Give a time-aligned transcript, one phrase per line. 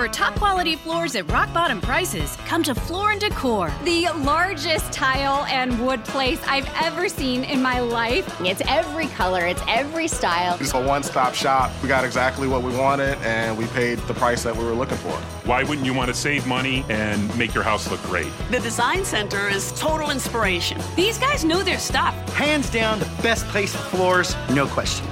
[0.00, 3.70] For top quality floors at rock bottom prices, come to Floor and Decor.
[3.84, 8.40] The largest tile and wood place I've ever seen in my life.
[8.40, 10.56] It's every color, it's every style.
[10.58, 11.70] It's a one stop shop.
[11.82, 14.96] We got exactly what we wanted and we paid the price that we were looking
[14.96, 15.12] for.
[15.46, 18.32] Why wouldn't you want to save money and make your house look great?
[18.50, 20.80] The Design Center is total inspiration.
[20.96, 22.14] These guys know their stuff.
[22.32, 25.04] Hands down, the best place for floors, no question.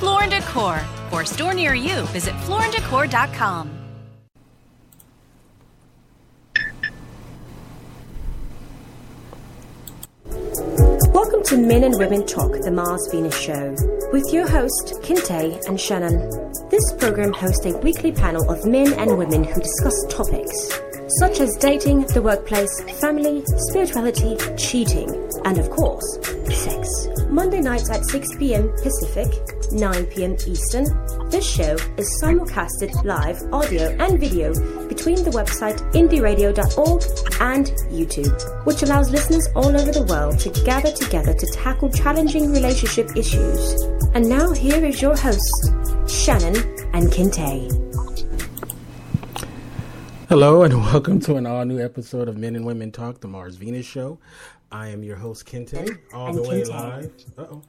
[0.00, 0.84] Floor and Decor.
[1.08, 3.83] For a store near you, visit flooranddecor.com.
[11.14, 13.76] Welcome to Men and Women Talk, the Mars Venus Show,
[14.12, 16.18] with your host, Kinte and Shannon.
[16.70, 20.72] This program hosts a weekly panel of men and women who discuss topics
[21.18, 25.08] such as dating, the workplace, family, spirituality, cheating,
[25.44, 26.18] and of course,
[26.48, 27.08] sex.
[27.28, 28.72] Monday nights at 6 p.m.
[28.82, 29.28] Pacific,
[29.72, 30.36] 9 p.m.
[30.46, 30.84] Eastern.
[31.30, 34.52] This show is simulcasted live, audio, and video
[34.88, 37.02] between the website indieradio.org
[37.40, 42.52] and YouTube, which allows listeners all over the world to gather together to tackle challenging
[42.52, 43.82] relationship issues.
[44.14, 45.70] And now here is your hosts,
[46.06, 46.56] Shannon
[46.92, 47.83] and Kinte.
[50.34, 53.54] Hello and welcome to an all new episode of Men and Women Talk, the Mars
[53.54, 54.18] Venus Show.
[54.72, 57.62] I am your host, Kinte, all the way live uh-oh,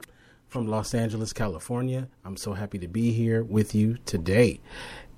[0.47, 2.07] from Los Angeles, California.
[2.25, 4.61] I'm so happy to be here with you today.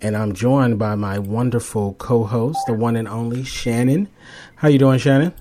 [0.02, 4.10] And I'm joined by my wonderful co-host, the one and only Shannon.
[4.58, 5.34] How are you doing, Shannon?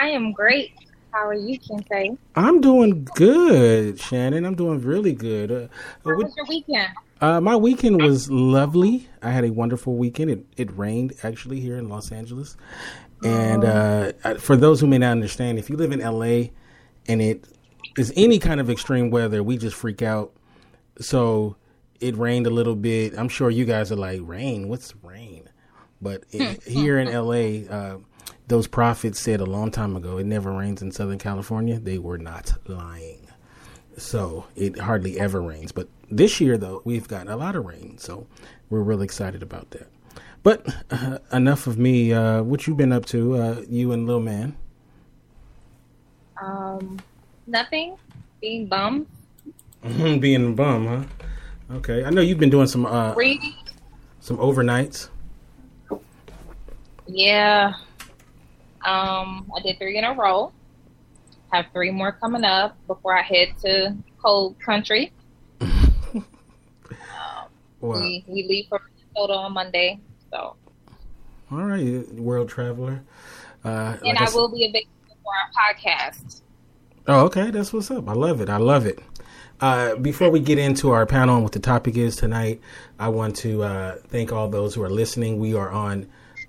[0.00, 0.72] I am great.
[1.12, 2.18] How are you, Kinte?
[2.34, 4.44] I'm doing good, Shannon.
[4.44, 5.52] I'm doing really good.
[5.52, 5.68] Uh,
[6.04, 6.88] How was your weekend?
[7.20, 9.08] Uh, my weekend was lovely.
[9.22, 10.30] I had a wonderful weekend.
[10.30, 12.56] It, it rained actually here in Los Angeles.
[13.24, 16.50] And uh, for those who may not understand, if you live in LA
[17.08, 17.48] and it
[17.96, 20.32] is any kind of extreme weather, we just freak out.
[21.00, 21.56] So
[22.00, 23.18] it rained a little bit.
[23.18, 24.68] I'm sure you guys are like, rain?
[24.68, 25.48] What's rain?
[26.00, 27.98] But it, here in LA, uh,
[28.46, 31.80] those prophets said a long time ago, it never rains in Southern California.
[31.80, 33.17] They were not lying.
[33.98, 35.72] So it hardly ever rains.
[35.72, 37.98] But this year, though, we've got a lot of rain.
[37.98, 38.26] So
[38.70, 39.88] we're really excited about that.
[40.42, 42.12] But uh, enough of me.
[42.12, 44.56] Uh, what you been up to, uh, you and little man?
[46.40, 46.98] Um,
[47.46, 47.96] nothing.
[48.40, 49.06] Being bum.
[49.82, 51.74] Being bum, huh?
[51.76, 52.04] Okay.
[52.04, 53.54] I know you've been doing some uh, Reading.
[54.20, 55.08] some overnights.
[57.06, 57.74] Yeah.
[58.84, 60.52] Um, I did three in a row.
[61.52, 65.12] Have three more coming up before I head to cold country.
[65.60, 66.24] um,
[67.80, 68.00] Wow.
[68.00, 70.00] we we leave for Minnesota on Monday,
[70.32, 70.56] so
[71.50, 73.02] All right, world traveler.
[73.64, 74.90] Uh, and like I said- will be available
[75.22, 76.42] for our podcast.
[77.06, 77.50] Oh, okay.
[77.50, 78.06] That's what's up.
[78.08, 78.50] I love it.
[78.50, 78.98] I love it.
[79.60, 82.60] Uh, before we get into our panel and what the topic is tonight,
[82.98, 85.38] I want to uh, thank all those who are listening.
[85.38, 86.06] We are on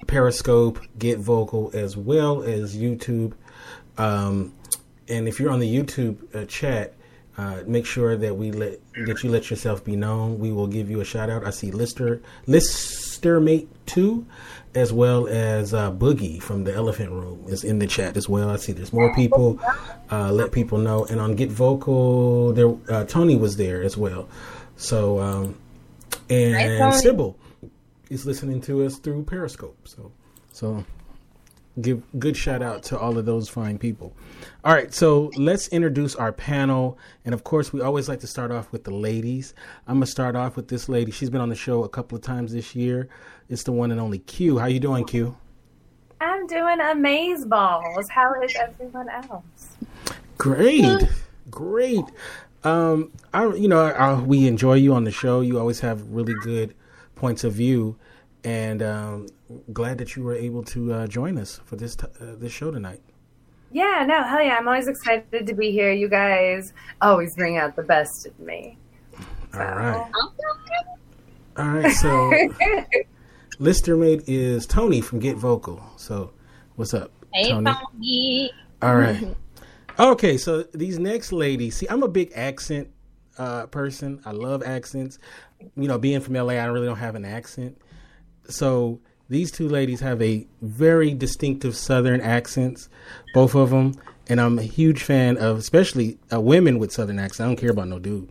[0.07, 3.33] Periscope, Get Vocal, as well as YouTube.
[3.97, 4.53] Um,
[5.09, 6.93] and if you're on the YouTube uh, chat,
[7.37, 10.39] uh, make sure that we let that you let yourself be known.
[10.39, 11.45] We will give you a shout out.
[11.45, 14.25] I see Lister Listermate two,
[14.75, 18.49] as well as uh, Boogie from the Elephant Room is in the chat as well.
[18.49, 19.59] I see there's more people.
[20.11, 21.05] Uh, let people know.
[21.05, 24.27] And on Get Vocal, there uh, Tony was there as well.
[24.75, 25.55] So um,
[26.29, 27.37] and Hi, Sybil
[28.09, 29.77] is listening to us through Periscope.
[29.87, 30.11] So
[30.51, 30.83] so
[31.81, 34.15] give good shout out to all of those fine people.
[34.63, 38.51] All right, so let's introduce our panel, and of course, we always like to start
[38.51, 39.53] off with the ladies.
[39.87, 41.11] I'm gonna start off with this lady.
[41.11, 43.07] She's been on the show a couple of times this year.
[43.49, 44.57] It's the one and only Q.
[44.57, 45.35] How you doing, Q?
[46.21, 48.09] I'm doing amaze balls.
[48.09, 49.77] How is everyone else?
[50.37, 51.07] Great,
[51.49, 52.03] great.
[52.63, 55.41] Um, I you know I, we enjoy you on the show.
[55.41, 56.75] You always have really good
[57.15, 57.97] points of view,
[58.43, 59.27] and um,
[59.73, 62.71] glad that you were able to uh, join us for this t- uh, this show
[62.71, 63.01] tonight.
[63.71, 64.57] Yeah, no, hell yeah.
[64.57, 65.91] I'm always excited to be here.
[65.91, 68.77] You guys always bring out the best in me.
[69.53, 70.11] All right.
[71.57, 72.07] All right, so
[73.59, 75.83] Listermate is Tony from Get Vocal.
[75.97, 76.31] So,
[76.75, 77.71] what's up, Hey, Tony?
[77.71, 78.51] Tony.
[78.81, 79.35] All right.
[79.99, 82.89] Okay, so these next ladies, see, I'm a big accent
[83.37, 84.21] uh, person.
[84.25, 85.19] I love accents.
[85.75, 87.77] You know, being from LA, I really don't have an accent.
[88.49, 88.99] So
[89.29, 92.89] these two ladies have a very distinctive Southern accents,
[93.33, 93.93] both of them,
[94.27, 97.39] and I'm a huge fan of, especially uh, women with Southern accents.
[97.41, 98.29] I don't care about no dude.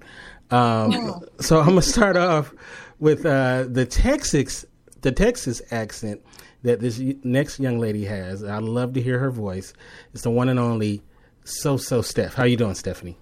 [0.50, 2.52] Um, so I'm gonna start off
[2.98, 4.64] with uh, the Texas,
[5.02, 6.20] the Texas accent
[6.62, 8.42] that this next young lady has.
[8.42, 9.72] I love to hear her voice.
[10.12, 11.02] It's the one and only
[11.44, 12.34] So So Steph.
[12.34, 13.16] How you doing, Stephanie?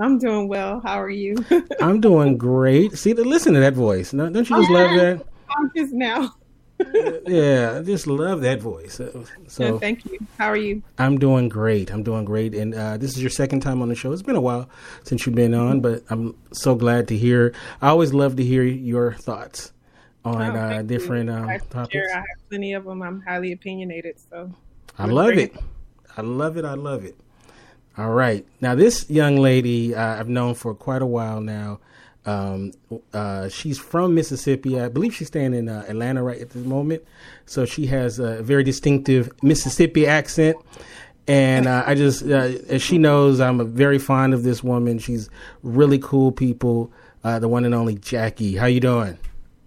[0.00, 0.80] I'm doing well.
[0.80, 1.36] How are you?
[1.80, 2.96] I'm doing great.
[2.96, 4.12] See, listen to that voice.
[4.12, 5.26] No, don't you just love that?
[5.56, 6.34] conscious now.
[7.26, 9.00] yeah, I just love that voice.
[9.48, 10.18] So thank you.
[10.38, 10.82] How are you?
[10.98, 11.92] I'm doing great.
[11.92, 12.54] I'm doing great.
[12.54, 14.12] And uh, this is your second time on the show.
[14.12, 14.68] It's been a while
[15.04, 17.54] since you've been on, but I'm so glad to hear.
[17.82, 19.72] I always love to hear your thoughts
[20.24, 21.92] on Oh, uh, different um, I topics.
[21.92, 22.08] share.
[22.12, 23.02] I have plenty of them.
[23.02, 24.50] I'm highly opinionated, so
[24.98, 25.54] I love it.
[26.16, 26.64] I love it.
[26.64, 27.16] I love it.
[27.98, 28.46] All right.
[28.62, 31.80] Now, this young lady uh, I've known for quite a while now.
[32.26, 32.72] Um,
[33.12, 34.78] uh, she's from Mississippi.
[34.80, 37.02] I believe she's staying in uh, Atlanta right at this moment.
[37.46, 40.56] So she has a very distinctive Mississippi accent.
[41.26, 44.98] And uh, I just, uh, as she knows, I'm a very fond of this woman.
[44.98, 45.30] She's
[45.62, 46.92] really cool people.
[47.22, 48.56] Uh, the one and only Jackie.
[48.56, 49.18] How you doing?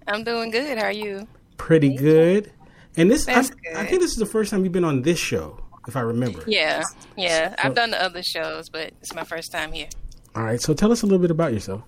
[0.07, 0.77] I'm doing good.
[0.77, 1.27] How are you?
[1.57, 2.51] Pretty good.
[2.97, 5.17] And this, I, That's I think this is the first time you've been on this
[5.19, 6.43] show, if I remember.
[6.45, 6.83] Yeah,
[7.15, 7.49] yeah.
[7.49, 9.87] So- I've done the other shows, but it's my first time here.
[10.35, 10.59] All right.
[10.61, 11.83] So tell us a little bit about yourself.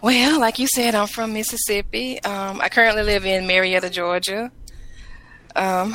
[0.00, 2.22] Well, like you said, I'm from Mississippi.
[2.22, 4.52] Um, I currently live in Marietta, Georgia.
[5.56, 5.92] Um,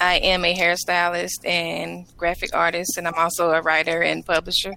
[0.00, 4.74] I am a hairstylist and graphic artist, and I'm also a writer and publisher.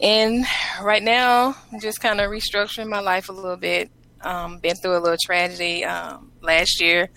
[0.00, 0.44] And
[0.80, 3.90] right now, I'm just kind of restructuring my life a little bit.
[4.20, 7.10] Um, been through a little tragedy um, last year.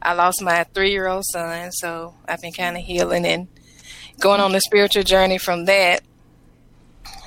[0.00, 3.48] I lost my three-year-old son, so I've been kind of healing and
[4.20, 6.02] going on the spiritual journey from that.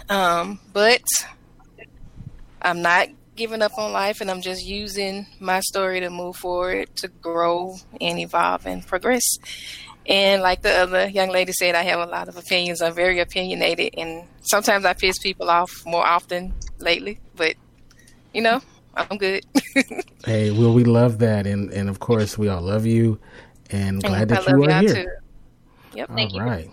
[0.09, 1.01] Um, but
[2.62, 6.95] I'm not giving up on life, and I'm just using my story to move forward,
[6.98, 9.24] to grow and evolve and progress.
[10.07, 12.81] And like the other young lady said, I have a lot of opinions.
[12.81, 17.19] I'm very opinionated, and sometimes I piss people off more often lately.
[17.36, 17.56] But
[18.33, 18.62] you know,
[18.95, 19.45] I'm good.
[20.25, 23.18] Hey, well, we love that, and and of course, we all love you,
[23.69, 25.04] and glad I that love you are y'all here.
[25.04, 25.09] too.
[25.98, 26.09] Yep.
[26.09, 26.69] All right.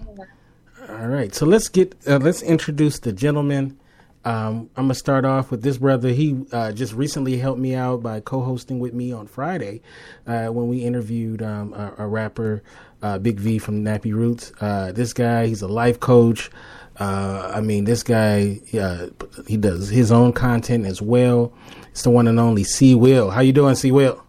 [0.89, 1.33] All right.
[1.33, 3.79] So let's get uh, let's introduce the gentleman.
[4.25, 6.09] Um, I'm gonna start off with this brother.
[6.09, 9.83] He uh, just recently helped me out by co-hosting with me on Friday
[10.27, 12.63] uh, when we interviewed um, a, a rapper,
[13.03, 14.53] uh, Big V from Nappy Roots.
[14.61, 16.51] Uh, this guy, he's a life coach.
[16.99, 19.09] Uh, I mean, this guy, uh,
[19.47, 21.53] he does his own content as well.
[21.91, 23.31] It's the one and only C Will.
[23.31, 24.23] How you doing, C Will?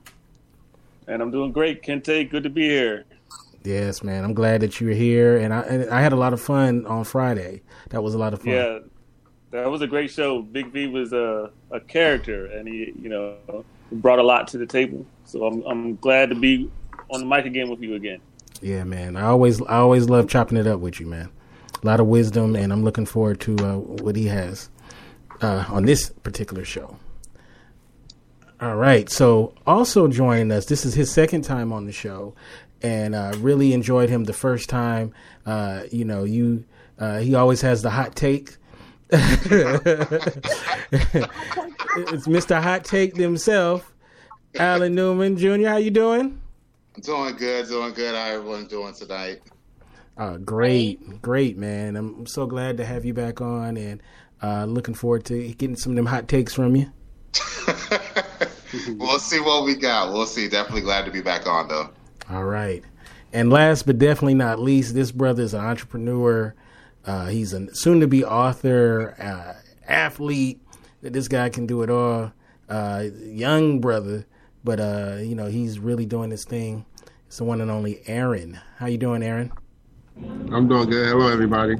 [1.07, 2.30] And I'm doing great, Kinte.
[2.30, 3.06] Good to be here.
[3.63, 4.24] Yes, man.
[4.24, 7.03] I'm glad that you're here, and I and I had a lot of fun on
[7.03, 7.62] Friday.
[7.89, 8.53] That was a lot of fun.
[8.53, 8.80] Yeah,
[9.56, 10.42] that was a great show.
[10.42, 14.66] Big V was a, a character, and he, you know, brought a lot to the
[14.66, 15.06] table.
[15.25, 16.69] So I'm I'm glad to be
[17.10, 18.19] on the mic again with you again.
[18.62, 19.16] Yeah, man.
[19.16, 21.30] I always I always love chopping it up with you, man.
[21.81, 24.69] A lot of wisdom, and I'm looking forward to uh, what he has
[25.42, 26.98] uh, on this particular show.
[28.62, 29.10] All right.
[29.10, 32.34] So, also joining us, this is his second time on the show,
[32.81, 35.13] and uh, really enjoyed him the first time.
[35.46, 36.63] Uh, you know, you
[36.98, 38.56] uh, he always has the hot take.
[39.12, 39.28] it's
[42.28, 42.60] Mr.
[42.60, 43.94] Hot Take himself,
[44.56, 45.68] Alan Newman Jr.
[45.68, 46.42] How you doing?
[47.02, 48.16] Doing good, doing good.
[48.16, 49.42] How everyone doing tonight?
[50.18, 51.96] Uh, great, great, man.
[51.96, 54.02] I'm, so glad to have you back on, and
[54.42, 56.92] uh, looking forward to getting some of them hot takes from you.
[58.98, 60.13] we'll see what we got.
[60.13, 60.50] We'll see.
[60.50, 61.92] Definitely glad to be back on, though.
[62.31, 62.84] All right.
[63.34, 66.56] And last but definitely not least, this brother is an entrepreneur.
[67.06, 69.54] Uh, he's a soon to be author, uh,
[69.88, 70.62] athlete.
[71.02, 72.31] This guy can do it all.
[72.68, 74.25] Uh, young brother,
[74.63, 76.85] but uh, you know he's really doing his thing.
[77.28, 78.59] It's the one and only Aaron.
[78.78, 79.52] How you doing, Aaron?
[80.18, 81.07] I'm doing good.
[81.07, 81.76] Hello, everybody.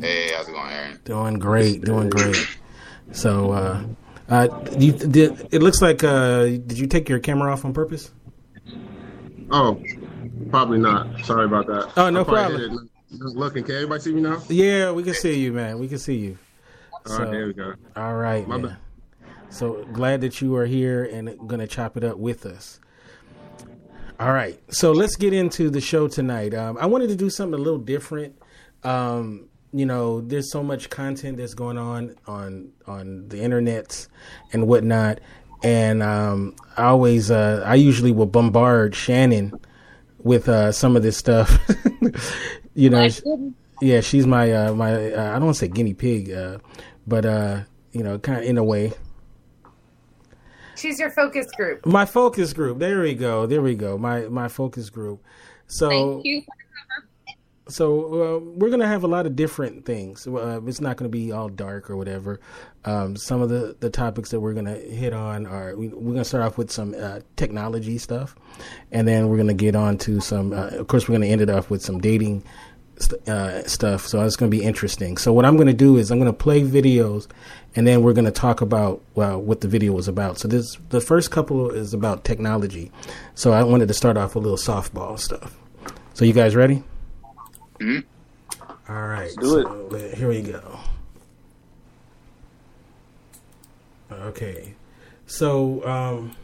[0.00, 1.00] Hey, how's it going, Aaron?
[1.04, 2.36] Doing great, doing great.
[3.12, 3.84] So, uh,
[4.28, 4.48] uh,
[4.78, 5.48] you did.
[5.50, 6.04] It looks like.
[6.04, 8.10] Uh, did you take your camera off on purpose?
[9.50, 9.82] Oh,
[10.50, 11.24] probably not.
[11.24, 11.92] Sorry about that.
[11.96, 12.89] Oh, no probably problem.
[13.10, 13.64] Just looking.
[13.64, 14.42] Can everybody see me now?
[14.48, 15.78] Yeah, we can see you, man.
[15.78, 16.38] We can see you.
[17.08, 17.74] All right, there we go.
[17.96, 18.76] All right, My man.
[19.48, 22.78] So glad that you are here and gonna chop it up with us.
[24.20, 26.54] All right, so let's get into the show tonight.
[26.54, 28.40] Um, I wanted to do something a little different.
[28.84, 34.06] Um, you know, there's so much content that's going on on on the internet
[34.52, 35.18] and whatnot,
[35.64, 39.58] and um, I always, uh, I usually will bombard Shannon
[40.18, 41.58] with uh, some of this stuff.
[42.74, 43.08] you know,
[43.80, 46.58] yeah, she's my uh, my uh, I don't want to say guinea pig, uh,
[47.06, 47.62] but uh,
[47.92, 48.92] you know, kind of in a way.
[50.76, 51.84] She's your focus group.
[51.84, 52.78] My focus group.
[52.78, 53.46] There we go.
[53.46, 53.98] There we go.
[53.98, 55.22] My my focus group.
[55.66, 56.42] So Thank you.
[57.70, 60.26] So uh, we're gonna have a lot of different things.
[60.26, 62.40] Uh, it's not gonna be all dark or whatever.
[62.84, 66.24] Um, some of the, the topics that we're gonna hit on are we, we're gonna
[66.24, 68.36] start off with some uh, technology stuff,
[68.92, 70.52] and then we're gonna get on to some.
[70.52, 72.44] Uh, of course, we're gonna end it off with some dating
[72.98, 74.06] st- uh, stuff.
[74.06, 75.16] So it's to be interesting.
[75.16, 77.26] So what I'm to do is I'm to play videos,
[77.74, 80.38] and then we're to talk about well, what the video was about.
[80.38, 82.92] So this the first couple is about technology.
[83.34, 85.56] So I wanted to start off with a little softball stuff.
[86.14, 86.82] So you guys ready?
[87.80, 88.92] Mm-hmm.
[88.92, 89.30] All right.
[89.40, 89.62] do it.
[89.64, 90.78] so, uh, Here we go.
[94.12, 94.74] Okay.
[95.26, 96.36] So um,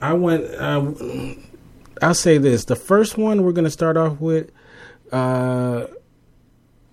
[0.00, 0.44] I want.
[0.44, 0.92] Uh,
[2.02, 4.50] I'll say this: the first one we're going to start off with.
[5.12, 5.86] Uh,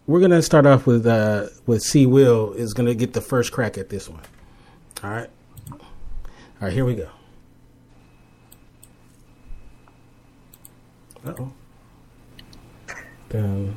[0.06, 2.06] we're going to start off with uh, with C.
[2.06, 4.22] Will is going to get the first crack at this one.
[5.04, 5.30] All right.
[5.72, 5.80] All
[6.62, 6.74] right.
[6.74, 7.10] Here we go.
[11.26, 11.54] Uh oh.
[13.34, 13.76] Um,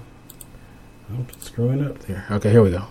[1.09, 2.27] I'm screwing up there.
[2.31, 2.87] Okay, here we go.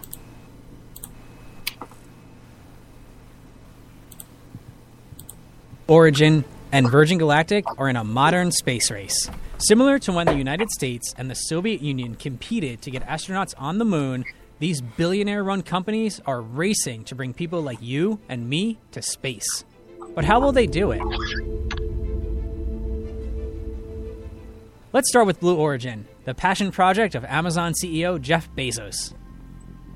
[5.87, 9.29] Origin and Virgin Galactic are in a modern space race.
[9.57, 13.77] Similar to when the United States and the Soviet Union competed to get astronauts on
[13.77, 14.23] the moon,
[14.59, 19.63] these billionaire run companies are racing to bring people like you and me to space.
[20.13, 21.01] But how will they do it?
[24.91, 29.13] Let's start with Blue Origin, the passion project of Amazon CEO Jeff Bezos.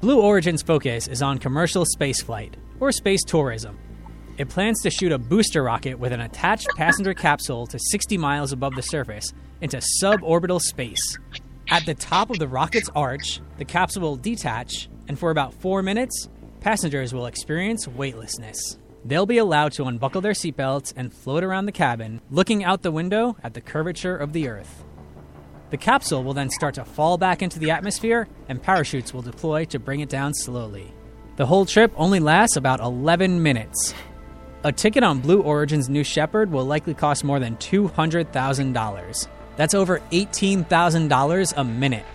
[0.02, 3.80] Blue Origin's focus is on commercial spaceflight, or space tourism.
[4.38, 8.52] It plans to shoot a booster rocket with an attached passenger capsule to 60 miles
[8.52, 11.18] above the surface into suborbital space.
[11.72, 15.82] At the top of the rocket's arch, the capsule will detach, and for about four
[15.82, 18.78] minutes, passengers will experience weightlessness.
[19.06, 22.92] They'll be allowed to unbuckle their seatbelts and float around the cabin, looking out the
[22.92, 24.84] window at the curvature of the Earth.
[25.72, 29.66] The capsule will then start to fall back into the atmosphere, and parachutes will deploy
[29.66, 30.94] to bring it down slowly.
[31.36, 33.94] The whole trip only lasts about 11 minutes.
[34.64, 39.28] A ticket on Blue Origin's New Shepard will likely cost more than $200,000.
[39.58, 42.06] That's over $18,000 a minute.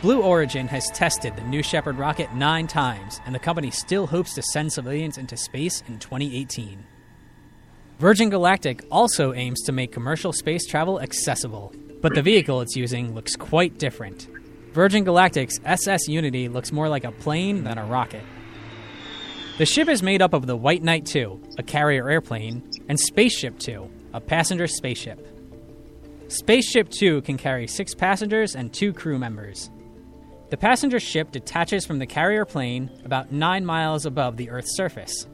[0.00, 4.32] Blue Origin has tested the New Shepard rocket nine times, and the company still hopes
[4.34, 6.86] to send civilians into space in 2018.
[7.98, 13.12] Virgin Galactic also aims to make commercial space travel accessible, but the vehicle it's using
[13.12, 14.28] looks quite different.
[14.72, 18.22] Virgin Galactic's SS Unity looks more like a plane than a rocket.
[19.58, 23.58] The ship is made up of the White Knight 2, a carrier airplane, and Spaceship
[23.58, 25.26] 2, a passenger spaceship.
[26.28, 29.70] Spaceship 2 can carry six passengers and two crew members.
[30.50, 35.26] The passenger ship detaches from the carrier plane about nine miles above the Earth's surface.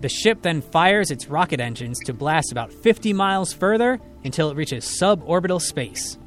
[0.00, 4.56] The ship then fires its rocket engines to blast about 50 miles further until it
[4.56, 6.18] reaches suborbital space.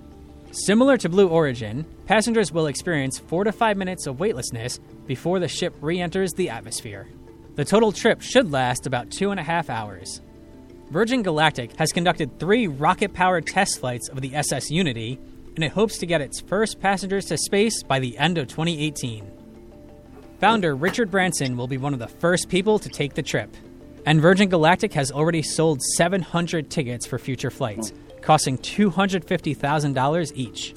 [0.52, 5.48] Similar to Blue Origin, passengers will experience four to five minutes of weightlessness before the
[5.48, 7.08] ship re enters the atmosphere.
[7.56, 10.22] The total trip should last about two and a half hours.
[10.90, 15.20] Virgin Galactic has conducted three rocket powered test flights of the SS Unity,
[15.58, 19.30] and it hopes to get its first passengers to space by the end of 2018.
[20.40, 23.50] Founder Richard Branson will be one of the first people to take the trip,
[24.06, 30.76] and Virgin Galactic has already sold 700 tickets for future flights, costing $250,000 each.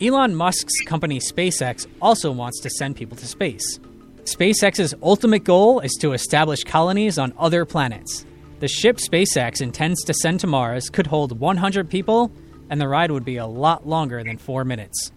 [0.00, 3.78] Elon Musk's company SpaceX also wants to send people to space.
[4.24, 8.24] SpaceX's ultimate goal is to establish colonies on other planets.
[8.60, 12.32] The ship SpaceX intends to send to Mars could hold 100 people,
[12.74, 15.12] and the ride would be a lot longer than four minutes.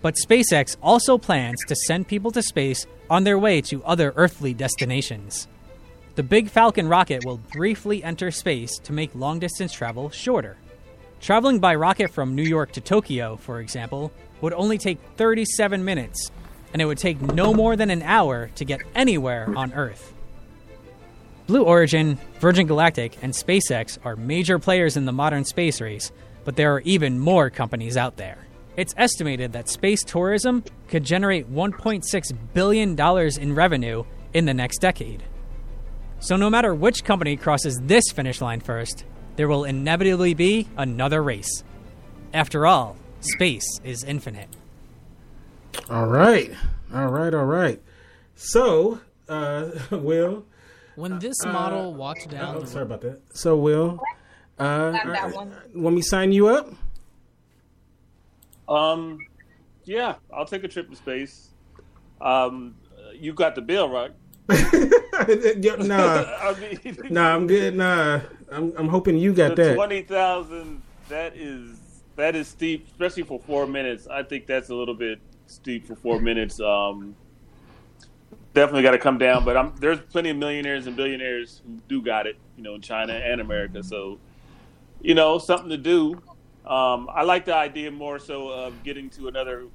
[0.00, 4.54] But SpaceX also plans to send people to space on their way to other earthly
[4.54, 5.46] destinations.
[6.14, 10.56] The Big Falcon rocket will briefly enter space to make long distance travel shorter.
[11.20, 16.30] Traveling by rocket from New York to Tokyo, for example, would only take 37 minutes,
[16.72, 20.14] and it would take no more than an hour to get anywhere on Earth.
[21.46, 26.10] Blue Origin, Virgin Galactic, and SpaceX are major players in the modern space race,
[26.44, 28.38] but there are even more companies out there.
[28.76, 32.98] It's estimated that space tourism could generate $1.6 billion
[33.40, 35.22] in revenue in the next decade.
[36.18, 39.04] So, no matter which company crosses this finish line first,
[39.36, 41.62] there will inevitably be another race.
[42.32, 44.48] After all, space is infinite.
[45.90, 46.52] All right.
[46.92, 47.34] All right.
[47.34, 47.80] All right.
[48.34, 50.46] So, uh, Will.
[50.96, 53.20] When this uh, model walked down, oh, sorry about that.
[53.34, 54.00] So, Will,
[54.58, 55.54] uh, Got that uh, one.
[55.74, 56.72] want me sign you up?
[58.68, 59.18] Um,
[59.84, 61.50] yeah, I'll take a trip to space.
[62.20, 62.76] Um,
[63.14, 64.12] you got the bill, right?
[65.28, 67.76] Yeah, nah, I mean, nah, I'm good.
[67.76, 68.20] Nah,
[68.50, 69.74] I'm, I'm hoping you got that.
[69.74, 70.82] twenty thousand.
[71.08, 71.78] That is
[72.16, 74.06] that is steep, especially for four minutes.
[74.08, 76.60] I think that's a little bit steep for four minutes.
[76.60, 77.14] Um,
[78.54, 79.44] definitely got to come down.
[79.44, 82.36] But I'm, there's plenty of millionaires and billionaires who do got it.
[82.56, 83.82] You know, in China and America.
[83.82, 84.18] So,
[85.04, 86.14] you know, something to do.
[86.66, 89.66] Um, I like the idea more so of getting to another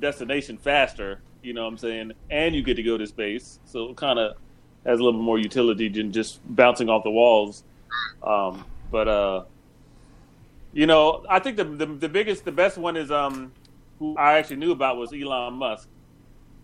[0.00, 1.22] destination faster.
[1.42, 2.12] You know what I'm saying?
[2.30, 4.36] And you get to go to space, so it kind of
[4.84, 7.64] has a little more utility than just bouncing off the walls.
[8.22, 9.44] Um, but uh,
[10.74, 13.52] you know, I think the, the the biggest, the best one is um,
[13.98, 15.88] who I actually knew about was Elon Musk,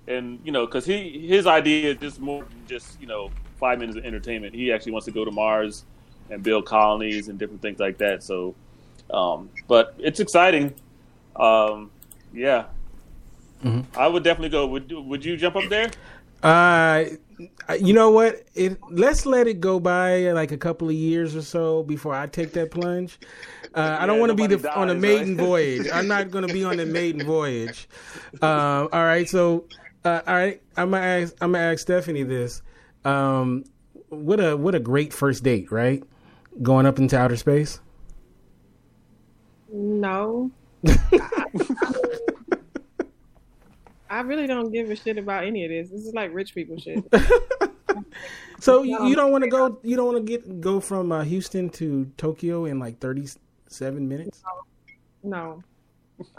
[0.06, 3.78] and you know, because he his idea is just more than just you know five
[3.78, 4.54] minutes of entertainment.
[4.54, 5.86] He actually wants to go to Mars
[6.32, 8.22] and build colonies and different things like that.
[8.22, 8.54] So,
[9.10, 10.74] um, but it's exciting.
[11.36, 11.90] Um,
[12.32, 12.64] yeah,
[13.64, 13.98] Mm-hmm.
[13.98, 14.66] I would definitely go.
[14.66, 15.90] Would Would you jump up there?
[16.42, 17.04] Uh,
[17.78, 18.42] you know what?
[18.54, 22.26] It, let's let it go by like a couple of years or so before I
[22.26, 23.18] take that plunge.
[23.74, 25.46] Uh, I don't want to be the, nobody on a maiden right?
[25.46, 25.86] voyage.
[25.92, 27.88] I'm not going to be on a maiden voyage.
[28.42, 29.66] Uh, all right, so
[30.04, 31.34] uh, all right, I'm gonna ask.
[31.40, 32.62] I'm gonna ask Stephanie this.
[33.04, 33.64] Um,
[34.08, 36.02] what a what a great first date, right?
[36.60, 37.80] Going up into outer space.
[39.72, 40.50] No.
[44.10, 45.88] I really don't give a shit about any of this.
[45.88, 47.02] This is like rich people shit.
[48.62, 49.80] So you, you don't want to go.
[49.82, 54.44] You don't want to get go from uh, Houston to Tokyo in like 37 minutes.
[55.24, 55.64] No,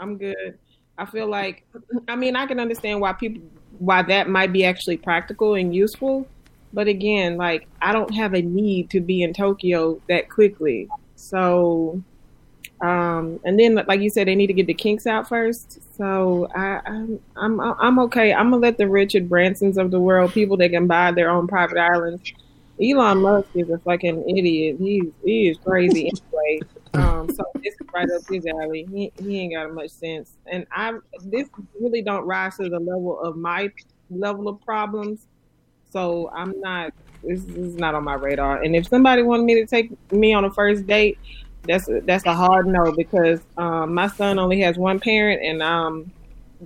[0.00, 0.58] I'm good.
[0.96, 1.66] I feel like,
[2.08, 3.42] I mean, I can understand why people,
[3.78, 6.26] why that might be actually practical and useful.
[6.74, 10.88] But again, like, I don't have a need to be in Tokyo that quickly.
[11.14, 12.02] So,
[12.80, 15.80] um, and then, like you said, they need to get the kinks out first.
[15.96, 18.34] So I, I'm, I'm, I'm okay.
[18.34, 21.46] I'm gonna let the Richard Bransons of the world, people that can buy their own
[21.46, 22.32] private islands.
[22.82, 24.76] Elon Musk is a fucking idiot.
[24.80, 26.60] He's he is crazy anyway.
[26.94, 28.86] Um, so this is right up his alley.
[28.90, 30.32] He he ain't got much sense.
[30.50, 31.48] And I this
[31.80, 33.70] really don't rise to the level of my
[34.10, 35.26] level of problems.
[35.94, 36.92] So I'm not.
[37.22, 38.62] This, this is not on my radar.
[38.62, 41.18] And if somebody wanted me to take me on a first date,
[41.62, 45.62] that's a, that's a hard no because um, my son only has one parent, and
[45.62, 46.10] um,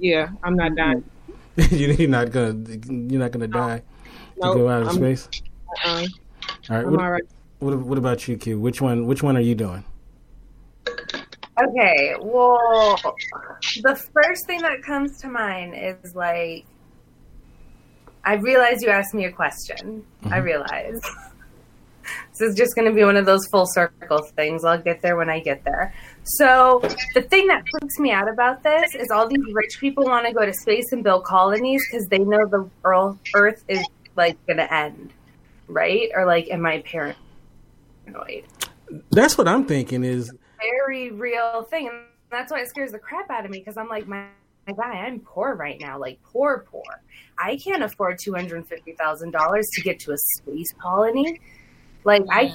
[0.00, 1.04] yeah, I'm not dying.
[1.70, 2.54] you're not gonna.
[2.88, 3.82] You're not gonna die
[4.40, 5.28] Nope, to go out of I'm- space.
[5.84, 6.86] Uh, All right.
[6.86, 7.22] I'm What, all right.
[7.58, 8.58] what, what about you, Q?
[8.58, 9.06] Which one?
[9.06, 9.84] Which one are you doing?
[10.88, 12.96] Okay, well,
[13.82, 16.64] the first thing that comes to mind is like,
[18.24, 20.04] I realize you asked me a question.
[20.24, 20.44] I mm-hmm.
[20.44, 21.00] realize.
[22.32, 24.64] this is just going to be one of those full circle things.
[24.64, 25.94] I'll get there when I get there.
[26.24, 26.80] So,
[27.14, 30.32] the thing that freaks me out about this is all these rich people want to
[30.32, 32.68] go to space and build colonies because they know the
[33.34, 33.84] Earth is
[34.16, 35.12] like going to end,
[35.68, 36.10] right?
[36.14, 38.44] Or like, am I paranoid?
[39.10, 40.04] That's what I'm thinking.
[40.04, 41.88] Is very real thing.
[41.88, 41.98] And
[42.30, 44.26] that's why it scares the crap out of me because I'm like, my,
[44.68, 47.02] my guy, I'm poor right now, like poor, poor.
[47.38, 51.40] I can't afford $250,000 to get to a space colony.
[52.04, 52.54] Like, I,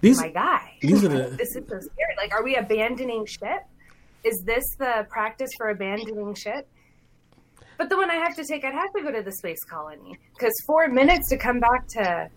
[0.00, 2.14] these oh my guy, these are the this is so scary.
[2.16, 3.64] Like, are we abandoning ship?
[4.24, 6.68] Is this the practice for abandoning ship?
[7.78, 10.18] But the one I have to take, I'd have to go to the space colony
[10.34, 12.30] because four minutes to come back to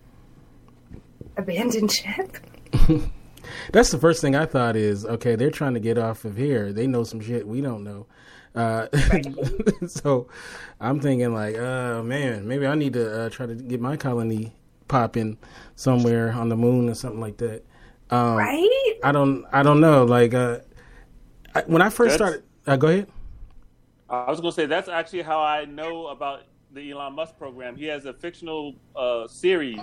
[1.38, 2.38] abandon ship.
[3.71, 5.36] That's the first thing I thought is okay.
[5.36, 6.73] They're trying to get off of here.
[6.73, 8.08] They know some shit we don't know.
[8.56, 8.88] Uh,
[9.88, 10.27] so
[10.79, 14.53] I'm thinking like, uh, man, maybe I need to uh, try to get my colony
[14.88, 15.38] popping
[15.75, 17.63] somewhere on the moon or something like that.
[18.10, 18.93] Um, right?
[19.03, 19.45] I don't.
[19.51, 20.03] I don't know.
[20.03, 20.60] Like uh,
[21.56, 23.08] I, when I first That's- started, uh, go ahead.
[24.10, 27.75] I was going to say that's actually how I know about the Elon Musk program.
[27.75, 29.79] He has a fictional uh, series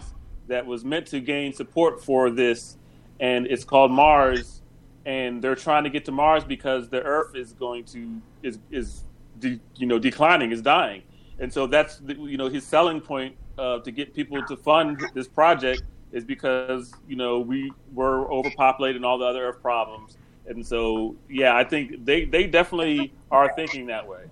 [0.47, 2.77] that was meant to gain support for this,
[3.21, 4.63] and it's called Mars.
[5.07, 9.05] And they're trying to get to Mars because the Earth is going to is is
[9.39, 11.03] de, you know declining, is dying,
[11.39, 15.03] and so that's the, you know his selling point uh, to get people to fund
[15.15, 20.19] this project is because you know we were overpopulated and all the other Earth problems.
[20.47, 24.25] And so, yeah, I think they, they definitely are thinking that way.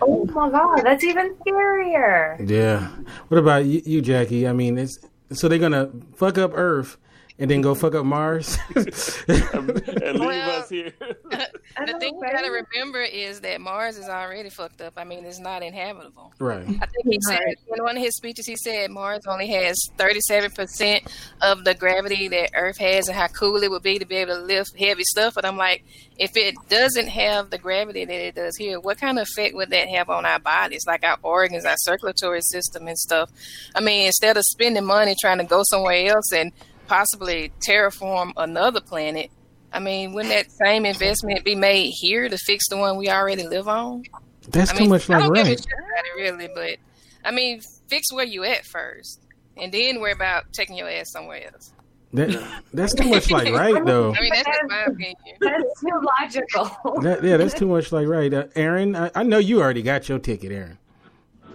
[0.00, 2.48] Oh my god, that's even scarier.
[2.48, 2.88] Yeah.
[3.28, 4.48] What about you, you, Jackie?
[4.48, 4.98] I mean, it's
[5.32, 6.96] so they're gonna fuck up Earth
[7.40, 8.58] and then go fuck up Mars.
[8.74, 10.92] and leave us here.
[11.00, 14.94] the thing you gotta remember is that Mars is already fucked up.
[14.96, 16.32] I mean, it's not inhabitable.
[16.40, 16.62] right.
[16.62, 21.08] I think he said in one of his speeches, he said Mars only has 37%
[21.40, 24.34] of the gravity that Earth has and how cool it would be to be able
[24.34, 25.34] to lift heavy stuff.
[25.34, 25.84] But I'm like,
[26.18, 29.70] if it doesn't have the gravity that it does here, what kind of effect would
[29.70, 33.30] that have on our bodies, like our organs, our circulatory system, and stuff?
[33.76, 36.52] I mean, instead of spending money trying to go somewhere else and
[36.88, 39.30] possibly terraform another planet,
[39.72, 43.46] I mean, wouldn't that same investment be made here to fix the one we already
[43.46, 44.02] live on?
[44.48, 45.58] That's I too mean, much like don't give a right.
[45.58, 46.78] shit about it really, but
[47.24, 49.20] I mean, fix where you at first,
[49.56, 51.74] and then worry about taking your ass somewhere else.
[52.14, 54.14] That, that's too much like right though.
[54.14, 55.14] I mean, that's just my opinion.
[55.40, 57.00] That's too logical.
[57.02, 58.32] That, yeah, that's too much like right.
[58.32, 60.78] Uh, Aaron, I, I know you already got your ticket, Aaron.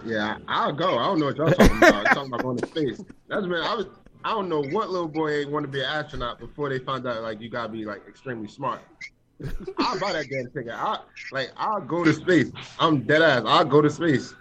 [0.06, 0.96] Yeah, I'll go.
[0.96, 2.04] I don't know what y'all talking about.
[2.06, 3.02] talking about going to space.
[3.28, 3.62] That's man.
[3.62, 3.86] I was.
[4.24, 7.06] I don't know what little boy ain't want to be an astronaut before they found
[7.06, 8.80] out like you gotta be like extremely smart.
[9.78, 10.72] I'll buy that damn ticket.
[10.72, 12.50] I like I'll go to space.
[12.78, 13.42] I'm dead ass.
[13.46, 14.34] I'll go to space.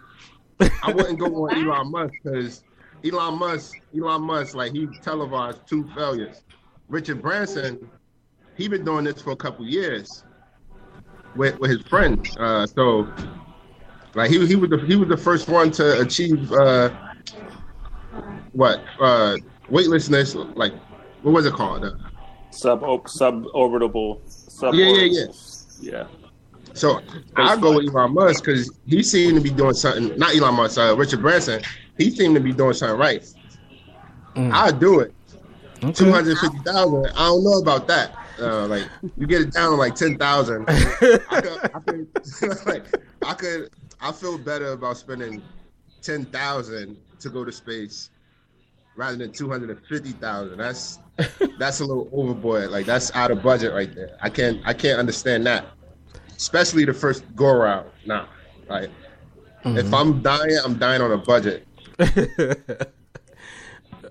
[0.83, 2.63] I wouldn't go on Elon Musk because
[3.03, 6.43] Elon Musk, Elon Musk, like he televised two failures.
[6.87, 7.89] Richard Branson,
[8.55, 10.23] he been doing this for a couple years
[11.35, 12.25] with with his friend.
[12.39, 13.11] Uh, so
[14.15, 16.89] like he he was the, he was the first one to achieve uh,
[18.53, 19.35] what uh,
[19.73, 20.35] weightlessness.
[20.35, 20.73] Like
[21.23, 21.83] what was it called?
[21.83, 21.91] Uh,
[22.51, 24.19] Sub suborbitable.
[24.29, 25.25] Sub Yeah, yeah, yeah.
[25.81, 26.07] Yeah.
[26.73, 27.01] So
[27.35, 30.17] I'll go with Elon Musk because he seemed to be doing something.
[30.17, 31.61] Not Elon Musk, uh, Richard Branson.
[31.97, 33.25] He seemed to be doing something right.
[34.35, 35.13] I'll do it.
[35.93, 37.07] Two hundred fifty thousand.
[37.07, 38.15] I don't know about that.
[38.39, 40.65] Uh, like you get it down to like ten thousand.
[40.69, 42.85] I could, I could, like,
[43.25, 43.69] I could.
[44.01, 45.41] I feel better about spending
[46.01, 48.09] ten thousand to go to space
[48.95, 50.57] rather than two hundred and fifty thousand.
[50.57, 50.99] That's
[51.59, 52.71] that's a little overboard.
[52.71, 54.17] Like that's out of budget right there.
[54.21, 54.61] I can't.
[54.65, 55.67] I can't understand that.
[56.35, 57.89] Especially the first go around.
[58.05, 58.25] Nah,
[58.67, 58.89] like
[59.65, 61.67] if I'm dying, I'm dying on a budget.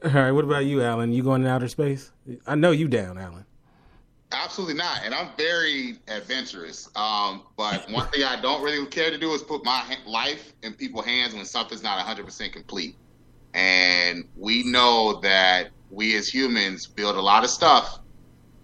[0.05, 1.12] All right, what about you, Alan?
[1.12, 2.11] You going to outer space?
[2.47, 3.45] I know you down, Alan.
[4.33, 5.01] Absolutely not.
[5.05, 6.88] And I'm very adventurous.
[6.97, 10.73] Um, but one thing I don't really care to do is put my life in
[10.75, 12.97] people's hands when something's not 100% complete.
[13.54, 18.00] And we know that we as humans build a lot of stuff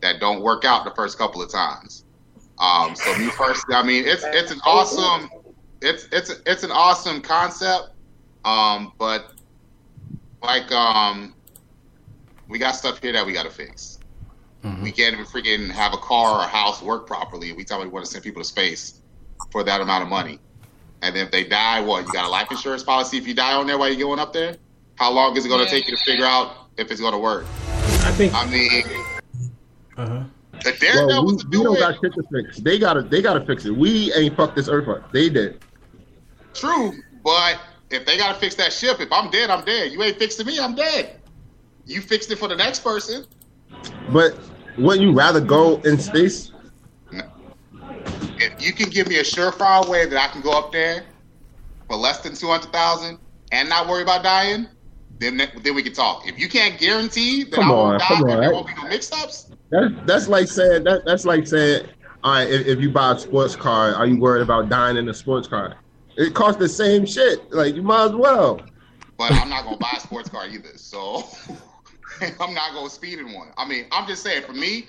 [0.00, 2.04] that don't work out the first couple of times.
[2.58, 5.30] Um, so me personally, I mean, it's it's an awesome,
[5.80, 7.90] it's it's it's an awesome concept.
[8.44, 9.32] Um, but
[10.42, 11.34] like um,
[12.48, 13.98] we got stuff here that we got to fix.
[14.82, 17.52] We can't even freaking have a car or a house work properly.
[17.52, 19.00] We tell we want to send people to space
[19.50, 20.40] for that amount of money.
[21.02, 22.06] And then if they die, what?
[22.06, 24.32] You got a life insurance policy if you die on there while you're going up
[24.32, 24.56] there?
[24.98, 27.18] How long is it going to take you to figure out if it's going to
[27.18, 27.44] work?
[28.02, 28.34] I think.
[28.34, 28.82] I mean,
[29.96, 30.24] Uh-huh.
[30.64, 32.58] the Daredevil Well, we, we don't got shit to fix.
[32.58, 33.70] They gotta they gotta fix it.
[33.70, 35.12] We ain't fucked this earth up.
[35.12, 35.60] They did.
[36.52, 39.92] True, but if they got to fix that ship, if I'm dead, I'm dead.
[39.92, 41.20] You ain't fixing me, I'm dead.
[41.86, 43.24] You fixed it for the next person.
[44.12, 44.36] But
[44.76, 46.50] wouldn't you rather go in space?
[48.40, 51.04] If you can give me a surefire way that I can go up there
[51.88, 53.18] for less than two hundred thousand
[53.52, 54.66] and not worry about dying,
[55.20, 56.26] then then we can talk.
[56.28, 58.40] If you can't guarantee that Come I won't on, die come on.
[58.40, 61.86] there won't be no mix-ups, That's that's like saying that that's like saying,
[62.24, 65.08] all right, if, if you buy a sports car, are you worried about dying in
[65.08, 65.76] a sports car?
[66.16, 67.52] It costs the same shit.
[67.52, 68.60] Like you might as well.
[69.16, 70.76] but I'm not gonna buy a sports car either.
[70.76, 71.24] So
[72.20, 73.48] I'm not gonna speed in one.
[73.56, 74.86] I mean, I'm just saying for me,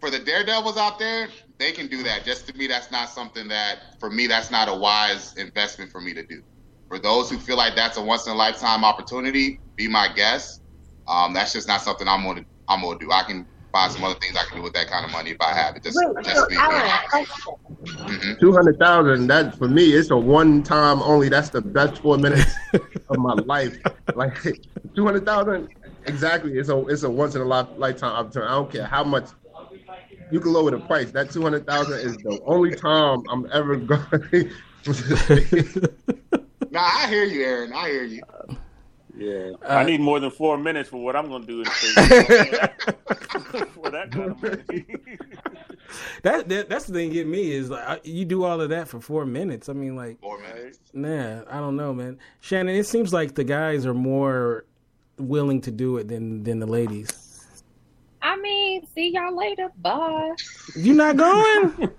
[0.00, 1.28] for the daredevils out there,
[1.58, 2.24] they can do that.
[2.24, 6.00] Just to me, that's not something that for me that's not a wise investment for
[6.00, 6.42] me to do.
[6.90, 10.60] For those who feel like that's a once in a lifetime opportunity, be my guest.
[11.06, 13.12] Um, that's just not something I'm gonna I'm gonna do.
[13.12, 15.36] I can find some other things I can do with that kind of money if
[15.40, 15.84] I have it.
[15.84, 16.90] Just, Wait, just so be Alan,
[17.84, 18.40] Mhm.
[18.40, 19.28] Two hundred thousand.
[19.28, 21.28] That for me, it's a one time only.
[21.28, 22.56] That's the best four minutes
[23.08, 23.78] of my life.
[24.16, 24.42] Like
[24.96, 25.68] two hundred thousand,
[26.06, 26.58] exactly.
[26.58, 28.50] It's a it's a once in a lifetime opportunity.
[28.50, 29.28] I don't care how much
[30.32, 31.12] you can lower the price.
[31.12, 34.50] That two hundred thousand is the only time I'm ever going.
[36.70, 37.72] Nah, I hear you, Aaron.
[37.72, 38.22] I hear you.
[39.16, 41.64] Yeah, Uh, I need more than four minutes for what I'm going to do in
[41.66, 41.72] for
[43.90, 44.86] that kind of money.
[46.22, 47.10] That, that that's the thing.
[47.10, 49.68] Get me is like I- you do all of that for four minutes.
[49.68, 50.78] I mean, like, four minutes.
[50.94, 52.16] Nah, I don't know, man.
[52.40, 54.66] Shannon, it seems like the guys are more
[55.18, 57.44] willing to do it than than the ladies.
[58.22, 59.68] I mean, see y'all later.
[59.82, 60.30] Bye.
[60.76, 61.90] You not going?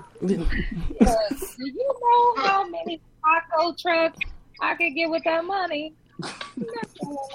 [0.20, 4.18] Because do you know how many taco trucks
[4.60, 5.92] I could get with that money?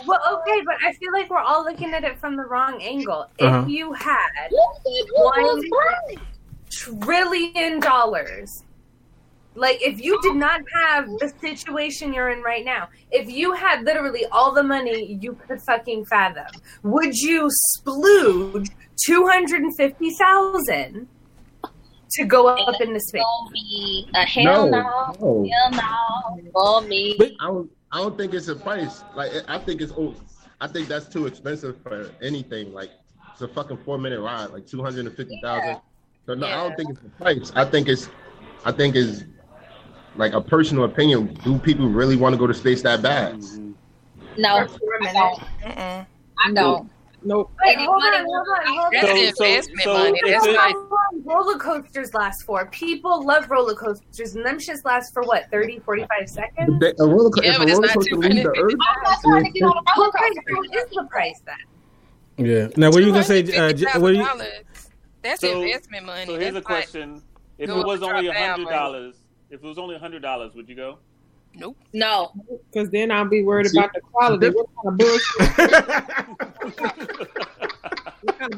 [0.06, 3.28] Well, okay, but I feel like we're all looking at it from the wrong angle.
[3.40, 3.62] Uh-huh.
[3.62, 6.18] If you had was one right.
[6.72, 8.64] trillion dollars,
[9.54, 13.84] like if you did not have the situation you're in right now, if you had
[13.84, 16.48] literally all the money you could fucking fathom,
[16.82, 18.70] would you splooge
[19.06, 21.08] two hundred and fifty thousand
[22.14, 23.24] to go up into space?
[23.24, 24.82] Gonna be a hell no,
[25.20, 25.50] no.
[25.50, 27.18] hell no for me.
[27.40, 27.72] I don't.
[27.94, 29.04] I don't think it's a price.
[29.16, 29.92] Like I think it's.
[29.98, 30.16] oh,
[30.60, 32.74] I think that's too expensive for anything.
[32.74, 32.92] Like
[33.32, 35.82] it's a fucking four minute ride, like two hundred and fifty thousand.
[36.26, 37.52] So no, I don't think it's the price.
[37.56, 38.10] I think it's.
[38.64, 39.24] I think it's
[40.16, 41.34] like a personal opinion.
[41.44, 43.42] Do people really want to go to space that bad?
[44.38, 45.44] No, I don't.
[45.66, 46.06] I
[46.46, 46.90] I don't.
[47.24, 47.52] Nope.
[47.64, 48.92] Wait, hold on, hold on, hold on.
[48.94, 50.22] That's So- so- investment so money.
[50.26, 50.91] That's it- like How long
[51.24, 52.66] roller coasters last for?
[52.68, 56.80] People love roller coasters, and them shits last for what, 30, 45 seconds?
[56.80, 58.74] They- A roller, co- Yeah, if but a it's roller not coaster leaves the earth,
[58.74, 60.42] I'm not trying to get on a roller coaster.
[60.56, 61.56] what is the price then?
[62.48, 62.68] Yeah.
[62.78, 63.40] Now, what are you gonna say?
[63.42, 64.90] Uh, what are you, $250,000.
[65.24, 66.26] That's So- investment money.
[66.26, 67.22] So here's That's a question:
[67.58, 68.76] If it was only a hundred money.
[68.76, 69.16] dollars,
[69.52, 70.98] if it was only a hundred dollars, would you go?
[71.54, 71.78] Nope.
[71.94, 72.32] No.
[72.72, 74.50] Because then I'll be worried about the quality.
[74.50, 75.52] What kind of bullshit?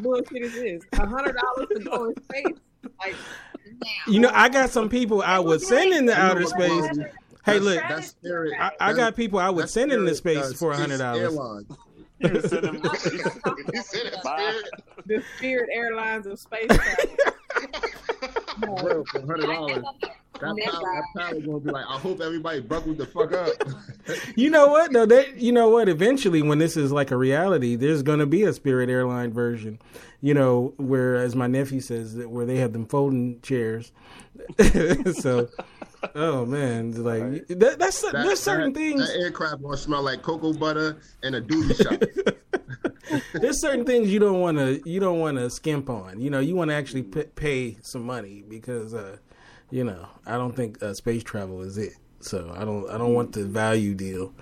[0.02, 0.84] what kind of bullshit is this?
[1.00, 2.58] A hundred dollars to go in space?
[3.00, 3.16] Like,
[4.08, 6.90] you know, I got some people I would send into outer space.
[7.46, 8.54] Hey, look, that's spirit.
[8.60, 11.34] I, I got people I would send into Spirit, space for a hundred dollars.
[12.20, 14.66] You send them- You said it, Spirit.
[15.06, 17.16] the Spirit Airlines of space travel.
[18.60, 19.84] Bro, for hundred dollars.
[20.40, 23.50] That pilot, that pilot gonna be like, I hope everybody buckled the fuck up.
[24.36, 24.92] You know what?
[24.92, 25.06] though?
[25.06, 25.88] they, you know what?
[25.88, 29.80] Eventually, when this is like a reality, there's going to be a Spirit Airline version.
[30.20, 33.94] You know, where as my nephew says, that where they have them folding chairs.
[35.14, 35.48] so,
[36.16, 39.08] oh man, it's like that, that's That- there's certain that- things.
[39.08, 42.02] That aircraft gonna smell like cocoa butter and a duty shop.
[43.34, 46.20] There's certain things you don't want to you don't want to skimp on.
[46.20, 49.18] You know, you want to actually p- pay some money because uh,
[49.70, 51.94] you know I don't think uh, space travel is it.
[52.22, 54.34] So I don't I don't want the value deal.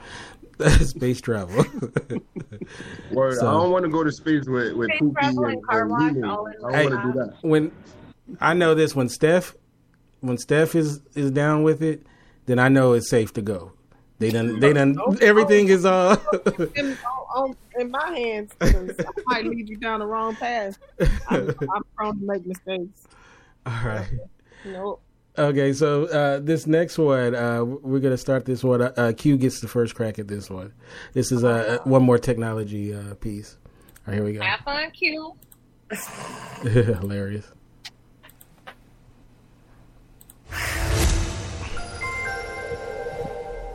[0.81, 1.65] space travel.
[3.11, 5.53] Word, So- I don't want to go to space with with Space Poopy travel and,
[5.69, 6.27] and and wash Mimi.
[6.29, 7.37] all in I don't want to do that.
[7.41, 7.71] when
[8.39, 9.55] I know this when Steph
[10.21, 12.05] when Steph is is down with it,
[12.45, 13.73] then I know it's safe to go.
[14.19, 16.17] They done they done everything is all
[16.75, 16.97] in,
[17.33, 18.71] on, in my hands, I
[19.25, 20.77] might lead you down the wrong path.
[21.29, 23.07] I'm, I'm prone to make mistakes.
[23.65, 24.09] all right.
[24.65, 25.01] Nope.
[25.37, 28.81] Okay, so uh, this next one, uh, we're gonna start this one.
[28.81, 30.73] Uh, Q gets the first crack at this one.
[31.13, 33.57] This is uh, one more technology uh, piece.
[34.05, 34.41] All right, here we go.
[34.41, 35.33] Have fun, Q.
[36.63, 37.51] Hilarious
[40.51, 40.81] you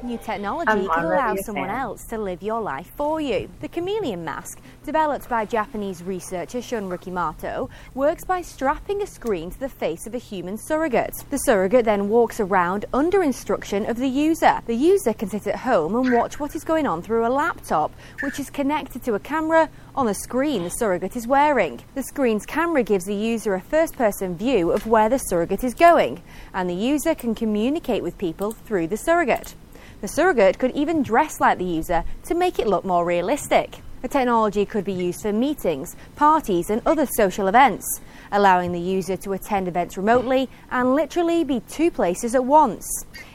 [0.06, 1.80] New technology I'm can allow someone fan.
[1.80, 3.50] else to live your life for you.
[3.60, 9.58] The chameleon mask, developed by Japanese researcher Jun Rekimoto, works by strapping a screen to
[9.58, 11.12] the face of a human surrogate.
[11.30, 14.60] The surrogate then walks around under instruction of the user.
[14.66, 17.92] The user can sit at home and watch what is going on through a laptop,
[18.20, 21.80] which is connected to a camera on the screen the surrogate is wearing.
[21.96, 25.74] The screen's camera gives the user a first person view of where the surrogate is
[25.74, 26.22] going,
[26.54, 29.56] and the user can communicate with people through the surrogate.
[30.00, 33.80] The surrogate could even dress like the user to make it look more realistic.
[34.02, 39.16] The technology could be used for meetings, parties, and other social events, allowing the user
[39.16, 42.86] to attend events remotely and literally be two places at once.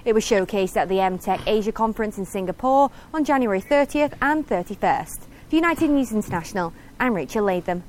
[0.05, 5.23] It was showcased at the EmTech Asia Conference in Singapore on January 30th and 31st.
[5.49, 7.83] For United News International, I'm Rachel Latham.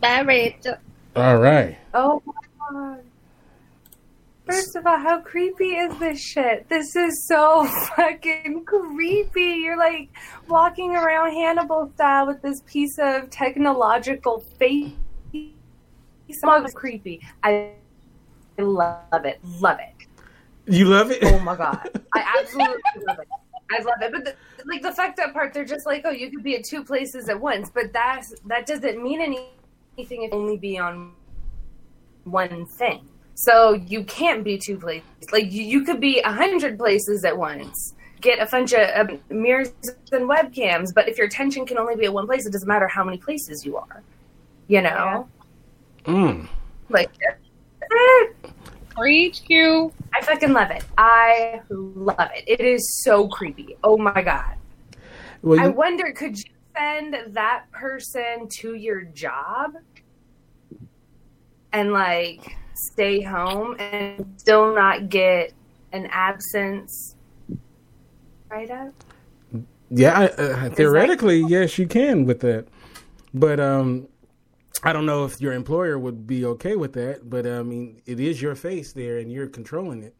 [0.00, 0.76] Bye, Rachel.
[1.16, 1.76] All right.
[1.92, 2.32] Oh my
[2.70, 3.05] god.
[4.46, 6.68] First of all, how creepy is this shit?
[6.68, 9.60] This is so fucking creepy.
[9.64, 10.08] You're like
[10.46, 14.92] walking around Hannibal style with this piece of technological face.
[16.28, 17.20] It's creepy.
[17.42, 17.72] I
[18.56, 19.40] love it.
[19.60, 20.06] Love it.
[20.66, 21.18] You love it?
[21.22, 21.80] Oh my god.
[22.14, 23.28] I absolutely love it.
[23.70, 24.12] I love it.
[24.12, 26.64] But the, like the fucked up part, they're just like, oh, you could be at
[26.64, 27.68] two places at once.
[27.68, 29.48] But that's that doesn't mean anything
[29.96, 31.12] if you only be on
[32.24, 33.08] one thing.
[33.38, 35.06] So you can't be two places.
[35.30, 37.94] Like you, you could be a hundred places at once.
[38.22, 39.72] Get a bunch of uh, mirrors
[40.10, 42.88] and webcams, but if your attention can only be at one place, it doesn't matter
[42.88, 44.02] how many places you are.
[44.68, 45.28] You know,
[46.04, 46.48] Mm.
[46.88, 47.10] like
[48.96, 49.92] Preach, Q.
[50.14, 50.82] I fucking love it.
[50.96, 52.44] I love it.
[52.46, 53.76] It is so creepy.
[53.84, 54.54] Oh my god.
[55.42, 59.74] Well, I wonder, could you send that person to your job
[61.72, 65.52] and like stay home and still not get
[65.92, 67.14] an absence
[68.48, 68.92] write up?
[69.90, 72.66] Yeah, I, uh, theoretically, yes, you can with that.
[73.32, 74.08] But um,
[74.82, 77.28] I don't know if your employer would be okay with that.
[77.28, 80.14] But I mean, it is your face there, and you're controlling it.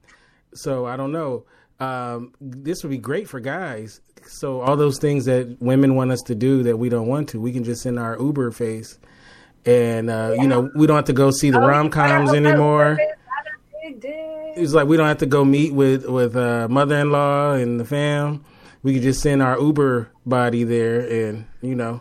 [0.55, 1.45] So I don't know.
[1.79, 4.01] Um, this would be great for guys.
[4.27, 7.41] So all those things that women want us to do that we don't want to,
[7.41, 8.99] we can just send our Uber face,
[9.67, 12.99] and uh, you know, we don't have to go see the rom coms anymore.
[13.83, 17.79] It's like we don't have to go meet with with uh, mother in law and
[17.79, 18.45] the fam.
[18.83, 22.01] We could just send our Uber body there, and you know,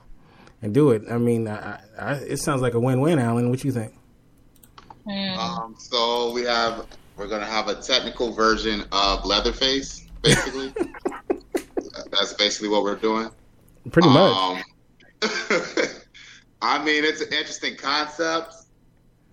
[0.62, 1.04] and do it.
[1.10, 3.20] I mean, I, I, it sounds like a win win.
[3.20, 3.94] Alan, what you think?
[5.38, 6.86] Um, so we have
[7.18, 10.74] we're gonna have a technical version of Leatherface, basically.
[12.12, 13.30] That's basically what we're doing.
[13.92, 14.64] Pretty much.
[15.22, 15.30] Um,
[16.62, 18.54] I mean, it's an interesting concept.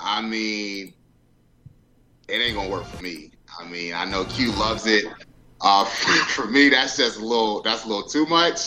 [0.00, 0.92] I mean,
[2.28, 3.30] it ain't gonna work for me.
[3.58, 5.04] I mean, I know Q loves it.
[5.60, 5.84] Uh,
[6.28, 7.62] for me, that's just a little.
[7.62, 8.60] That's a little too much.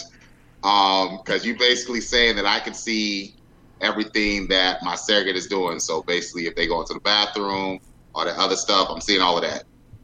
[0.64, 3.36] Um, because you basically saying that I can see
[3.82, 5.80] everything that my surrogate is doing.
[5.80, 7.80] So basically, if they go into the bathroom
[8.16, 9.64] or the other stuff, I'm seeing all of that.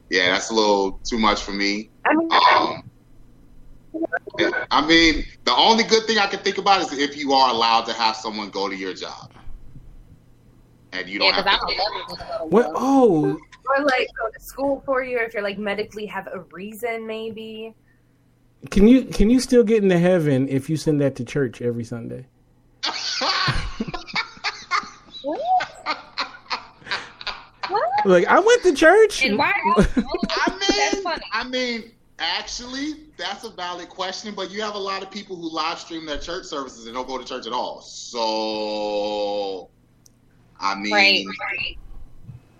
[0.10, 1.90] Yeah, that's a little too much for me.
[2.32, 2.91] Um,
[4.72, 7.86] I mean, the only good thing I can think about is if you are allowed
[7.86, 9.32] to have someone go to your job,
[10.94, 12.18] and you don't Yeah, have 'cause to.
[12.18, 12.52] Don't.
[12.52, 12.72] What?
[12.76, 13.38] Oh,
[13.78, 17.06] Or like go to school for you, or if you're like medically have a reason,
[17.08, 17.74] maybe.
[18.70, 21.84] can you can you still get into heaven if you send that to church every
[21.84, 22.26] Sunday?
[27.70, 27.82] What?
[28.06, 29.24] Like I went to church.
[29.24, 34.34] And why- I mean, I mean, actually, that's a valid question.
[34.36, 37.08] But you have a lot of people who live stream their church services and don't
[37.08, 37.82] go to church at all.
[37.82, 39.70] So,
[40.60, 41.78] I mean, Right.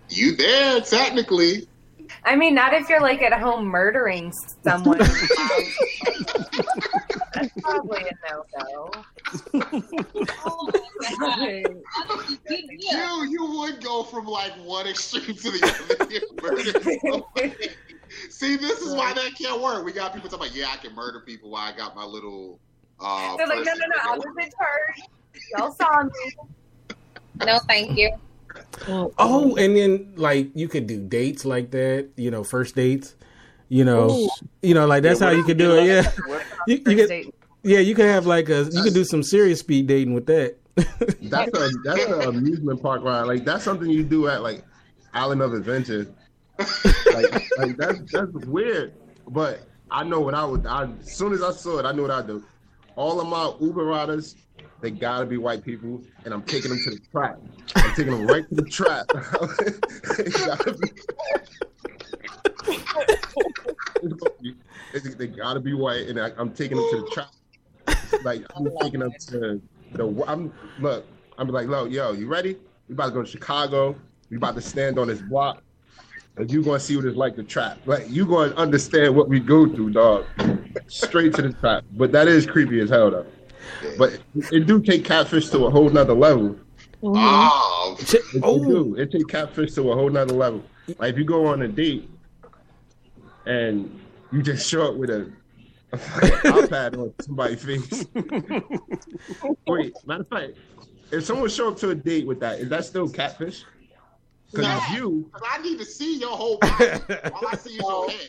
[0.08, 1.68] you there technically.
[2.24, 4.32] I mean, not if you're like at home murdering
[4.64, 4.98] someone.
[4.98, 5.18] That's
[7.62, 8.90] probably a no go.
[12.78, 15.60] You you would go from like one extreme to the
[17.40, 17.60] other.
[18.42, 18.74] and murder somebody.
[18.74, 19.84] See, this is why that can't work.
[19.84, 22.58] We got people talking about, yeah, I can murder people while I got my little.
[23.00, 25.08] Uh, They're like, no, no, no, I was in church.
[25.56, 26.10] Y'all saw me.
[27.46, 28.10] No, thank you.
[28.86, 32.10] Oh, and then like you could do dates like that.
[32.16, 33.16] You know, first dates.
[33.68, 34.28] You know, Ooh.
[34.60, 35.86] you know, like that's Yeah, how you up, could do it.
[35.86, 36.12] yeah?
[36.28, 37.32] Yeah, you, you could.
[37.62, 38.68] Yeah, you could have like a.
[38.70, 40.56] You could do some serious speed dating with that.
[41.22, 43.22] That's a that's an amusement park ride.
[43.22, 44.62] Like that's something you do at like
[45.14, 46.06] Island of Adventure.
[46.58, 48.94] Like, like that's that's weird.
[49.28, 49.60] But
[49.90, 50.66] I know what I would.
[50.66, 52.44] I, as soon as I saw it, I knew what I'd do.
[52.96, 54.36] All of my Uber riders,
[54.80, 57.40] they gotta be white people, and I'm taking them to the trap.
[57.76, 59.06] I'm taking them right to the trap.
[60.16, 60.92] They gotta be-
[65.16, 67.30] they gotta be white, and I, I'm taking them to the trap.
[68.24, 69.60] Like I'm taking them to
[69.92, 70.24] the.
[70.26, 71.06] I'm look.
[71.38, 72.56] I'm like, yo, yo, you ready?
[72.88, 73.96] We about to go to Chicago.
[74.30, 75.62] We about to stand on this block.
[76.36, 77.78] And you gonna see what it's like to trap.
[77.84, 80.24] Like you gonna understand what we go through, dog.
[80.86, 81.84] Straight to the trap.
[81.92, 83.26] But that is creepy as hell, though.
[83.98, 86.58] But it, it do take catfish to a whole nother level.
[87.02, 88.64] Oh, it, it oh.
[88.64, 88.96] do.
[88.96, 90.62] It take catfish to a whole nother level.
[90.98, 92.08] Like if you go on a date
[93.46, 94.00] and
[94.32, 95.30] you just show up with a,
[95.92, 98.06] a iPad on somebody's face.
[99.66, 100.52] Wait, matter of fact,
[101.10, 103.64] if someone show up to a date with that, is that still catfish?
[104.52, 106.84] Because Yeah, you, 'cause I need to see your whole body.
[107.32, 108.28] All I see is your head.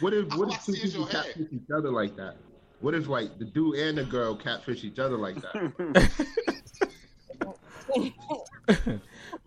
[0.00, 1.24] what if what All if two people your head.
[1.24, 2.36] catfish each other like that?
[2.80, 6.10] What if like the dude and the girl catfish each other like that?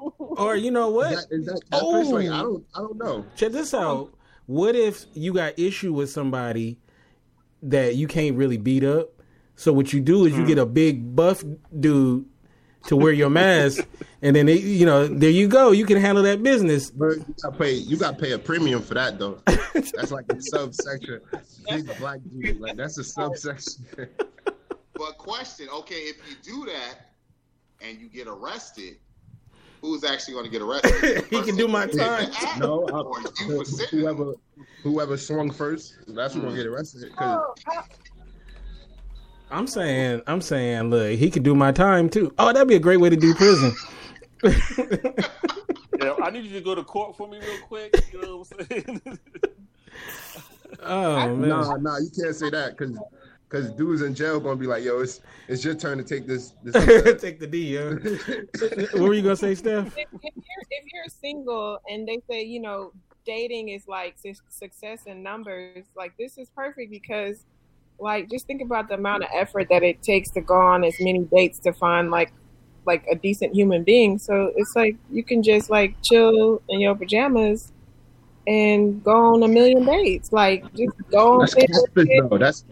[0.10, 1.13] or you know what?
[1.13, 2.08] Is that, is that catfish?
[2.08, 3.25] Like I don't, I don't know.
[3.36, 4.12] Check this out.
[4.47, 6.80] What if you got issue with somebody
[7.62, 9.10] that you can't really beat up?
[9.56, 10.47] So what you do is you hmm.
[10.47, 11.43] get a big buff
[11.80, 12.25] dude
[12.88, 13.86] to wear your mask,
[14.22, 15.72] and then they, you know, there you go.
[15.72, 16.89] You can handle that business.
[16.89, 19.39] But you got pay, you got to pay a premium for that though.
[19.74, 21.22] That's like a subsection.
[21.70, 23.86] Big black dude, like that's a subsection.
[24.94, 27.12] But question, okay, if you do that
[27.82, 28.98] and you get arrested,
[29.82, 31.26] who's actually going to get arrested?
[31.30, 32.30] he can do my time.
[32.60, 34.00] no, uh, Or I, you for sitting.
[34.00, 34.34] whoever
[34.84, 37.15] whoever swung first, that's who's gonna get arrested.
[37.15, 37.84] 'cause oh,
[39.51, 42.33] I'm saying, I'm saying, look, he could do my time too.
[42.38, 43.75] Oh, that'd be a great way to do prison.
[46.01, 47.93] Yeah, I need you to go to court for me real quick.
[48.13, 49.19] You know what I'm saying?
[50.81, 51.49] Oh man.
[51.49, 52.97] Nah, nah, you can't say that because
[53.49, 56.53] because dudes in jail gonna be like, yo, it's it's your turn to take this.
[56.63, 56.73] this
[57.21, 57.77] Take the D.
[57.77, 57.95] Uh.
[58.99, 59.88] what were you gonna say, Steph?
[59.97, 62.93] if, if you're if you're single and they say you know
[63.25, 67.45] dating is like su- success in numbers like this is perfect because
[67.99, 70.95] like just think about the amount of effort that it takes to go on as
[70.99, 72.31] many dates to find like
[72.85, 76.95] like a decent human being so it's like you can just like chill in your
[76.95, 77.71] pajamas
[78.47, 82.37] and go on a million dates like just go on That's Tinder, catfish though.
[82.37, 82.65] That's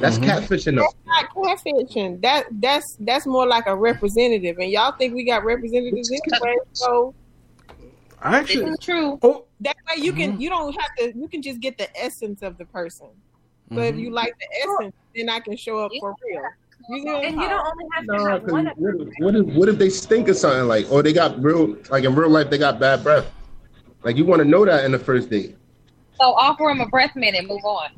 [0.00, 0.30] that's Mm-hmm.
[0.30, 0.82] catfishing though.
[0.82, 2.20] that's not catfishing.
[2.22, 6.56] That that's that's more like a representative, and y'all think we got representatives anyway.
[6.72, 7.14] So
[8.22, 9.18] I actually, This true.
[9.22, 9.44] Oh.
[9.60, 12.58] That way you can you don't have to you can just get the essence of
[12.58, 13.08] the person.
[13.70, 14.00] But if Mhm.
[14.00, 16.42] you like the essence, then I can show up for real.
[16.90, 18.94] You see what And you don't only have to No, have 'cause one of what,
[18.94, 22.04] if, what if what if they stink or something like, or they got real like
[22.04, 23.30] in real life they got bad breath.
[24.04, 25.56] Like you want to know that in the first date.
[26.20, 27.90] So offer him a breath mint and move on.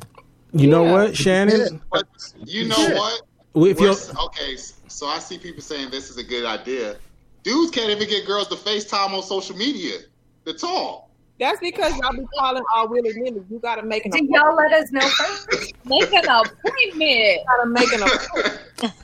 [0.52, 1.80] You know what, Shannon?
[1.92, 2.06] But
[2.44, 2.98] you know Yeah.
[2.98, 3.22] what?
[3.68, 3.94] If you're-
[4.26, 4.56] okay,
[4.88, 6.96] so I see people saying this is a good idea.
[7.44, 9.98] Dudes can't even get girls to FaceTime on social media
[10.46, 11.08] to talk.
[11.40, 13.42] That's because y'all be calling all willy nilly.
[13.50, 15.74] You gotta make an Do y'all let us know first?
[15.86, 17.38] Make an appointment.
[17.46, 18.94] gotta make an appointment.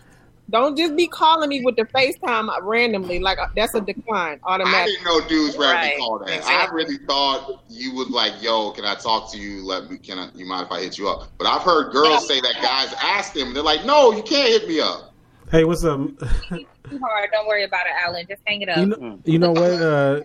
[0.50, 3.18] Don't just be calling me with the FaceTime randomly.
[3.18, 6.44] Like uh, that's a decline I didn't know dudes randomly Right, call that.
[6.44, 9.64] I really thought you was like, "Yo, can I talk to you?
[9.64, 9.96] Let me.
[9.96, 10.28] Can I?
[10.34, 13.32] You mind if I hit you up?" But I've heard girls say that guys ask
[13.32, 13.54] them.
[13.54, 15.14] They're like, "No, you can't hit me up."
[15.50, 16.00] Hey, what's up?
[16.18, 17.30] Too hard.
[17.32, 18.26] Don't worry about it, Alan.
[18.28, 18.78] Just hang it up.
[18.78, 19.72] You know, you know what?
[19.72, 20.20] Uh,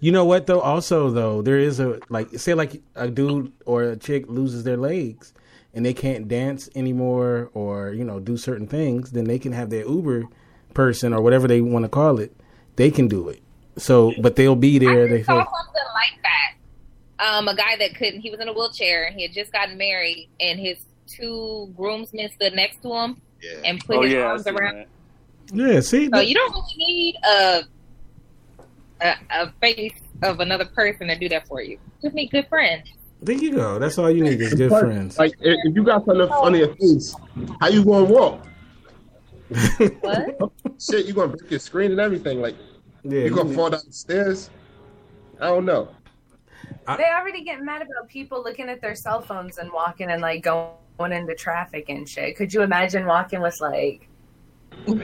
[0.00, 0.60] you know what though?
[0.60, 4.76] Also though, there is a like say like a dude or a chick loses their
[4.76, 5.32] legs
[5.74, 9.70] and they can't dance anymore or you know do certain things, then they can have
[9.70, 10.24] their Uber
[10.74, 12.34] person or whatever they want to call it.
[12.76, 13.42] They can do it.
[13.76, 15.08] So, but they'll be there.
[15.08, 17.24] They saw feel, something like that.
[17.24, 18.20] Um, a guy that couldn't.
[18.20, 19.10] He was in a wheelchair.
[19.12, 23.20] He had just gotten married, and his two groomsmen stood next to him
[23.64, 24.74] and put Oh his yeah, arms around.
[24.76, 24.88] that.
[25.54, 25.80] yeah.
[25.80, 27.62] See, So you don't really need a,
[29.00, 31.78] a a face of another person to do that for you.
[32.02, 32.88] Just need good friends.
[33.22, 33.78] there you go.
[33.78, 35.18] That's all you need is good friends.
[35.18, 37.14] Like if if you got something funny in your face,
[37.60, 38.46] how you gonna walk?
[40.00, 40.52] What?
[40.80, 42.40] Shit, you gonna break your screen and everything.
[42.40, 42.56] Like
[43.02, 44.50] Yeah, you gonna you- fall down the stairs.
[45.40, 45.88] I don't know.
[46.96, 50.42] They already get mad about people looking at their cell phones and walking and like
[50.42, 52.36] going into traffic and shit.
[52.36, 54.08] Could you imagine walking with like
[54.86, 54.98] You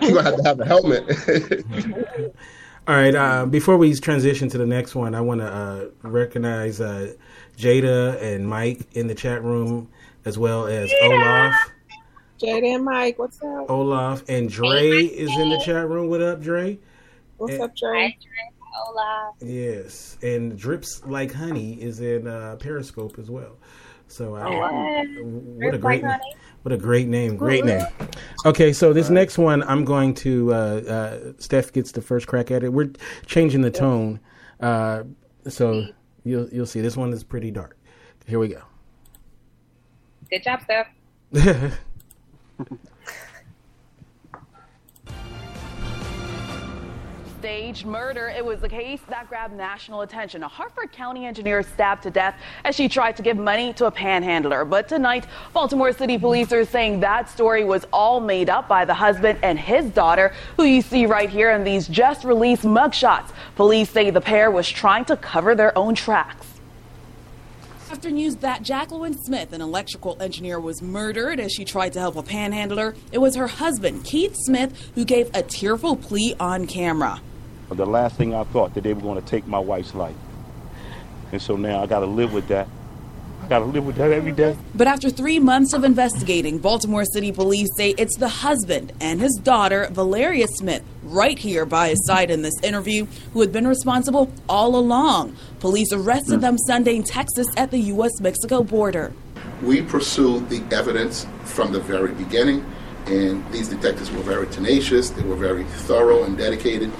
[0.00, 1.04] gonna have to have a helmet.
[2.86, 3.14] All right.
[3.14, 7.14] Uh, before we transition to the next one, I want to uh, recognize uh,
[7.56, 9.88] Jada and Mike in the chat room,
[10.24, 11.54] as well as Olaf.
[12.38, 13.70] Jada and Mike, what's up?
[13.70, 16.08] Olaf and Dre is in the chat room.
[16.10, 16.78] What up, Dre?
[17.38, 18.18] What's And- up, Trey?
[18.76, 19.32] Hola.
[19.40, 23.56] Yes, and Drips Like Honey is in uh, Periscope as well.
[24.08, 25.04] So, uh, Oh, wow.
[25.04, 26.34] what a Drips great, Like Honey?
[26.64, 27.84] What a great name, great name.
[28.46, 30.54] Okay, so this next one, I'm going to.
[30.54, 32.70] Uh, uh, Steph gets the first crack at it.
[32.70, 32.90] We're
[33.26, 34.18] changing the tone,
[34.60, 35.02] uh,
[35.46, 35.84] so
[36.24, 36.80] you'll you'll see.
[36.80, 37.76] This one is pretty dark.
[38.26, 38.62] Here we go.
[40.30, 40.88] Good job, Steph.
[47.44, 48.28] staged murder.
[48.34, 50.42] It was a case that grabbed national attention.
[50.42, 52.34] A Harford County engineer stabbed to death
[52.64, 54.64] as she tried to give money to a panhandler.
[54.64, 58.94] But tonight, Baltimore City police are saying that story was all made up by the
[58.94, 63.30] husband and his daughter, who you see right here in these just released mugshots.
[63.56, 66.46] Police say the pair was trying to cover their own tracks.
[67.90, 72.16] After news that Jacqueline Smith, an electrical engineer, was murdered as she tried to help
[72.16, 77.20] a panhandler, it was her husband, Keith Smith, who gave a tearful plea on camera.
[77.74, 80.16] The last thing I thought that they were going to take my wife's life.
[81.32, 82.68] And so now I got to live with that.
[83.42, 84.56] I got to live with that every day.
[84.74, 89.38] But after three months of investigating, Baltimore City police say it's the husband and his
[89.42, 94.32] daughter, Valeria Smith, right here by his side in this interview, who had been responsible
[94.48, 95.36] all along.
[95.60, 98.18] Police arrested them Sunday in Texas at the U.S.
[98.20, 99.12] Mexico border.
[99.62, 102.64] We pursued the evidence from the very beginning,
[103.06, 106.90] and these detectives were very tenacious, they were very thorough and dedicated,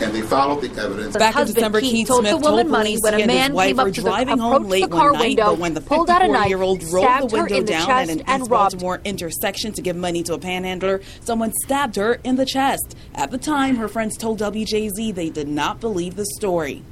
[0.00, 1.16] and they followed the evidence.
[1.16, 3.86] Back in December, Keith told Smith the woman told money when a man came up
[3.86, 6.10] to the driving home approached late the car one night, window, but when the pulled
[6.10, 8.42] out a knife, 54-year-old rolled stabbed the window in the down chest at an and
[8.42, 12.46] East robbed Baltimore intersection to give money to a panhandler, someone stabbed her in the
[12.46, 12.96] chest.
[13.14, 16.82] At the time, her friends told WJZ they did not believe the story.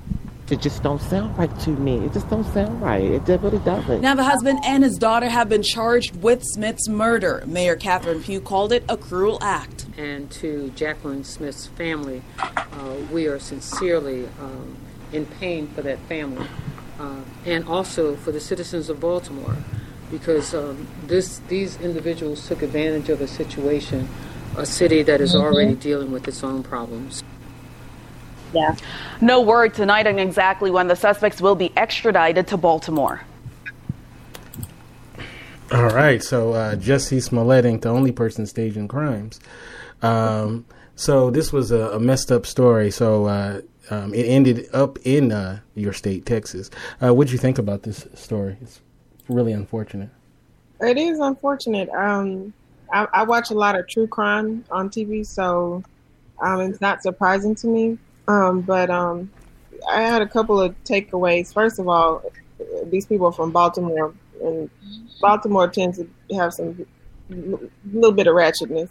[0.51, 2.05] It just don't sound right to me.
[2.05, 3.03] It just don't sound right.
[3.03, 4.01] It really doesn't.
[4.01, 7.45] Now, the husband and his daughter have been charged with Smith's murder.
[7.47, 9.87] Mayor Catherine Pugh called it a cruel act.
[9.97, 14.77] And to Jacqueline Smith's family, uh, we are sincerely um,
[15.13, 16.47] in pain for that family,
[16.99, 19.57] uh, and also for the citizens of Baltimore,
[20.11, 24.09] because um, this these individuals took advantage of a situation,
[24.57, 25.41] a city that is Mhm.
[25.43, 27.23] already dealing with its own problems.
[28.53, 28.77] Yeah.
[29.21, 33.23] No word tonight on exactly when the suspects will be extradited to Baltimore.
[35.73, 39.39] All right, so uh, Jesse Smollett ain't the only person staging crimes.
[40.03, 40.65] Um,
[40.97, 42.91] so this was a, a messed up story.
[42.91, 46.71] So uh, um, it ended up in uh, your state, Texas.
[47.01, 48.57] Uh, what do you think about this story?
[48.61, 48.81] It's
[49.29, 50.11] really unfortunate.
[50.81, 51.89] It is unfortunate.
[51.91, 52.53] Um,
[52.93, 55.85] I, I watch a lot of true crime on TV, so
[56.41, 57.99] um, it's not surprising to me.
[58.31, 59.31] Um, but um,
[59.91, 61.53] I had a couple of takeaways.
[61.53, 62.23] First of all,
[62.85, 64.71] these people are from Baltimore, and
[65.21, 66.87] Baltimore tends to have some
[67.29, 68.91] little bit of ratchetness.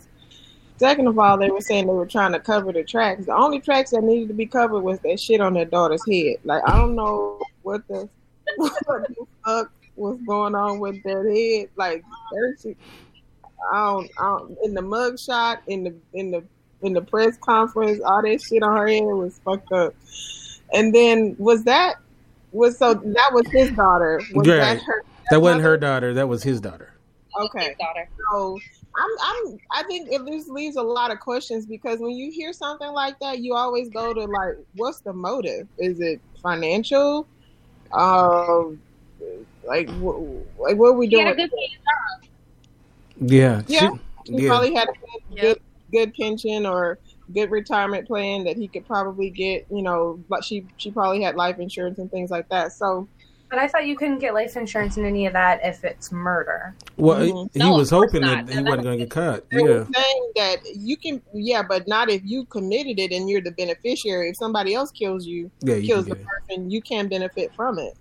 [0.75, 3.25] Second of all, they were saying they were trying to cover the tracks.
[3.25, 6.37] The only tracks that needed to be covered was that shit on their daughter's head.
[6.43, 8.09] Like I don't know what the
[8.57, 11.69] what the fuck was going on with that head.
[11.77, 12.03] Like,
[13.71, 16.43] I don't, I don't, in the mug shot, in the in the
[16.81, 19.93] in the press conference, all that shit on her head was fucked up.
[20.73, 21.95] And then was that
[22.51, 24.21] was so that was his daughter?
[24.33, 24.57] Was Right.
[24.57, 25.03] that her?
[25.31, 26.13] That wasn't her daughter.
[26.13, 26.93] That was his daughter.
[27.39, 27.75] Okay.
[28.31, 28.57] So
[28.95, 32.51] I'm, I'm, I think it just leaves a lot of questions because when you hear
[32.53, 35.67] something like that, you always go to like, what's the motive?
[35.77, 37.27] Is it financial?
[37.91, 38.81] Um,
[39.65, 40.19] like, wh-
[40.59, 41.45] like what are we He had doing?
[41.45, 42.29] a good job.
[43.31, 43.61] Yeah.
[43.67, 43.89] Yeah,
[44.25, 44.49] She- he yeah.
[44.49, 44.93] probably had a
[45.35, 45.61] good, good,
[45.91, 46.97] good pension or
[47.33, 49.65] good retirement plan that he could probably get.
[49.71, 52.73] You know, but she, she probably had life insurance and things like that.
[52.73, 53.07] So.
[53.51, 56.75] But I thought you couldn't get life insurance and any of that if it's murder.
[56.97, 57.49] Well, Mhm.
[57.51, 58.45] he No, was hoping not.
[58.45, 59.49] that he wasn't going to get caught.
[59.49, 59.85] They Yeah.
[59.91, 64.29] saying that you can, yeah, but not if you committed it and you're the beneficiary.
[64.29, 67.51] If somebody else kills you, Yeah, you kills can the get person, you can benefit
[67.55, 67.95] from it.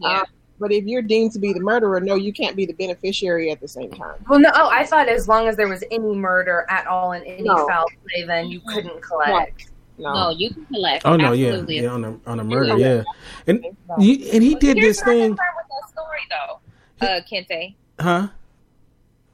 [0.00, 0.18] Yeah.
[0.20, 0.26] Um,
[0.64, 3.60] but if you're deemed to be the murderer, no, you can't be the beneficiary at
[3.60, 4.14] the same time.
[4.26, 7.22] Well, no, oh, I thought as long as there was any murder at all in
[7.24, 7.68] any No.
[7.68, 9.66] foul play, then you couldn't collect.
[9.98, 11.04] No, you can collect.
[11.04, 11.80] Oh no, yeah, Absolutely.
[11.82, 13.02] yeah, on a on a murder, yeah,
[13.46, 13.62] and
[13.98, 17.74] you, and he did Here's this my thing, concern with that story, though, uh, Kinte.
[18.00, 18.28] huh?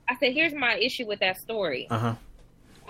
[0.09, 1.87] I said, here's my issue with that story.
[1.91, 2.15] Uh huh.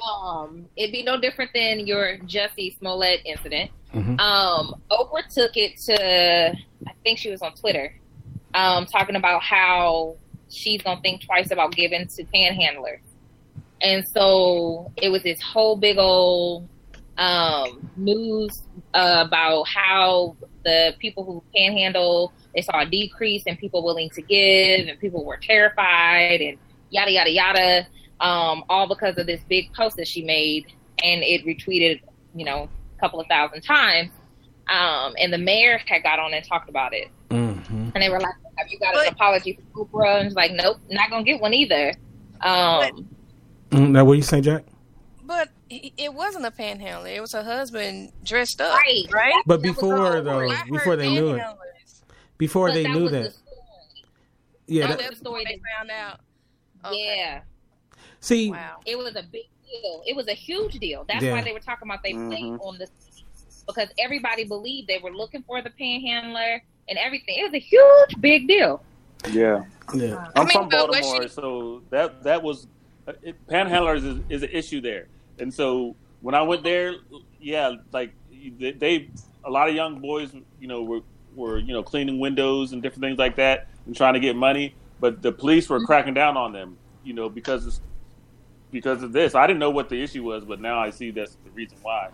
[0.03, 3.70] Um, it'd be no different than your Jesse Smollett incident.
[3.95, 4.18] Mhm.
[4.18, 6.53] Um, Oprah took it to,
[6.86, 7.95] I think she was on Twitter,
[8.55, 10.16] um, talking about how
[10.48, 13.01] she's gonna think twice about giving to panhandlers,
[13.80, 16.68] and so it was this whole big old
[17.18, 18.62] um, news
[18.94, 24.22] uh, about how the people who panhandle they saw a decrease in people willing to
[24.22, 26.59] give, and people were terrified, and
[26.90, 27.86] yada yada yada,
[28.20, 30.66] um, all because of this big post that she made,
[31.03, 32.01] and it retweeted,
[32.34, 34.11] you know, a couple of thousand times.
[34.68, 37.80] Um, and the mayor had got on and talked about it, Mm-hmm.
[37.95, 40.78] And they were like, "Have you got an apology for Oprah?" And it's like, "Nope,
[40.91, 41.95] not gonna get one either."
[42.41, 43.09] Um,
[43.70, 44.64] Mm, now, what you say, Jack?
[45.22, 47.09] But it it wasn't a panhandler.
[47.11, 48.76] It was her husband dressed up.
[48.76, 49.05] Right.
[49.12, 49.43] Right.
[49.47, 51.43] But before though, before they knew it,
[52.36, 53.34] before But they that knew was the that,
[54.66, 54.86] yeah.
[54.88, 56.20] that That, was the story they found out.
[56.93, 57.43] Yeah,
[58.18, 58.53] see,
[58.86, 60.03] it was a big deal.
[60.07, 61.05] It was a huge deal.
[61.07, 61.32] That's Yeah.
[61.32, 62.61] why they were talking about they played Mhm.
[62.66, 62.88] on the
[63.68, 66.61] because everybody believed they were looking for the panhandler
[66.91, 67.36] and everything.
[67.38, 68.82] It was a huge, big deal.
[69.30, 69.64] Yeah.
[69.95, 70.26] Yeah.
[70.36, 72.66] I'm I mean, from but what Baltimore, so that that was
[73.09, 75.07] uh, it, panhandlers is, is an issue there,
[75.38, 76.97] and so when I went there,
[77.41, 78.12] yeah, like
[78.59, 79.09] they, they
[79.45, 81.01] a lot of young boys, you know, were
[81.34, 84.74] were you know cleaning windows and different things like that and trying to get money,
[85.01, 87.80] but the police were cracking down on them, you know, because it's,
[88.70, 89.34] because of this.
[89.34, 92.11] I didn't know what the issue was, but now I see that's the reason why.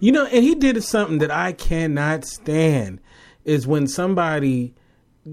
[0.00, 3.00] You know, and he did something that I cannot stand
[3.48, 4.74] is when somebody,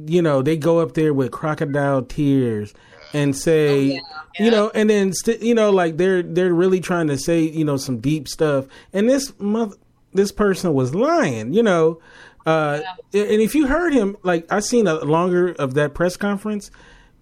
[0.08, 2.74] you know, they go up there with crocodile tears
[3.14, 4.00] and say,
[4.40, 7.64] you know, and then st- you know, like they're they're really trying to say, you
[7.64, 9.76] know, some deep stuff, and this mother,
[10.14, 12.00] this person was lying, you know.
[12.46, 12.82] Uh,
[13.14, 16.70] And if you heard him, like I seen a longer of that press conference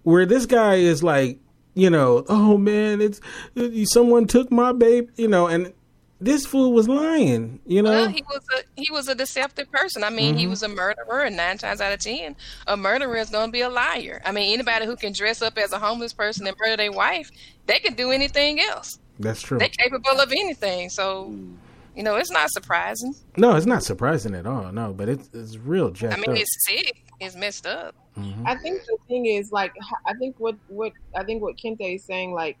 [0.02, 1.38] where this guy is like,
[1.74, 3.20] you know, oh man, it's
[3.92, 5.72] someone took my babe, you know, and
[6.20, 7.90] this fool was lying, you know.
[7.90, 10.04] Well, he was a he was a deceptive person.
[10.04, 10.50] I mean, he Mhm.
[10.50, 12.36] was a murderer, and nine times out of ten,
[12.66, 14.22] a murderer is going to be a liar.
[14.24, 17.30] I mean, anybody who can dress up as a homeless person and murder their wife,
[17.66, 18.98] they can do anything else.
[19.18, 19.58] That's true.
[19.58, 20.88] They're capable of anything.
[20.88, 21.34] So,
[21.94, 23.14] you know, it's not surprising.
[23.36, 24.72] No, it's not surprising at all.
[24.72, 26.36] No, but it's it's real jacked I mean, up.
[26.38, 27.02] it's sick.
[27.20, 27.94] It's messed up.
[28.44, 29.72] I think the thing is like
[30.06, 32.56] I think what what I think what Kinte is saying like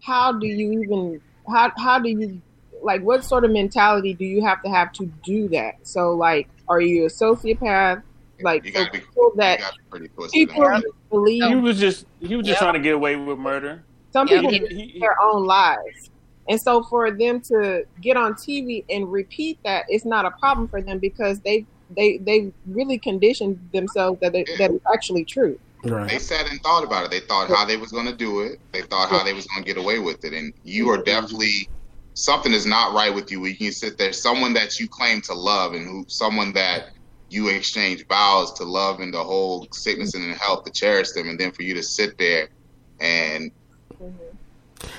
[0.00, 2.40] how do you even how how do you
[2.84, 5.74] like what sort of mentality do you have to have to do that?
[5.82, 8.02] So like are you a sociopath?
[8.42, 9.60] Like so people that
[9.90, 10.46] Pretty pussy.
[10.46, 12.64] people believe He was just he was just Yeah.
[12.64, 13.84] trying to get away with murder.
[14.12, 16.10] some Yeah, people he- believe their own lives.
[16.48, 20.68] And so for them to get on TV and repeat that, it's not a problem
[20.68, 21.64] for them because they
[21.96, 25.58] they they really conditioned themselves that they, that it's actually true.
[25.84, 26.08] Right.
[26.10, 27.10] They sat and thought about it.
[27.10, 28.58] They thought how they was going to do it.
[28.72, 30.32] They thought how they was going to get away with it.
[30.32, 31.68] And you are definitely
[32.14, 33.44] something is not right with you.
[33.46, 36.86] You sit there, someone that you claim to love, and who someone that
[37.28, 41.38] you exchange vows to love and the whole sickness and health to cherish them, and
[41.38, 42.48] then for you to sit there
[43.00, 43.50] and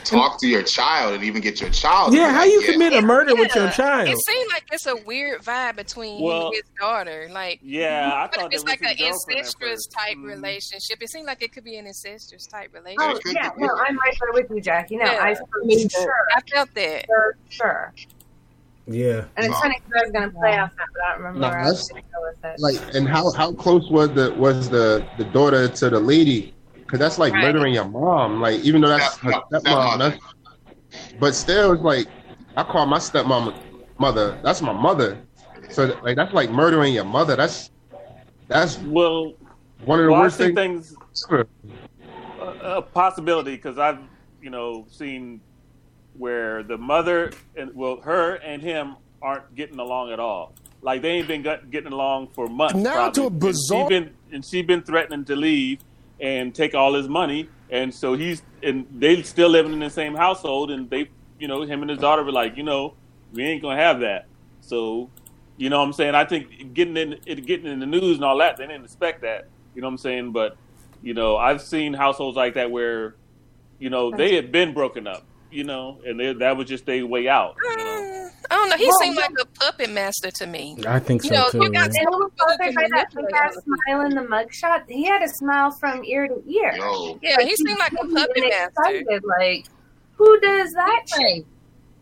[0.03, 2.13] talk to your child and even get your child.
[2.13, 4.07] Yeah, how like, you yeah, commit a murder with your child?
[4.09, 7.27] It seemed like it's a weird vibe between him Well, and his daughter.
[7.31, 10.25] Like, Yeah, I thought it's was like an his girlfriend at incestuous type Mm-hmm.
[10.25, 11.01] relationship?
[11.01, 13.01] It seemed like it could be an incestuous type relationship.
[13.01, 13.53] Oh relationship.
[13.59, 14.97] yeah, no, I'm right there with you, Jackie.
[14.97, 15.23] No, Yeah.
[15.23, 15.45] I for
[15.89, 17.05] sure, I felt that.
[17.07, 17.93] for sure.
[18.87, 19.25] Yeah.
[19.35, 21.39] And it's funny because I was going to play off that, but I don't remember
[21.39, 22.59] No, where I was going to go with it.
[22.59, 26.53] Like, and how how close was the was the the daughter to the lady?
[26.85, 27.43] Because that's like Right.
[27.43, 28.41] murdering your mom.
[28.41, 30.19] Like, even though that's her stepmom, that's,
[31.19, 32.07] but still, it's like
[32.55, 33.53] I call my stepmom
[33.97, 34.37] mother.
[34.43, 35.17] That's my mother.
[35.69, 37.35] So like that's like murdering your mother.
[37.35, 37.71] That's
[38.47, 39.33] that's well
[39.83, 40.55] one of the well, worst things.
[40.55, 40.95] things
[41.31, 41.45] a,
[42.77, 43.99] a possibility because I've
[44.41, 45.41] you know seen
[46.17, 50.53] where the mother and well her and him aren't getting along at all.
[50.81, 52.75] Like they ain't been getting along for months.
[52.75, 55.79] Now to a bizarre- And she been and she been threatening to leave
[56.19, 60.15] and take all his money, and so he's and they still living in the same
[60.15, 61.09] household, and they
[61.39, 62.93] you know him and his daughter were like you know
[63.33, 64.27] we ain't gonna have that.
[64.61, 65.09] So
[65.57, 66.15] you know what I'm saying.
[66.15, 69.21] I think getting in it getting in the news and all that they didn't expect
[69.21, 69.47] that.
[69.73, 70.57] You know what I'm saying, but
[71.05, 73.15] you know, I've seen households like that where,
[73.77, 77.05] you know, they had been broken up, you know, and they, that was just their
[77.05, 77.55] way out.
[77.63, 77.94] You know?
[78.51, 78.77] I don't know.
[78.77, 80.77] He Well, seemed like a puppet master to me.
[80.87, 81.57] I think You so know, too.
[81.63, 82.01] you got yeah.
[82.01, 85.71] And little father by that big ass smile in the mugshot, he had a smile
[85.79, 86.73] from ear to ear.
[87.21, 88.67] Yeah, he seemed like a puppet master.
[88.77, 89.65] excited, Like,
[90.15, 91.45] who does that shit?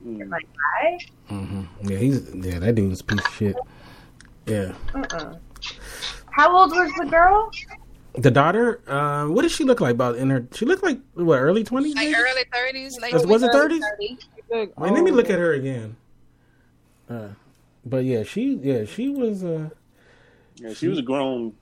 [0.05, 0.47] You're like,
[0.81, 0.97] I?
[1.29, 2.59] hmm Yeah, he's yeah.
[2.59, 3.55] That dude's a piece of shit.
[4.45, 4.73] Yeah.
[4.93, 5.35] Uh-uh.
[6.31, 7.49] How old was the girl?
[8.15, 9.93] The daughter, uh, what does she look like?
[9.93, 11.95] About in her, she looked like what early twenties.
[11.95, 13.79] Like early thirties, late Was- was it 30s?
[14.01, 14.17] 30s?
[14.51, 15.95] Wait, let me look at her again.
[17.09, 17.29] Uh,
[17.85, 19.69] but yeah, she yeah she was uh
[20.55, 21.53] Yeah, she was a grown.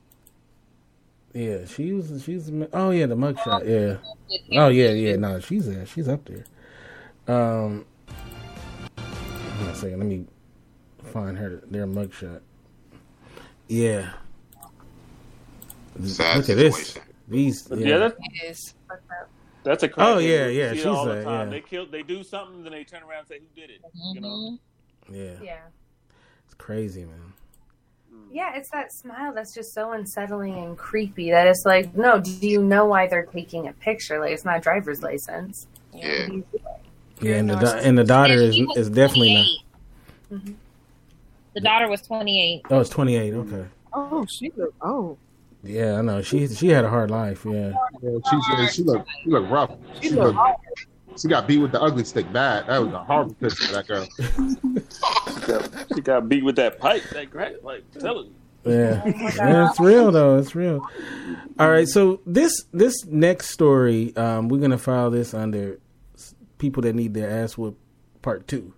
[1.34, 3.98] yeah she was she's oh yeah the mugshot yeah
[4.60, 6.46] oh yeah yeah no she's there she's up there.
[7.28, 7.86] Um,
[8.98, 10.26] hold on a second, let me
[11.14, 12.42] find her their mugshot.
[13.68, 14.12] Yeah.
[16.04, 16.98] Sad Look at this.
[17.28, 17.88] These But yeah.
[17.88, 18.74] yeah, that's,
[19.64, 21.46] that's a Oh, yeah, yeah, she's all the a- yeah.
[21.46, 23.82] They kill, they do something, then they turn around and say who did it.
[24.14, 24.58] You know,
[25.14, 25.59] yeah Yeah.
[26.45, 27.34] it's crazy man.
[28.34, 32.32] Yeah, it's that smile that's just so unsettling and creepy that it's like, no, do
[32.47, 34.20] you know why they're taking a picture?
[34.22, 35.68] Like, it's not a driver's license.
[35.93, 36.28] Yeah.
[37.20, 39.45] Yeah, and the and the daughter is is definitely not.
[40.30, 40.39] 28.
[40.39, 40.53] Mm-hmm.
[41.55, 42.62] The daughter was 28.
[42.70, 43.34] Oh, it's twenty eight.
[43.34, 43.66] Okay.
[43.93, 44.74] Oh, she look.
[44.82, 45.18] Oh,
[45.62, 46.22] Yeah, I know.
[46.22, 47.43] She she had a hard life.
[47.45, 47.74] Yeah.
[48.01, 49.72] Yeah, she, yeah, she looked she looked rough.
[50.01, 50.86] She, She looked looked,
[51.20, 52.68] she got beat with the ugly stick bad.
[52.68, 54.07] That was a horrible picture for that girl.
[54.16, 57.03] she got, she got beat with that pipe.
[57.12, 58.34] That crack, like tell you.
[58.64, 59.01] Yeah.
[59.05, 60.38] yeah, it's real though.
[60.38, 60.88] It's real.
[61.57, 65.80] All right, so this this next story, um, we're gonna file this under
[66.59, 67.82] people that need their ass whooped,
[68.22, 68.74] part two.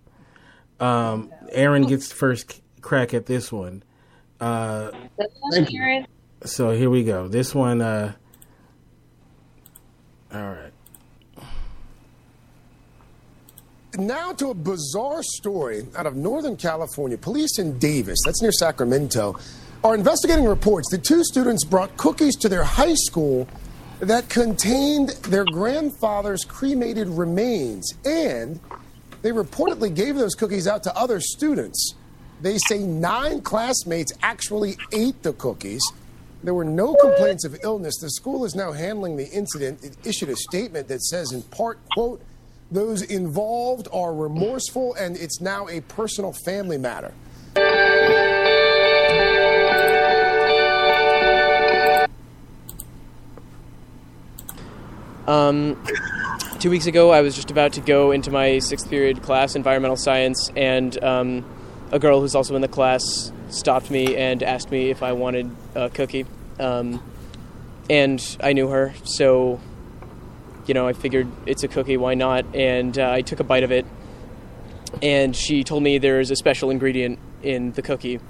[0.80, 3.82] Um, Aaron gets first crack at this one.
[4.40, 4.90] Uh,
[5.52, 6.04] Thank you.
[6.44, 7.28] so here we go.
[7.28, 7.80] This one.
[7.80, 8.14] Uh,
[10.32, 10.72] all right.
[13.98, 17.16] Now to a bizarre story out of Northern California.
[17.16, 19.38] Police in Davis, that's near Sacramento,
[19.84, 23.46] are investigating reports that two students brought cookies to their high school
[24.00, 27.94] that contained their grandfather's cremated remains.
[28.04, 28.58] And
[29.22, 31.94] they reportedly gave those cookies out to other students.
[32.40, 35.82] They say nine classmates actually ate the cookies.
[36.42, 37.94] There were no complaints of illness.
[38.00, 39.84] The school is now handling the incident.
[39.84, 42.20] It issued a statement that says, in part, quote,
[42.70, 47.12] those involved are remorseful and it's now a personal family matter.
[55.26, 55.82] Um,
[56.58, 59.96] two weeks ago, I was just about to go into my sixth period class, environmental
[59.96, 61.44] science, and um,
[61.92, 65.50] a girl who's also in the class stopped me and asked me if I wanted
[65.74, 66.26] a cookie.
[66.58, 67.02] Um,
[67.88, 69.60] and I knew her, so
[70.66, 72.44] you know, I figured it's a cookie, why not?
[72.54, 73.86] And uh, I took a bite of it,
[75.02, 78.20] and she told me there's a special ingredient in the cookie.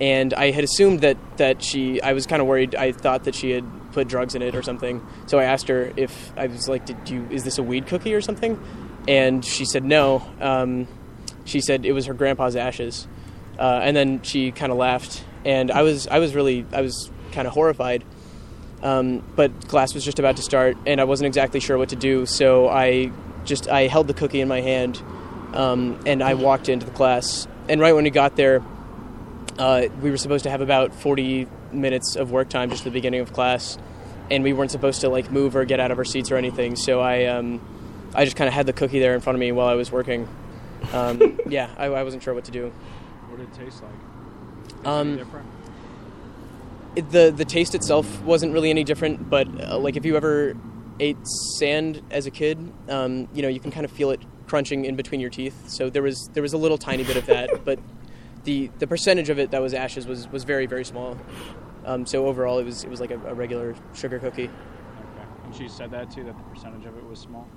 [0.00, 2.74] And I had assumed that, that she, I was kind of worried.
[2.74, 5.06] I thought that she had put drugs in it or something.
[5.26, 8.12] So I asked her if, I was like, did you, is this a weed cookie
[8.12, 8.60] or something?
[9.06, 10.26] And she said no.
[10.40, 10.88] Um,
[11.44, 13.06] she said it was her grandpa's ashes.
[13.56, 15.24] Uh, and then she kind of laughed.
[15.44, 18.04] And I was, I was really, I was kind of horrified.
[18.84, 21.96] Um, but class was just about to start, and I wasn't exactly sure what to
[21.96, 22.26] do.
[22.26, 23.10] So I
[23.44, 25.02] just I held the cookie in my hand,
[25.54, 27.48] um, and I walked into the class.
[27.66, 28.62] And right when we got there,
[29.58, 32.90] uh, we were supposed to have about forty minutes of work time just at the
[32.90, 33.78] beginning of class,
[34.30, 36.76] and we weren't supposed to like move or get out of our seats or anything.
[36.76, 37.62] So I um,
[38.14, 39.90] I just kind of had the cookie there in front of me while I was
[39.90, 40.28] working.
[40.92, 42.70] Um, yeah, I, I wasn't sure what to do.
[43.28, 44.86] What did it taste like?
[44.86, 45.46] Um, different?
[46.96, 50.56] It, the the taste itself wasn't really any different, but uh, like if you ever
[51.00, 51.16] ate
[51.58, 54.96] sand as a kid, um, you know you can kind of feel it crunching in
[54.96, 55.68] between your teeth.
[55.68, 57.78] So there was there was a little tiny bit of that, but
[58.44, 61.18] the the percentage of it that was ashes was was very very small.
[61.84, 64.44] Um, so overall, it was it was like a, a regular sugar cookie.
[64.44, 65.28] Okay.
[65.44, 67.48] And she said that too, that the percentage of it was small.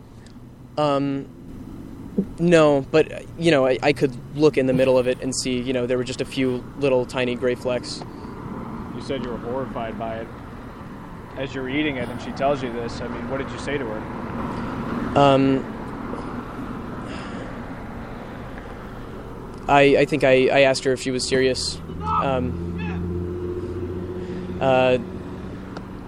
[0.77, 1.27] Um,
[2.39, 5.35] no, but uh, you know, I, I could look in the middle of it and
[5.35, 8.01] see, you know, there were just a few little tiny gray flecks.
[8.97, 10.27] You said you were horrified by it.
[11.37, 13.77] As you're eating it, and she tells you this, I mean, what did you say
[13.77, 13.99] to her?
[15.15, 15.63] Um,
[19.67, 21.79] I I think I, I asked her if she was serious.
[22.03, 22.57] Um,
[24.59, 24.97] uh,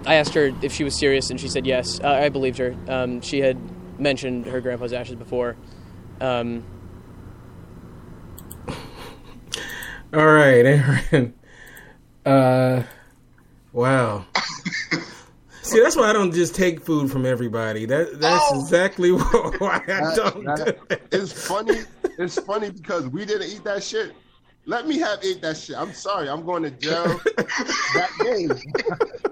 [0.07, 1.99] I asked her if she was serious, and she said yes.
[2.03, 2.75] Uh, I believed her.
[2.87, 3.59] Um, she had
[3.99, 5.57] mentioned her grandpa's ashes before.
[6.19, 6.63] Um,
[10.11, 11.35] All right, Aaron.
[12.25, 12.83] Uh,
[13.73, 14.25] wow.
[15.61, 17.85] See, that's why I don't just take food from everybody.
[17.85, 18.59] That that's Oh.
[18.61, 20.43] exactly why I That- don't.
[20.45, 21.81] that- it's funny.
[22.17, 24.13] It's funny because we didn't eat that shit.
[24.65, 25.77] Let me have ate that shit.
[25.77, 26.29] I'm sorry.
[26.29, 28.47] I'm going to jail that day.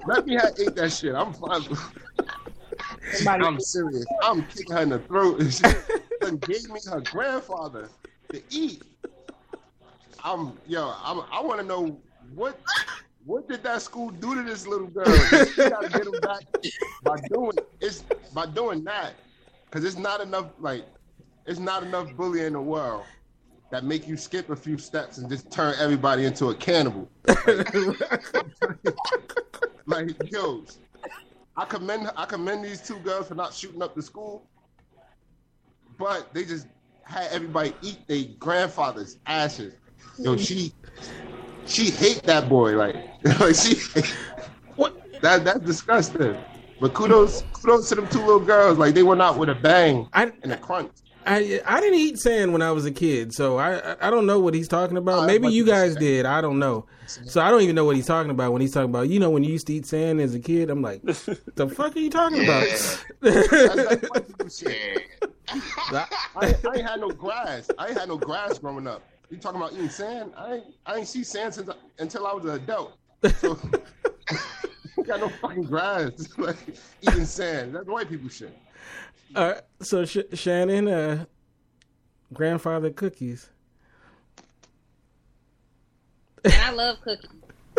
[0.08, 1.14] Let me have ate that shit.
[1.16, 1.64] I'm fine.
[3.44, 4.06] I'm serious.
[4.24, 5.40] I'm kicking her in the throat.
[5.42, 5.64] And she
[6.22, 7.90] done gave me her grandfather
[8.32, 8.82] to eat.
[10.24, 10.94] I'm yo.
[11.04, 12.00] I'm, I want to know
[12.38, 12.60] what
[13.26, 15.06] what did that school do to this little girl?
[15.06, 16.44] Gotta get him back
[17.04, 19.16] by doing it's by doing that
[19.66, 20.86] because it's not enough like
[21.48, 23.04] it's not enough bullying in the world
[23.72, 27.10] that make you skip a few steps and just turn everybody into a cannibal.
[29.88, 30.64] like yo,
[31.58, 34.48] I commend I commend these two girls for not shooting up the school,
[35.98, 36.68] but they just
[37.04, 39.74] had everybody eat their grandfather's ashes.
[40.20, 40.72] Yo, she
[41.68, 42.96] she hate that boy like
[43.40, 43.76] like she
[44.76, 46.36] what that that's disgusting.
[46.80, 50.08] But kudos kudos to them two little girls like they went out with a bang
[50.14, 50.92] I, and a crunch.
[51.26, 54.26] I I didn't eat sand when I was a kid, so I I- I don't
[54.26, 55.28] know what he's talking Oh, about.
[55.28, 56.26] Maybe you guys did.
[56.26, 56.86] I don't know.
[57.08, 59.10] So I don't even know what he's talking about when he's talking about.
[59.10, 61.96] You know, when you used to eat sand as a kid, I'm like, the fuck
[61.96, 62.66] are you talking Yeah.
[63.22, 63.24] about?
[65.92, 66.06] I,
[66.36, 67.70] I ain't had no grass.
[67.78, 69.02] I ain't had no grass growing up.
[69.30, 70.34] You talking about eating sand?
[70.38, 72.98] I ain't, I ain't see sand since I, until I was an adult.
[73.40, 73.56] So,
[75.06, 76.12] got no fucking grass.
[76.38, 76.58] like
[77.02, 77.76] eating sand.
[77.76, 78.58] That's white people shit.
[79.36, 79.62] All right.
[79.82, 81.26] so Sh- Shannon, uh,
[82.34, 83.50] grandfather cookies.
[86.46, 87.30] And I love cookies.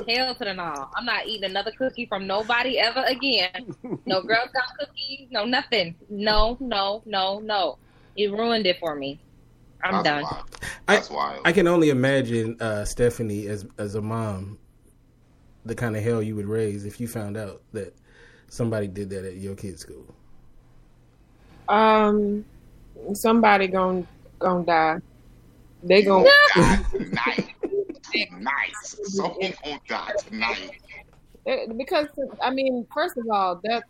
[0.07, 0.89] Hell to the no.
[0.95, 3.75] I'm not eating another cookie from nobody ever again.
[4.07, 5.97] No Girl Scout cookies, no nothing.
[6.09, 7.79] No, no, no, no.
[8.15, 9.19] You ruined it for me.
[9.83, 10.25] I'm done.
[10.87, 11.43] That's wild.
[11.45, 14.59] I can only imagine uh, Stephanie as as a mom,
[15.65, 17.95] the kind of hell you would raise if you found out that
[18.49, 20.15] somebody did that at your kid's school.
[21.69, 22.45] Um,
[23.15, 24.07] somebody gon'
[24.39, 24.99] gon' die.
[25.83, 27.55] They gon' die tonight.
[28.41, 28.99] Nice.
[29.05, 30.81] Someone gonna die tonight.
[31.77, 32.09] Because
[32.43, 33.85] I mean, first of all, that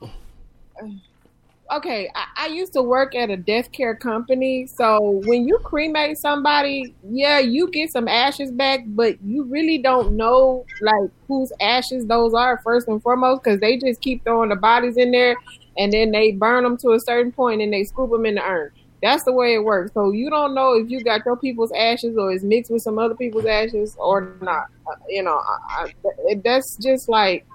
[1.73, 2.11] okay.
[2.15, 6.95] I, I used to work at a death care company, so when you cremate somebody,
[7.09, 12.35] yeah, you get some ashes back, but you really don't know like whose ashes those
[12.35, 15.37] are first and foremost because they just keep throwing the bodies in there,
[15.77, 18.43] and then they burn them to a certain point and they scoop them in the
[18.43, 18.71] urn.
[19.01, 19.93] That's the way it works.
[19.95, 22.99] So you don't know if you got your people's ashes or it's mixed with some
[22.99, 24.65] other people's ashes or not.
[24.91, 25.93] Uh, you know, I,
[26.29, 27.47] I, that's just like,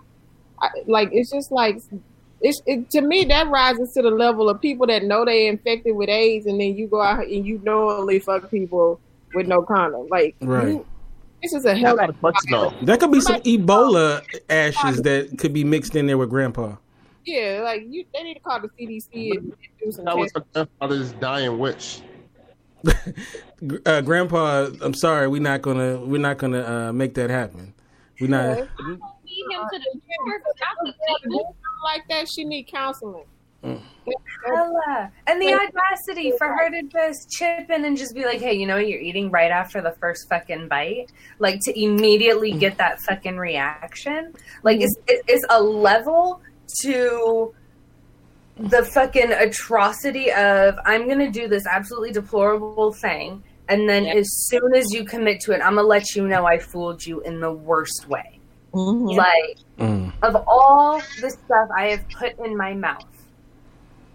[0.85, 1.81] like it's just like,
[2.43, 5.95] it's it, to me that rises to the level of people that know they infected
[5.95, 8.99] with AIDS and then you go out and you knowingly fuck people
[9.33, 10.07] with no condom.
[10.09, 10.67] Like, Right.
[10.67, 10.85] you-
[11.41, 15.63] this is a hell of a That could be some Ebola ashes that could be
[15.65, 16.75] mixed in there with Grandpa.
[17.25, 20.47] Yeah, like you, they need to call the CDC and do some That was tests.
[20.55, 22.01] her grandfather's dying witch.
[23.85, 27.73] Uh, Grandpa, I'm sorry, we're not gonna we're not gonna uh, make that happen.
[28.19, 28.57] We're not.
[28.57, 28.65] Yeah.
[31.83, 32.27] Lead him to the like that.
[32.29, 33.25] She need counseling.
[33.63, 33.81] Mm.
[34.45, 35.11] Hella.
[35.27, 38.67] And the audacity for her to just chip in and just be like, hey, you
[38.67, 38.87] know what?
[38.87, 41.11] You're eating right after the first fucking bite.
[41.39, 42.59] Like to immediately mm.
[42.59, 44.33] get that fucking reaction.
[44.63, 44.83] Like mm.
[44.83, 46.41] it's, it- it's a level
[46.81, 47.53] to
[48.57, 53.43] the fucking atrocity of I'm going to do this absolutely deplorable thing.
[53.69, 56.45] And then as soon as you commit to it, I'm going to let you know
[56.45, 58.32] I fooled you in the worst way.
[58.73, 59.57] Like,
[60.23, 63.05] of all the stuff I have put in my mouth,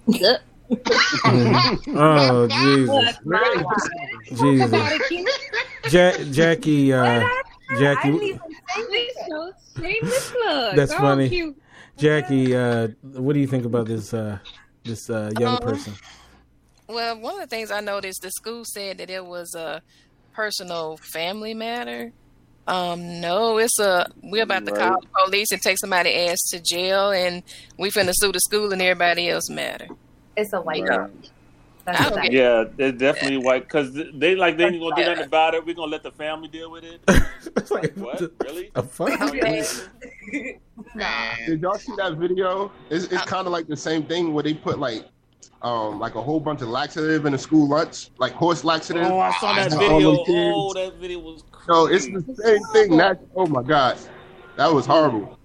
[1.25, 3.17] oh Jesus,
[4.35, 4.73] Jesus,
[5.93, 7.25] ja- Jackie, uh,
[7.79, 8.39] Jackie.
[10.75, 11.53] That's Oh, funny.
[11.99, 14.39] Jackie, uh, what do you think about this uh,
[14.85, 15.95] this uh, young Um, person?
[16.89, 19.83] Well, one of the things I noticed, the school said that it was a
[20.35, 22.13] personal family matter.
[22.69, 26.61] Um, no, it's a we're about to call the police and take somebody ass to
[26.61, 27.43] jail, and
[27.79, 29.89] we finna sue the school and everybody else matter.
[30.37, 30.99] It's a white Right.
[30.99, 31.11] girl.
[31.87, 35.05] That's I what that Yeah, they're definitely white because they like they ain't gonna do
[35.05, 35.65] nothing about it.
[35.65, 37.01] We're gonna let the family deal with it.
[37.71, 38.21] like, what?
[38.45, 38.71] Really?
[38.75, 39.19] A fuck?
[41.47, 42.71] Did y'all see that video?
[42.91, 45.07] It's, it's kind of like the same thing where they put like,
[45.63, 49.05] um, like a whole bunch of laxative in a school lunch, like horse laxative.
[49.05, 50.25] Oh, I saw that video.
[50.29, 51.43] Oh, that video was.
[51.69, 52.97] No, it's the same thing.
[52.97, 53.99] That oh my god,
[54.57, 55.39] that was horrible.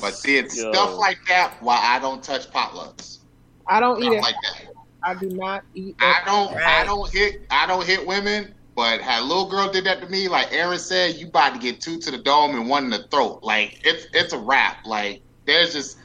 [0.00, 3.18] But see, it's stuff like that why I don't touch potlucks.
[3.66, 4.22] I don't eat Stuff it.
[4.22, 4.72] like that.
[5.02, 5.96] I do not eat.
[6.00, 9.84] I don't I don't hit I don't hit women, but had a little girl did
[9.84, 12.68] that to me, like Aaron said, you about to get two to the dome and
[12.68, 13.40] one in the throat.
[13.42, 14.86] Like it's it's a wrap.
[14.86, 15.98] Like there's just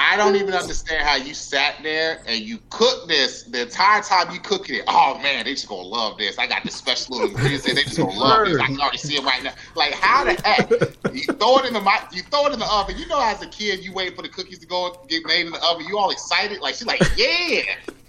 [0.00, 4.32] I don't even understand how you sat there and you cooked this the entire time
[4.32, 4.84] you cooking it.
[4.86, 6.38] Oh man, they just gonna love this.
[6.38, 8.58] I got this special little ingredients and they just gonna love this.
[8.60, 9.52] I can already see it right now.
[9.74, 10.70] Like how the heck
[11.12, 12.96] you throw it in the mi- you throw it in the oven.
[12.96, 15.52] You know, as a kid, you wait for the cookies to go get made in
[15.52, 15.84] the oven.
[15.88, 17.62] You all excited, like she's like, yeah,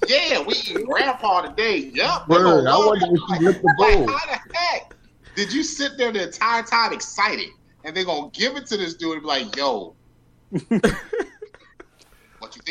[0.08, 1.92] yeah, we eat grandpa today.
[1.94, 2.28] Yep.
[2.28, 4.08] they Word, I wonder if she licked the Like, bowl.
[4.16, 4.94] how the heck
[5.36, 7.50] did you sit there the entire time excited
[7.84, 9.96] and they're gonna give it to this dude and be like, yo,
[10.50, 10.96] what you think?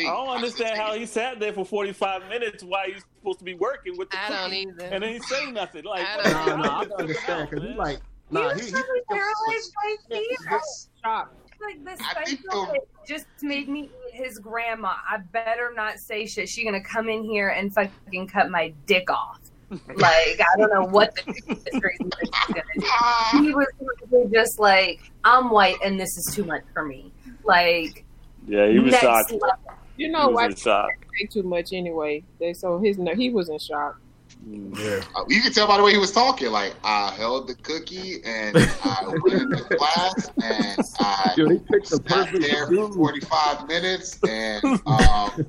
[0.07, 3.53] I don't understand how he sat there for 45 minutes while he's supposed to be
[3.55, 4.85] working with the I don't either.
[4.85, 5.83] and then he say nothing.
[5.85, 6.57] Like, I don't the Nah, hell?
[6.57, 7.99] nah, I can understand because he's like,
[8.31, 10.59] nah, he, he paralyzed by fear.
[11.03, 11.35] Shocked.
[11.61, 14.93] Like this I think the- kid just made me eat his grandma.
[15.09, 16.47] I better not say shit.
[16.47, 19.41] She gonna come in here and fucking cut my dick off.
[19.69, 22.85] Like I don't know what the crazy is gonna do.
[22.91, 23.39] Ah.
[23.43, 27.11] He was literally just like, I'm white and this is too much for me.
[27.43, 28.05] Like
[28.47, 29.31] Yeah, he was next shocked.
[29.33, 29.57] level.
[29.99, 30.89] You He know, was white in shock.
[31.19, 32.23] say too much anyway.
[32.39, 33.99] They so his no, he was in shock.
[34.47, 35.01] Yeah.
[35.15, 36.51] Uh, You can tell by the way he was talking.
[36.51, 41.57] Like I held the cookie and I went in the class and I Yo, they
[41.59, 45.45] picked the sat there for 45 minutes and um,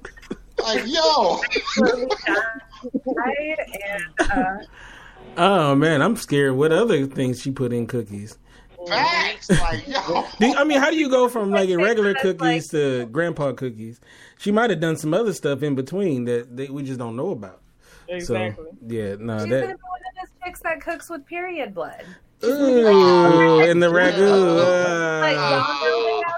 [0.63, 1.41] like yo,
[3.07, 3.59] Right?
[3.89, 4.57] And uh,
[5.37, 6.55] Oh man, I'm scared.
[6.57, 8.37] What other things she put in cookies?
[8.89, 9.49] Facts.
[9.61, 13.53] Like yo, Do- I mean, how do you go from like regular cookies to grandpa
[13.53, 14.01] cookies?
[14.39, 17.31] She might have done some other stuff in between that, that we just don't know
[17.31, 17.61] about.
[18.09, 18.65] Exactly.
[18.65, 19.77] So yeah, no, she's gonna that be one of
[20.21, 22.05] those chicks that cooks with period blood.
[22.45, 25.21] Ooh, and the ragu.
[25.21, 25.41] Like uh,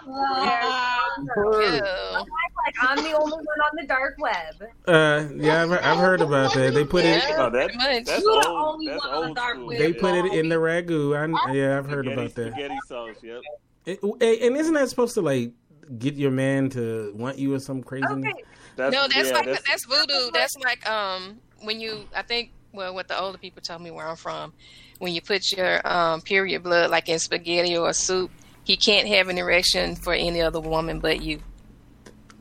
[0.07, 2.27] y'all know that.
[2.65, 4.63] Like I'm the only one on the dark web.
[4.87, 6.75] Uh, yeah, I've, I've heard about that.
[6.75, 7.23] They put it.
[7.31, 8.05] Oh, that, much.
[8.05, 8.75] that's You're the old.
[8.75, 9.79] only That's one on the dark web.
[9.79, 11.17] They put it in the ragu.
[11.17, 12.53] I, yeah, I've heard Spaghetti, about that.
[12.53, 13.17] spaghetti sauce.
[13.23, 13.41] Yep.
[13.85, 15.53] It- and isn't that supposed to like
[15.99, 18.07] get your man to want you or some crazy?
[18.09, 18.33] Okay,
[18.77, 20.31] That's, no, that's yeah, like that's, that's, voodoo.
[20.33, 24.07] That's like um when you I think well what the older people tell me where
[24.07, 24.53] I'm from,
[24.99, 28.31] when you put your um period blood like in spaghetti or soup,
[28.65, 31.41] he can't have an erection for any other woman but you.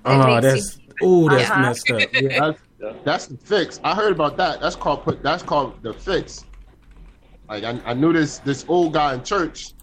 [0.05, 1.55] Oh, makes that's ooh, that's Uh-huh.
[1.55, 2.09] messed up.
[2.13, 2.59] Yeah, that's,
[3.03, 3.79] that's the fix.
[3.83, 4.59] I heard about that.
[4.61, 5.21] That's called put.
[5.23, 6.45] That's called the fix.
[7.49, 9.73] Like I, I knew this this old guy in church.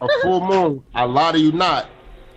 [0.00, 0.82] A full moon.
[0.94, 1.88] I lie to you not.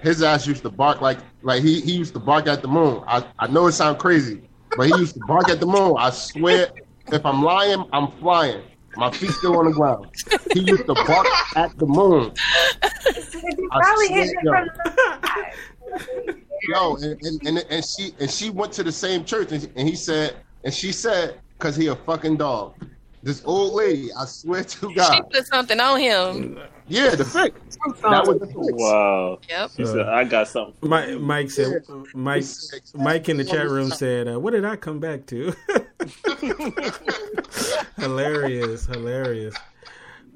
[0.01, 3.03] His ass used to bark like like he, he used to bark at the moon.
[3.07, 4.41] I, I know it sounds crazy,
[4.75, 5.95] but he used to bark at the moon.
[5.97, 6.69] I swear,
[7.11, 8.61] if I'm lying, I'm flying.
[8.97, 10.07] My feet still on the ground.
[10.53, 12.31] He used to bark at the moon.
[13.33, 14.51] you I probably swear, hit it yo.
[14.53, 14.67] from
[16.25, 16.35] the
[16.69, 19.87] Yo, and, and, and, and she and she went to the same church and, and
[19.87, 22.73] he said and she said because he a fucking dog.
[23.21, 26.59] This old lady, I swear to God, She God, put something on him.
[26.87, 27.59] yeah, the fix.
[28.03, 28.57] That was the fix.
[28.59, 29.39] wow.
[29.49, 29.71] Yep.
[29.77, 30.75] He said, I got something.
[30.87, 31.83] Mike, Mike said,
[32.13, 32.45] Mike,
[32.93, 35.53] Mike in the chat room said, uh, "What did I come back to?"
[37.97, 39.55] hilarious, hilarious.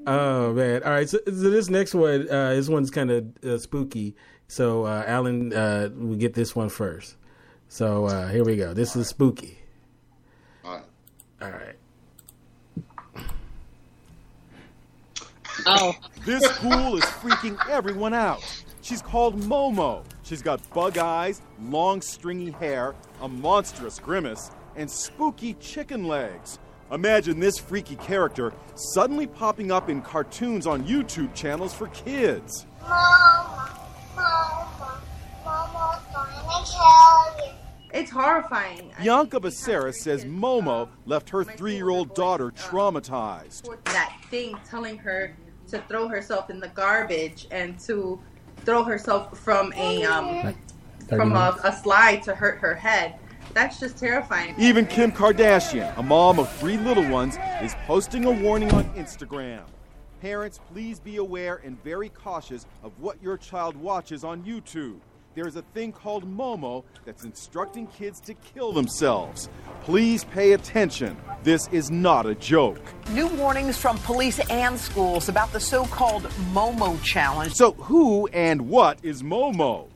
[0.06, 0.82] Oh man!
[0.82, 4.16] All right, so, so this next one, uh, this one's kind of uh, spooky.
[4.48, 7.16] So uh, Alan, uh, we get this one first.
[7.68, 8.74] So uh, here we go.
[8.74, 9.58] This is spooky.
[10.64, 10.84] All right.
[11.42, 11.76] All right.
[15.66, 15.94] Oh,
[16.24, 18.42] This fool is freaking everyone out.
[18.82, 20.02] She's called Momo.
[20.22, 26.58] She's got bug eyes, long stringy hair, a monstrous grimace, and spooky chicken legs.
[26.92, 32.66] Imagine this freaky character suddenly popping up in cartoons on YouTube channels for kids.
[37.92, 38.92] It's horrifying.
[39.00, 43.68] Bianca Becerra says Momo left her three year old daughter traumatized.
[43.84, 45.36] That thing telling her
[45.68, 48.20] to throw herself in the garbage and to
[48.64, 50.54] throw herself from a um,
[51.08, 53.19] from a, a slide to hurt her head.
[53.52, 54.54] That's just terrifying.
[54.58, 59.62] Even Kim Kardashian, a mom of three little ones, is posting a warning on Instagram.
[60.20, 65.00] Parents, please be aware and very cautious of what your child watches on YouTube.
[65.34, 69.48] There is a thing called Momo that's instructing kids to kill themselves.
[69.82, 71.16] Please pay attention.
[71.44, 72.82] This is not a joke.
[73.12, 77.54] New warnings from police and schools about the so called Momo challenge.
[77.54, 79.88] So, who and what is Momo?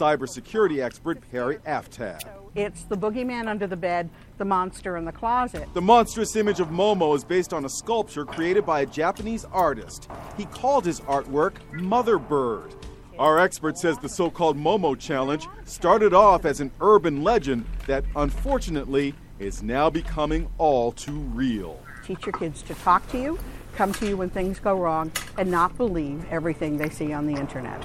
[0.00, 2.37] Cybersecurity expert Parry Aftab.
[2.54, 5.68] It's the boogeyman under the bed, the monster in the closet.
[5.74, 10.08] The monstrous image of Momo is based on a sculpture created by a Japanese artist.
[10.36, 12.74] He called his artwork Mother Bird.
[13.18, 18.04] Our expert says the so called Momo Challenge started off as an urban legend that
[18.14, 21.80] unfortunately is now becoming all too real.
[22.04, 23.38] Teach your kids to talk to you,
[23.74, 27.34] come to you when things go wrong, and not believe everything they see on the
[27.34, 27.84] internet.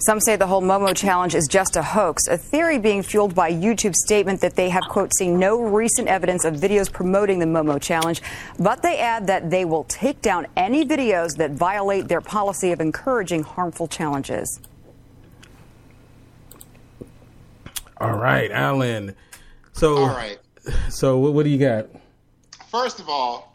[0.00, 3.52] Some say the whole Momo challenge is just a hoax, a theory being fueled by
[3.52, 7.80] YouTube's statement that they have, quote, seen no recent evidence of videos promoting the Momo
[7.80, 8.22] challenge.
[8.58, 12.80] But they add that they will take down any videos that violate their policy of
[12.80, 14.60] encouraging harmful challenges.
[18.00, 19.16] All right, Alan.
[19.72, 20.38] So, All right.
[20.90, 21.88] So, what, what do you got?
[22.70, 23.47] First of all,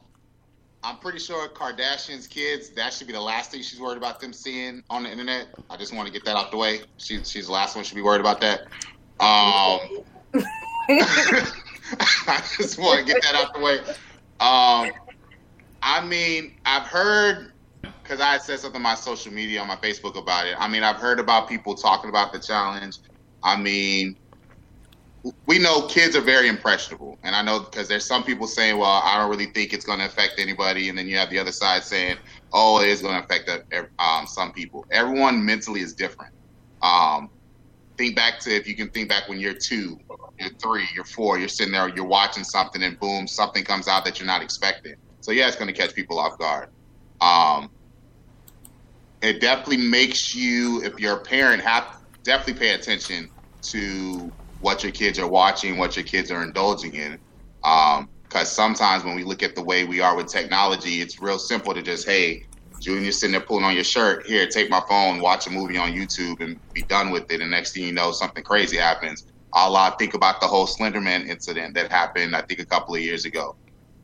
[0.84, 4.34] I'm pretty sure Kardashian's kids, that should be the last thing she's worried about them
[4.34, 5.48] seeing on the internet.
[5.70, 6.82] I just want to get that out the way.
[6.98, 8.62] She, she's the last one should be worried about that.
[9.22, 9.80] Um,
[12.28, 13.80] I just want to get that out the way.
[14.42, 14.92] Um,
[15.82, 20.18] I mean, I've heard, because I said something on my social media, on my Facebook
[20.18, 20.56] about it.
[20.60, 22.98] I mean, I've heard about people talking about the challenge.
[23.42, 24.18] I mean,
[25.46, 29.02] we know kids are very impressionable, and I know because there's some people saying, "Well,
[29.04, 31.52] I don't really think it's going to affect anybody," and then you have the other
[31.52, 32.18] side saying,
[32.52, 33.50] "Oh, it is going to affect
[34.00, 36.34] um, some people." Everyone mentally is different.
[36.82, 37.30] Um,
[37.98, 39.98] think back to if you can think back when you're two,
[40.40, 44.04] you're three, you're four, you're sitting there, you're watching something, and boom, something comes out
[44.06, 44.96] that you're not expecting.
[45.22, 46.70] So yeah, it's going to catch people off guard.
[47.22, 47.70] Um,
[49.22, 51.86] it definitely makes you, if you're a parent, have
[52.24, 53.30] definitely pay attention
[53.62, 54.32] to
[54.64, 57.20] what your kids are watching, what your kids are indulging in.
[57.61, 61.38] Because um, sometimes when we look at the way we are with technology, it's real
[61.38, 62.45] simple to just, hey,
[62.80, 64.26] Junior's sitting there pulling on your shirt.
[64.26, 67.41] Here, take my phone, watch a movie on YouTube, and be done with it.
[67.41, 69.26] And next thing you know, something crazy happens.
[69.53, 69.99] A lot.
[69.99, 73.55] Think about the whole Slenderman incident that happened, I think, a couple of years ago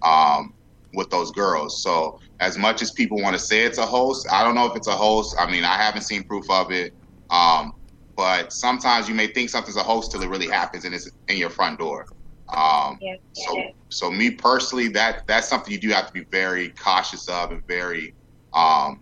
[0.04, 0.54] um,
[0.94, 1.82] with those girls.
[1.82, 4.76] So, as much as people want to say it's a host, I don't know if
[4.76, 5.36] it's a host.
[5.40, 6.94] I mean, I haven't seen proof of it.
[7.32, 7.74] Um,
[8.20, 11.38] but sometimes you may think something's a hoax till it really happens and it's in
[11.38, 12.06] your front door.
[12.50, 13.16] Um, yeah.
[13.32, 17.52] So, so me personally, that that's something you do have to be very cautious of
[17.52, 18.14] and very
[18.52, 19.00] um,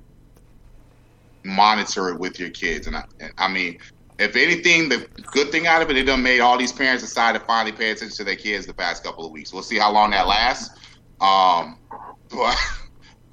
[1.43, 2.85] monitor it with your kids.
[2.85, 3.79] And I, and I, mean,
[4.19, 7.33] if anything, the good thing out of it, it done made all these parents decide
[7.33, 9.51] to finally pay attention to their kids the past couple of weeks.
[9.51, 10.77] We'll see how long that lasts.
[11.21, 11.79] Um,
[12.29, 12.55] but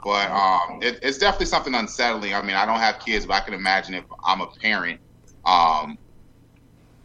[0.02, 2.32] but um, it, it's definitely something unsettling.
[2.32, 4.98] I mean, I don't have kids, but I can imagine if I'm a parent
[5.46, 5.98] um,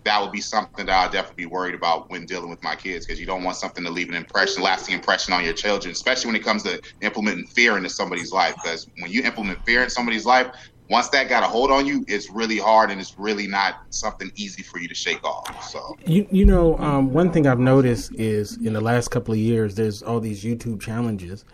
[0.04, 3.06] that would be something that I'll definitely be worried about when dealing with my kids
[3.06, 6.28] because you don't want something to leave an impression, lasting impression on your children, especially
[6.28, 8.56] when it comes to implementing fear into somebody's life.
[8.56, 10.48] Because when you implement fear in somebody's life,
[10.90, 14.32] once that got a hold on you, it's really hard and it's really not something
[14.36, 15.70] easy for you to shake off.
[15.70, 19.40] So you you know um, one thing I've noticed is in the last couple of
[19.40, 21.46] years, there's all these YouTube challenges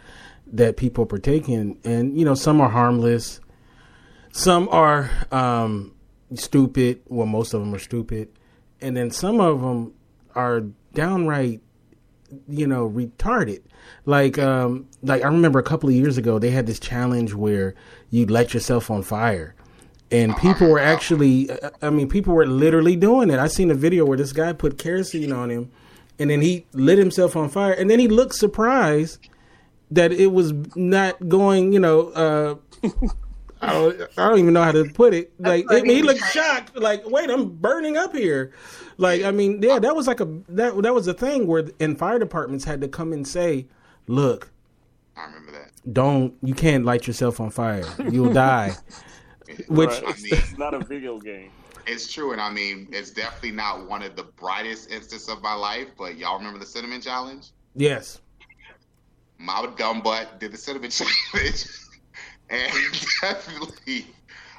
[0.53, 3.41] that people partake in, and you know some are harmless,
[4.31, 5.94] some are um,
[6.39, 7.01] stupid.
[7.07, 8.29] Well, most of them are stupid,
[8.81, 9.93] and then some of them
[10.33, 10.61] are
[10.93, 11.61] downright,
[12.47, 13.61] you know, retarded.
[14.05, 17.75] Like, um, like I remember a couple of years ago, they had this challenge where
[18.09, 19.55] you let yourself on fire,
[20.11, 21.49] and people were actually,
[21.81, 23.39] I mean, people were literally doing it.
[23.39, 25.71] I seen a video where this guy put kerosene on him,
[26.19, 29.27] and then he lit himself on fire, and then he looked surprised
[29.91, 32.09] that it was not going, you know.
[32.09, 32.55] Uh,
[33.65, 35.33] I don't, I don't even know how to put it.
[35.39, 36.75] Like it, he looked shocked.
[36.75, 38.51] Like, wait, I'm burning up here.
[38.97, 41.95] Like, I mean, yeah, that was like a that that was a thing where in
[41.95, 43.67] fire departments had to come and say,
[44.07, 44.51] look,
[45.17, 45.71] I remember that.
[45.91, 47.85] Don't you can't light yourself on fire.
[48.09, 48.75] You'll die.
[49.67, 50.03] Which right.
[50.03, 51.51] I mean, it's not a video game.
[51.87, 55.53] It's true, and I mean, it's definitely not one of the brightest instances of my
[55.53, 55.89] life.
[55.97, 57.51] But y'all remember the cinnamon challenge?
[57.75, 58.21] Yes.
[59.37, 61.65] My dumb butt did the cinnamon challenge
[62.49, 62.71] and
[63.21, 64.07] definitely,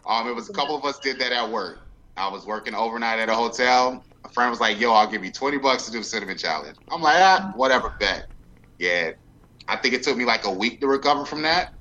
[0.06, 1.80] um, it was a couple of us did that at work.
[2.16, 4.04] I was working overnight at a hotel.
[4.24, 6.76] A friend was like, "Yo, I'll give you twenty bucks to do a cinnamon challenge."
[6.90, 8.26] I'm like, "Ah, whatever, bet."
[8.78, 9.12] Yeah,
[9.68, 11.74] I think it took me like a week to recover from that.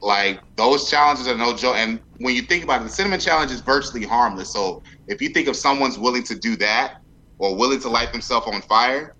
[0.00, 1.76] Like those challenges are no joke.
[1.76, 4.52] And when you think about it, the cinnamon challenge is virtually harmless.
[4.52, 6.94] So if you think of someone's willing to do that,
[7.38, 9.16] or willing to light themselves on fire,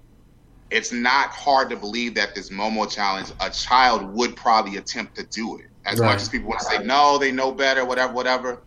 [0.71, 5.27] it's not hard to believe that this Momo challenge, a child would probably attempt to
[5.33, 5.68] do it.
[5.89, 6.07] As Right.
[6.09, 8.59] much as people want to say no, they know better, whatever, whatever.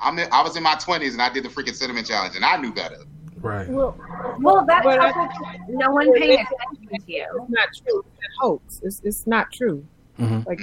[0.00, 2.44] I'm in, I was in my 20s and I did the freaking cinnamon challenge, and
[2.44, 2.96] I knew better.
[3.40, 3.68] Right.
[3.68, 3.96] Well,
[4.40, 7.26] well that's But I- no one paying attention to you.
[7.34, 8.04] It's not true.
[8.06, 8.80] It's a hoax.
[8.82, 9.84] It's it's not true.
[10.18, 10.46] Mhm.
[10.46, 10.60] Like,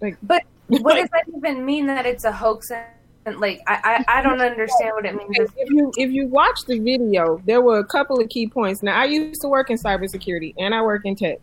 [0.00, 2.70] like, But what does that even mean that it's a hoax?
[3.26, 5.36] And like, I, I, I don't understand what it means.
[5.56, 8.82] if you if you watch the video, there were a couple of key points.
[8.82, 11.38] Now, I used to work in cybersecurity and I work in tech,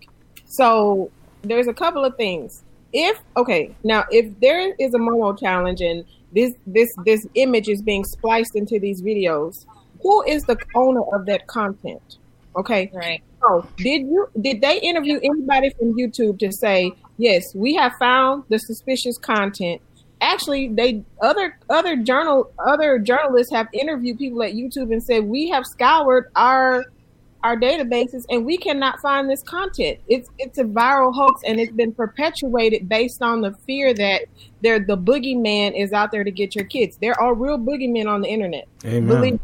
[0.46, 1.12] so
[1.44, 2.64] there's a couple of things.
[2.94, 7.82] If okay, now if there is a Momo challenge and this this this image is
[7.82, 9.66] being spliced into these videos,
[10.02, 12.18] who is the owner of that content?
[12.56, 13.24] Okay, right.
[13.42, 18.44] So did you did they interview anybody from YouTube to say yes, we have found
[18.50, 19.82] the suspicious content?
[20.20, 25.50] Actually, they other other journal other journalists have interviewed people at YouTube and said we
[25.50, 26.86] have scoured our
[27.44, 30.00] our databases and we cannot find this content.
[30.08, 34.22] It's it's a viral hoax and it's been perpetuated based on the fear that
[34.62, 36.98] there the boogeyman is out there to get your kids.
[37.02, 38.68] There are real boogeymen on the internet.
[38.86, 39.08] Amen.
[39.08, 39.40] Believe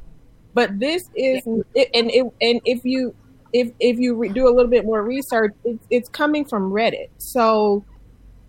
[0.58, 3.14] but this is and it, and if you
[3.54, 7.10] if if you re- do a little bit more research it's, it's coming from reddit
[7.20, 7.86] so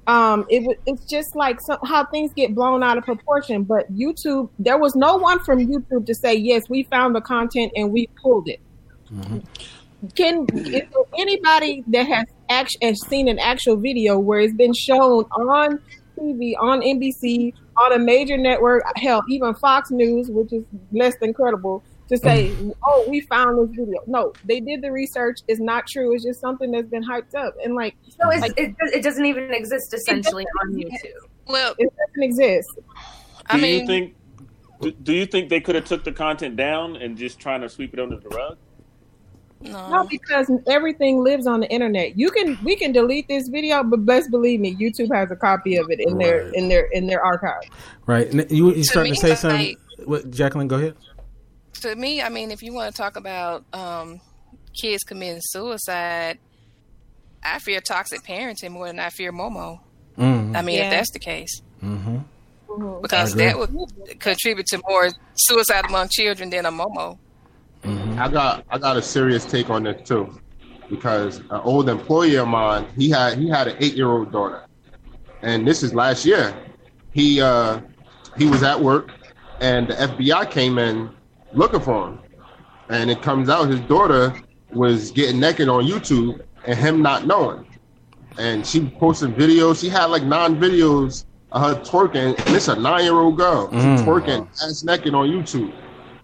[0.07, 4.49] um it it's just like some, how things get blown out of proportion but youtube
[4.59, 8.09] there was no one from youtube to say yes we found the content and we
[8.23, 8.61] pulled it
[9.13, 10.09] Mm-hmm.
[10.15, 14.75] can is there anybody that has act- has seen an actual video where it's been
[14.75, 15.81] shown on
[16.19, 21.33] TV, on NBC, on a major network, hell, even Fox News, which is less than
[21.33, 22.71] credible, to say, mm-hmm.
[22.85, 25.41] "Oh, we found this video." No, they did the research.
[25.47, 26.15] It's not true.
[26.15, 29.25] It's just something that's been hyped up, and like, So it's, like, it, it doesn't
[29.25, 31.29] even exist essentially on YouTube.
[31.47, 32.69] Well, it doesn't exist.
[33.51, 34.15] Do you think?
[34.81, 37.69] Do, do you think they could have took the content down and just trying to
[37.69, 38.59] sweep it under the rug?
[39.61, 42.17] No, because everything lives on the internet.
[42.19, 45.77] You can we can delete this video, but best believe me, YouTube has a copy
[45.77, 47.63] of it in their in their in their archive.
[48.07, 48.31] Right.
[48.33, 49.77] And you you starting to me, say something?
[50.05, 50.95] What, Jacqueline, go ahead.
[51.81, 54.21] to me, I mean, if you want to talk about um,
[54.81, 56.39] kids committing suicide,
[57.43, 59.81] I fear toxic parenting more than I fear Momo.
[60.17, 60.57] Mhm.
[60.57, 60.85] I mean, Yeah.
[60.87, 63.01] if that's the case, Mm-hmm.
[63.03, 63.71] because that would
[64.21, 67.19] contribute to more suicide among children than a Momo.
[67.85, 70.41] I got I got a serious take on this too,
[70.91, 74.65] because an old employee of mine he had he had an eight year old daughter,
[75.43, 76.55] and this is last year.
[77.13, 77.81] He uh
[78.37, 79.11] he was at work,
[79.61, 81.11] and the FBI came in
[81.53, 82.19] looking for him,
[82.89, 84.35] and it comes out his daughter
[84.73, 87.65] was getting naked on YouTube, and him not knowing,
[88.39, 89.81] and she posted videos.
[89.81, 93.69] She had like nine videos of her twerking, and it's a nine year old girl
[93.69, 94.05] Mm.
[94.05, 95.73] twerking ass naked on YouTube.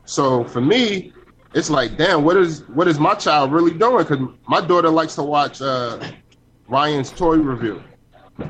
[0.04, 1.13] So for me,
[1.54, 4.04] it's like, damn, what is what is my child really doing?
[4.04, 5.98] Because my daughter likes to watch uh,
[6.68, 7.82] Ryan's toy review,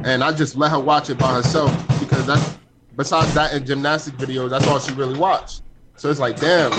[0.05, 2.59] and I just let her watch it by herself because that's
[2.96, 5.62] besides that and gymnastic videos, that's all she really watched.
[5.96, 6.72] So it's like, damn,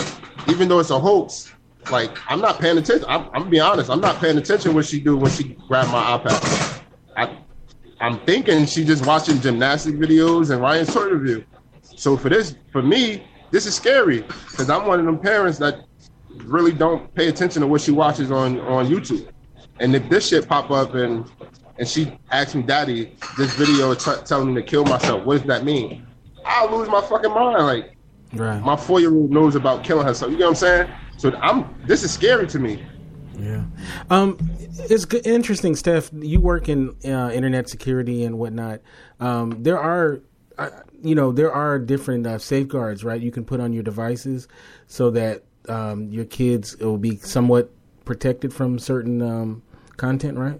[0.49, 1.53] even though it's a hoax,
[1.91, 3.05] like I'm not paying attention.
[3.07, 5.88] I'm, I'm gonna be honest, I'm not paying attention what she do when she grab
[5.91, 6.82] my iPad.
[7.15, 7.38] I,
[7.99, 11.45] I'm thinking she just watching gymnastic videos and Ryan's toy review.
[11.84, 15.86] So for this, for me, this is scary because I'm one of them parents that
[16.43, 19.27] really don't pay attention to what she watches on on YouTube.
[19.79, 21.29] And if this shit pop up and
[21.77, 25.25] and she asks me, "Daddy, this video is t- telling me to kill myself.
[25.25, 26.05] What does that mean?"
[26.45, 27.65] I'll lose my fucking mind.
[27.65, 27.97] Like
[28.33, 28.61] Right.
[28.61, 30.31] my four year old knows about killing herself.
[30.31, 30.89] You get what I'm saying?
[31.17, 31.73] So I'm.
[31.86, 32.84] This is scary to me.
[33.39, 33.64] Yeah.
[34.10, 34.38] Um,
[34.89, 36.10] it's good, interesting, Steph.
[36.14, 38.80] You work in uh, internet security and whatnot.
[39.19, 40.22] Um, there are,
[40.57, 40.69] uh,
[41.03, 43.22] you know, there are different uh, safeguards, right?
[43.22, 44.47] You can put on your devices
[44.88, 47.71] so that um, your kids will be somewhat
[48.05, 49.63] protected from certain um,
[49.97, 50.59] content, right?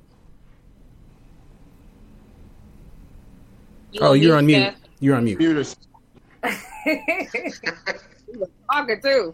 [4.02, 4.74] oh, you're on mute.
[5.00, 5.40] You're on mute.
[8.72, 9.34] Talking too.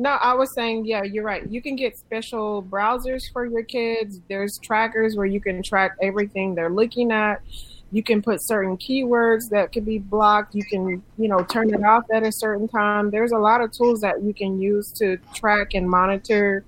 [0.00, 1.48] No, I was saying, yeah, you're right.
[1.48, 4.20] You can get special browsers for your kids.
[4.28, 7.42] There's trackers where you can track everything they're looking at.
[7.90, 10.54] You can put certain keywords that could be blocked.
[10.54, 13.10] You can, you know, turn it off at a certain time.
[13.10, 16.64] There's a lot of tools that you can use to track and monitor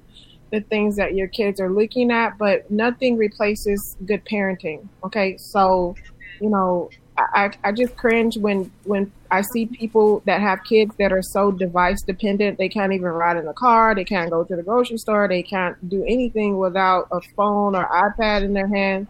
[0.51, 4.89] the things that your kids are looking at, but nothing replaces good parenting.
[5.05, 5.95] Okay, so
[6.41, 11.13] you know, I, I just cringe when when I see people that have kids that
[11.13, 12.59] are so device dependent.
[12.59, 13.95] They can't even ride in the car.
[13.95, 15.29] They can't go to the grocery store.
[15.29, 19.07] They can't do anything without a phone or iPad in their hand.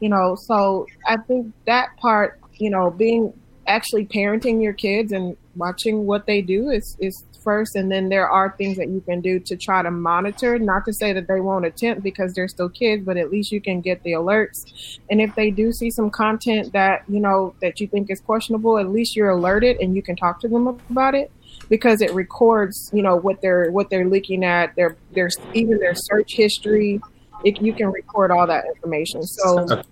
[0.00, 3.32] You know, so I think that part, you know, being
[3.66, 8.28] actually parenting your kids and watching what they do is is first, and then there
[8.28, 10.58] are things that you can do to try to monitor.
[10.58, 13.60] Not to say that they won't attempt because they're still kids, but at least you
[13.60, 14.98] can get the alerts.
[15.08, 18.78] And if they do see some content that you know that you think is questionable,
[18.78, 21.30] at least you're alerted and you can talk to them about it
[21.68, 25.94] because it records, you know, what they're what they're looking at, their their even their
[25.94, 27.00] search history.
[27.46, 29.22] It, you can record all that information.
[29.22, 29.82] So,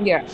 [0.00, 0.26] yeah.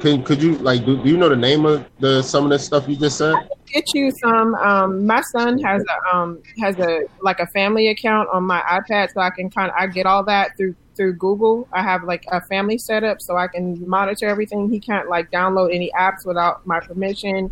[0.00, 2.58] Can could you like do, do you know the name of the some of the
[2.58, 3.34] stuff you just said?
[3.72, 4.54] get you some.
[4.56, 9.12] Um, my son has a um, has a like a family account on my iPad,
[9.12, 11.68] so I can kind of I get all that through through Google.
[11.72, 14.70] I have like a family setup, so I can monitor everything.
[14.70, 17.50] He can't like download any apps without my permission.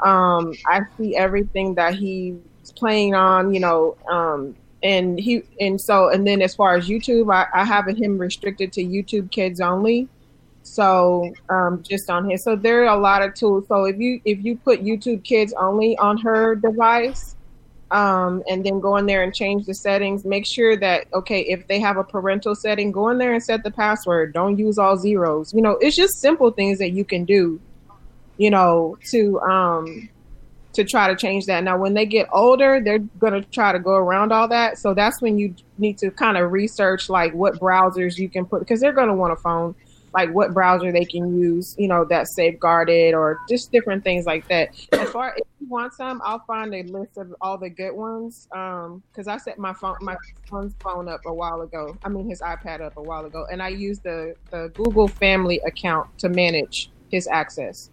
[0.00, 2.36] Um, I see everything that he's
[2.76, 7.34] playing on, you know, um, and he and so and then as far as YouTube,
[7.34, 10.08] I, I have him restricted to YouTube Kids only.
[10.62, 13.66] So um, just on here, so there are a lot of tools.
[13.66, 17.34] So if you if you put YouTube Kids only on her device,
[17.90, 21.66] um, and then go in there and change the settings, make sure that okay, if
[21.66, 24.34] they have a parental setting, go in there and set the password.
[24.34, 25.52] Don't use all zeros.
[25.54, 27.58] You know, it's just simple things that you can do.
[28.36, 30.08] You know, to um,
[30.74, 31.64] to try to change that.
[31.64, 34.78] Now, when they get older, they're going to try to go around all that.
[34.78, 38.60] So that's when you need to kind of research like what browsers you can put
[38.60, 39.74] because they're going to want a phone
[40.14, 44.46] like what browser they can use, you know, that's safeguarded or just different things like
[44.48, 44.68] that.
[44.92, 48.48] As far if you want some, I'll find a list of all the good ones.
[48.52, 50.16] Um, because I set my phone my
[50.48, 51.98] son's phone up a while ago.
[52.04, 55.60] I mean his iPad up a while ago, and I used the the Google Family
[55.66, 57.90] account to manage his access.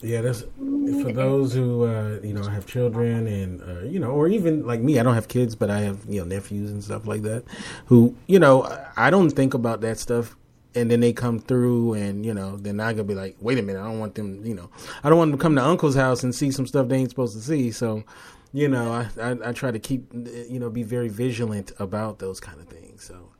[0.00, 4.28] Yeah, that's for those who uh, you know have children and uh, you know, or
[4.28, 4.98] even like me.
[4.98, 7.44] I don't have kids, but I have you know nephews and stuff like that.
[7.86, 8.64] Who you know,
[8.96, 10.36] I don't think about that stuff,
[10.74, 13.62] and then they come through, and you know, then I gotta be like, wait a
[13.62, 14.44] minute, I don't want them.
[14.44, 14.70] You know,
[15.02, 17.10] I don't want them to come to Uncle's house and see some stuff they ain't
[17.10, 17.70] supposed to see.
[17.70, 18.04] So,
[18.52, 22.40] you know, I I, I try to keep you know be very vigilant about those
[22.40, 23.04] kind of things.
[23.04, 23.30] So,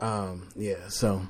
[0.00, 1.22] um, yeah, so.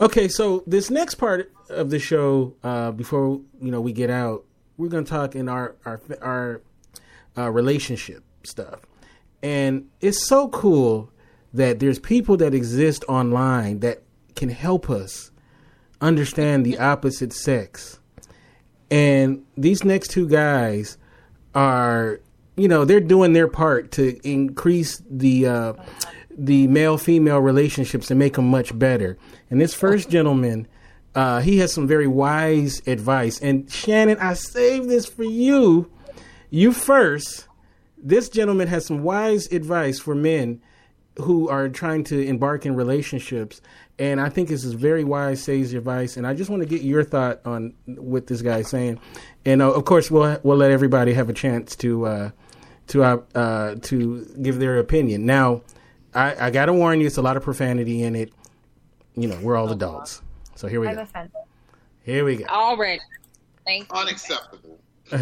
[0.00, 4.44] Okay, so this next part of the show, uh, before you know we get out,
[4.76, 6.62] we're gonna talk in our our our
[7.36, 8.80] uh, relationship stuff,
[9.42, 11.10] and it's so cool
[11.54, 14.02] that there's people that exist online that
[14.36, 15.30] can help us
[16.00, 17.98] understand the opposite sex,
[18.90, 20.98] and these next two guys
[21.54, 22.20] are,
[22.56, 25.46] you know, they're doing their part to increase the.
[25.46, 25.72] Uh,
[26.34, 29.18] the male female relationships and make them much better.
[29.50, 30.66] And this first gentleman,
[31.14, 33.40] uh, he has some very wise advice.
[33.40, 35.90] And Shannon, I saved this for you.
[36.50, 37.48] You first.
[37.98, 40.60] This gentleman has some wise advice for men
[41.18, 43.60] who are trying to embark in relationships.
[43.98, 46.16] And I think this is very wise, sage advice.
[46.16, 48.98] And I just want to get your thought on what this guy's saying.
[49.44, 52.30] And uh, of course, we'll we'll let everybody have a chance to uh,
[52.88, 55.26] to uh, uh to give their opinion.
[55.26, 55.62] Now,
[56.14, 58.32] I, I got to warn you, it's a lot of profanity in it.
[59.14, 60.22] You know, we're all adults.
[60.62, 61.00] So here we I'm go.
[61.02, 61.32] offended.
[62.04, 62.44] Here we go.
[62.44, 63.00] Already.
[63.66, 63.98] Thank you.
[63.98, 64.78] Unacceptable.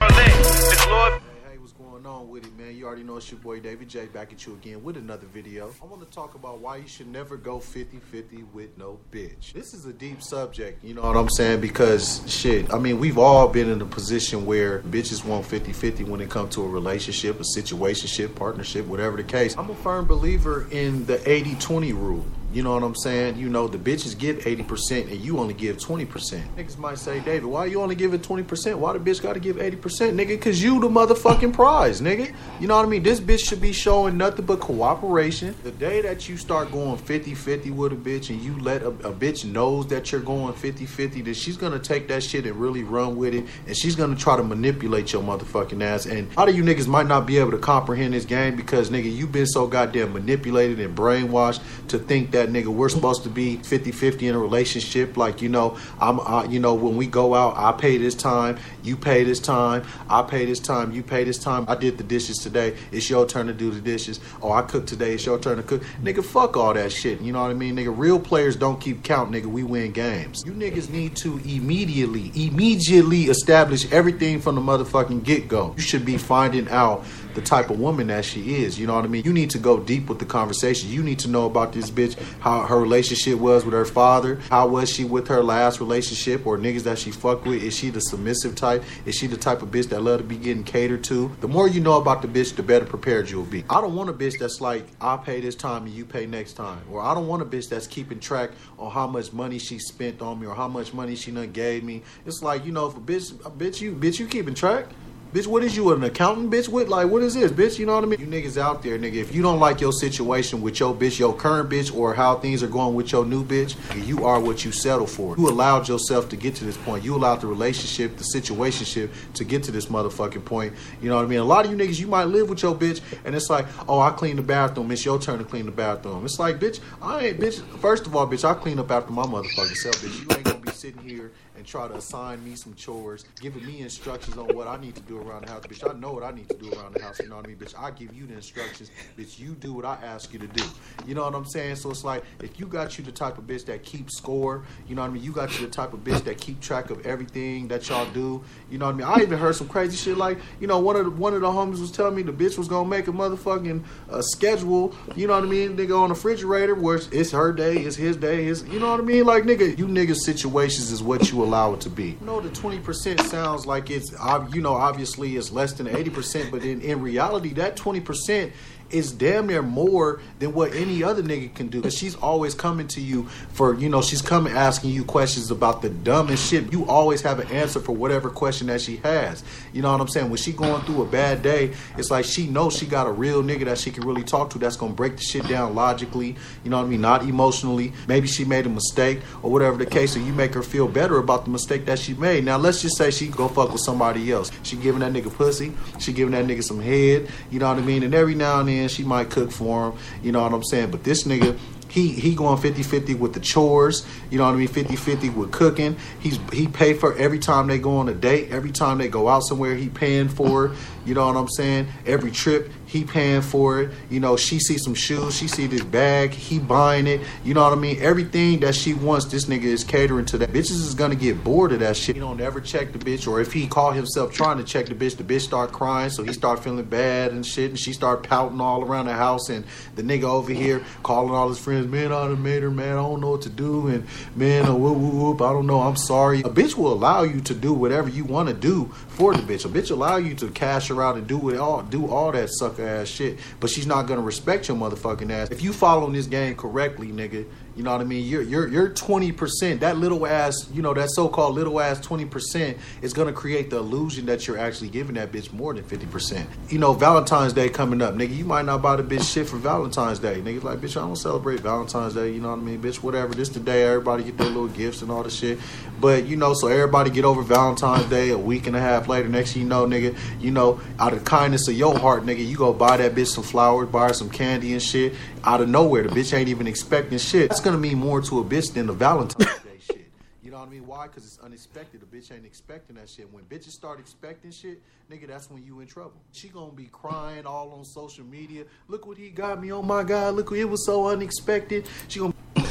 [0.00, 2.74] Hey, what's going on with it, man?
[2.74, 5.72] You already know it's your boy David J back at you again with another video.
[5.80, 9.52] I want to talk about why you should never go 50 50 with no bitch.
[9.52, 11.60] This is a deep subject, you know what I'm saying?
[11.60, 16.04] Because, shit, I mean, we've all been in a position where bitches want 50 50
[16.04, 19.56] when it comes to a relationship, a situationship, partnership, whatever the case.
[19.56, 22.24] I'm a firm believer in the 80 20 rule.
[22.52, 23.38] You know what I'm saying?
[23.38, 26.06] You know, the bitches give 80% and you only give 20%.
[26.54, 28.74] Niggas might say, David, why you only giving 20%?
[28.74, 29.78] Why the bitch gotta give 80%,
[30.12, 30.38] nigga?
[30.38, 32.30] Cause you the motherfucking prize, nigga.
[32.60, 33.02] You know what I mean?
[33.02, 35.54] This bitch should be showing nothing but cooperation.
[35.62, 39.12] The day that you start going 50-50 with a bitch and you let a, a
[39.12, 43.16] bitch knows that you're going 50-50, then she's gonna take that shit and really run
[43.16, 43.46] with it.
[43.66, 46.04] And she's gonna try to manipulate your motherfucking ass.
[46.04, 48.90] And a lot of you niggas might not be able to comprehend this game because,
[48.90, 53.28] nigga, you've been so goddamn manipulated and brainwashed to think that nigga we're supposed to
[53.28, 55.16] be 50-50 in a relationship.
[55.16, 58.96] Like you know i'm you know when we go out i pay this time you
[58.96, 61.64] pay this time i pay this time you pay this time.
[61.68, 62.76] I did the dishes today.
[62.90, 64.20] It's your turn to do the dishes.
[64.42, 65.14] Oh i cooked today.
[65.14, 65.82] It's your turn to cook.
[66.02, 67.20] Nigga fuck all that shit.
[67.20, 67.76] You know what i mean?
[67.76, 69.46] Nigga real players don't keep count nigga.
[69.46, 70.42] We win games.
[70.46, 75.74] You niggas need to immediately immediately establish everything from the motherfucking get-go.
[75.76, 78.78] You should be finding out the type of woman that she is.
[78.78, 79.24] You know what I mean?
[79.24, 80.90] You need to go deep with the conversation.
[80.90, 84.68] You need to know about this bitch, how her relationship was with her father, how
[84.68, 87.62] was she with her last relationship, or niggas that she fucked with.
[87.62, 88.82] Is she the submissive type?
[89.06, 91.30] Is she the type of bitch that love to be getting catered to?
[91.40, 93.64] The more you know about the bitch, the better prepared you'll be.
[93.70, 96.54] I don't want a bitch that's like, I pay this time and you pay next
[96.54, 96.82] time.
[96.90, 100.20] Or I don't want a bitch that's keeping track on how much money she spent
[100.22, 102.02] on me or how much money she done gave me.
[102.26, 104.86] It's like, you know, if a bitch, a bitch, you, bitch, you keeping track?
[105.32, 106.68] Bitch, what is you, an accountant, bitch?
[106.68, 107.78] What, like, what is this, bitch?
[107.78, 108.20] You know what I mean?
[108.20, 111.34] You niggas out there, nigga, if you don't like your situation with your bitch, your
[111.34, 113.74] current bitch, or how things are going with your new bitch,
[114.06, 115.34] you are what you settle for.
[115.38, 117.02] You allowed yourself to get to this point.
[117.02, 120.74] You allowed the relationship, the situationship to get to this motherfucking point.
[121.00, 121.38] You know what I mean?
[121.38, 124.00] A lot of you niggas, you might live with your bitch, and it's like, oh,
[124.00, 124.90] I clean the bathroom.
[124.90, 126.26] It's your turn to clean the bathroom.
[126.26, 129.24] It's like, bitch, I ain't, bitch, first of all, bitch, I clean up after my
[129.24, 130.20] motherfucking self, bitch.
[130.20, 131.32] You ain't gonna be sitting here
[131.62, 135.02] and try to assign me some chores, giving me instructions on what I need to
[135.02, 135.62] do around the house.
[135.64, 137.20] Bitch, I know what I need to do around the house.
[137.20, 137.56] You know what I mean?
[137.56, 138.90] Bitch, I give you the instructions.
[139.16, 140.64] Bitch, you do what I ask you to do.
[141.06, 141.76] You know what I'm saying?
[141.76, 144.96] So it's like, if you got you the type of bitch that keeps score, you
[144.96, 145.22] know what I mean?
[145.22, 148.42] You got you the type of bitch that keep track of everything that y'all do.
[148.68, 149.06] You know what I mean?
[149.06, 151.46] I even heard some crazy shit like, you know, one of the, one of the
[151.46, 154.96] homies was telling me the bitch was gonna make a motherfucking uh, schedule.
[155.14, 155.76] You know what I mean?
[155.76, 158.90] Nigga on the refrigerator where it's, it's her day, it's his day, it's you know
[158.90, 159.26] what I mean?
[159.26, 162.16] Like nigga, you niggas situations is what you allow it to be.
[162.20, 164.12] You know, the twenty percent sounds like it's
[164.52, 168.52] you know obviously it's less than eighty percent, but in in reality that twenty percent
[168.92, 171.82] is damn near more than what any other nigga can do.
[171.82, 175.82] Cause she's always coming to you for, you know, she's coming asking you questions about
[175.82, 176.72] the dumbest shit.
[176.72, 179.42] You always have an answer for whatever question that she has.
[179.72, 180.28] You know what I'm saying?
[180.28, 183.42] When she going through a bad day, it's like she knows she got a real
[183.42, 186.70] nigga that she can really talk to that's gonna break the shit down logically, you
[186.70, 187.00] know what I mean?
[187.00, 187.92] Not emotionally.
[188.08, 191.18] Maybe she made a mistake or whatever the case, and you make her feel better
[191.18, 192.44] about the mistake that she made.
[192.44, 194.50] Now let's just say she go fuck with somebody else.
[194.62, 197.82] She giving that nigga pussy, she giving that nigga some head, you know what I
[197.82, 198.02] mean?
[198.02, 200.90] And every now and then she might cook for him, you know what I'm saying?
[200.90, 204.68] But this nigga, he he going 50-50 with the chores, you know what I mean?
[204.68, 205.96] 50-50 with cooking.
[206.20, 209.28] He's he pay for every time they go on a date, every time they go
[209.28, 210.74] out somewhere, he paying for.
[211.04, 211.88] You know what I'm saying?
[212.06, 213.90] Every trip, he paying for it.
[214.10, 217.22] You know, she see some shoes, she see this bag, he buying it.
[217.42, 217.96] You know what I mean?
[218.00, 220.50] Everything that she wants, this nigga is catering to that.
[220.50, 222.16] Bitches is gonna get bored of that shit.
[222.16, 224.94] He don't ever check the bitch, or if he call himself trying to check the
[224.94, 228.22] bitch, the bitch start crying, so he start feeling bad and shit, and she start
[228.22, 229.64] pouting all around the house, and
[229.96, 233.02] the nigga over here calling all his friends, man, I done made her man, I
[233.02, 234.06] don't know what to do, and
[234.36, 236.40] man, whoop, whoop, whoop, I don't know, I'm sorry.
[236.40, 239.64] A bitch will allow you to do whatever you want to do for the bitch.
[239.64, 242.48] A bitch allow you to cash her out and do it all, do all that
[242.50, 245.48] sucker ass shit, but she's not gonna respect your motherfucking ass.
[245.50, 248.26] If you following this game correctly, nigga, you know what I mean?
[248.26, 249.80] You're you're you're twenty percent.
[249.80, 253.70] That little ass, you know, that so called little ass twenty percent is gonna create
[253.70, 256.48] the illusion that you're actually giving that bitch more than fifty percent.
[256.68, 258.36] You know, Valentine's Day coming up, nigga.
[258.36, 260.40] You might not buy the bitch shit for Valentine's Day.
[260.40, 262.32] Niggas like, bitch, I don't celebrate Valentine's Day.
[262.32, 262.96] You know what I mean, bitch?
[262.96, 263.34] Whatever.
[263.34, 265.58] This the day everybody get their little gifts and all the shit.
[266.00, 269.28] But you know, so everybody get over Valentine's Day a week and a half later.
[269.28, 272.72] Next you know, nigga, you know, out of kindness of your heart, nigga, you go
[272.72, 275.14] buy that bitch some flowers, buy her some candy and shit.
[275.44, 277.48] Out of nowhere, the bitch ain't even expecting shit.
[277.48, 280.08] That's gonna mean more to a bitch than the Valentine's Day shit.
[280.42, 280.86] You know what I mean?
[280.86, 281.08] Why?
[281.08, 282.00] Because it's unexpected.
[282.02, 283.32] A bitch ain't expecting that shit.
[283.32, 286.14] When bitches start expecting shit, nigga, that's when you in trouble.
[286.32, 288.64] She gonna be crying all on social media.
[288.86, 289.72] Look what he got me.
[289.72, 291.88] Oh my god, look, it was so unexpected.
[292.06, 292.34] She gonna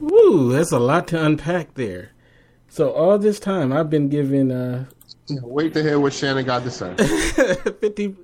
[0.00, 2.12] Woo, that's a lot to unpack there.
[2.70, 4.50] So all this time I've been giving.
[4.50, 4.86] uh
[5.42, 6.94] Wait to hear what Shannon got to say.
[7.80, 8.16] 50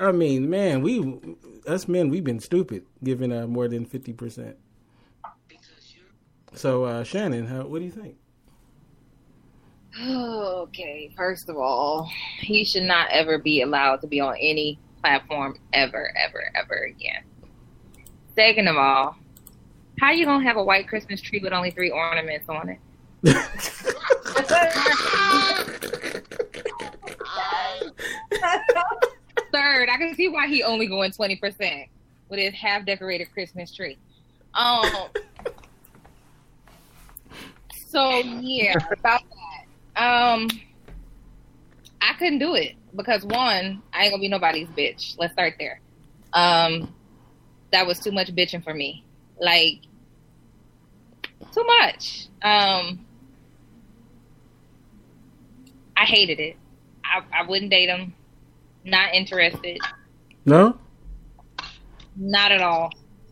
[0.00, 1.00] I mean, man, we
[1.68, 4.54] us men we've been stupid giving uh more than 50%.
[6.54, 8.16] So uh Shannon, how, what do you think?
[10.00, 15.58] Okay, first of all, he should not ever be allowed to be on any platform
[15.72, 17.24] ever, ever, ever again.
[18.36, 19.16] Second of all,
[19.98, 22.78] how you gonna have a white Christmas tree with only three ornaments on it?
[29.52, 31.88] Third, I can see why he only going twenty percent
[32.28, 33.98] with his half decorated Christmas tree.
[34.54, 34.84] Um.
[37.88, 39.22] So yeah, about
[39.96, 40.02] that.
[40.02, 40.48] Um,
[42.02, 45.16] I couldn't do it because one, I ain't gonna be nobody's bitch.
[45.18, 45.80] Let's start there.
[46.34, 46.94] Um,
[47.72, 49.04] that was too much bitching for me.
[49.40, 49.80] Like
[51.50, 52.28] too much.
[52.42, 53.06] Um,
[55.96, 56.56] I hated it.
[57.04, 58.14] I, I wouldn't date him.
[58.88, 59.78] Not interested.
[60.44, 60.78] No?
[62.16, 62.90] Not at all.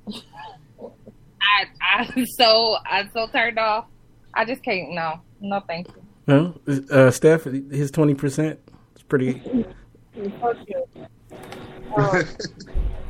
[0.08, 1.64] I
[2.14, 3.86] I'm so I'm so turned off.
[4.34, 4.92] I just can't.
[4.92, 6.02] No, no, thank you.
[6.26, 6.60] No?
[6.90, 8.58] Uh Steph, his 20%
[8.96, 9.42] is pretty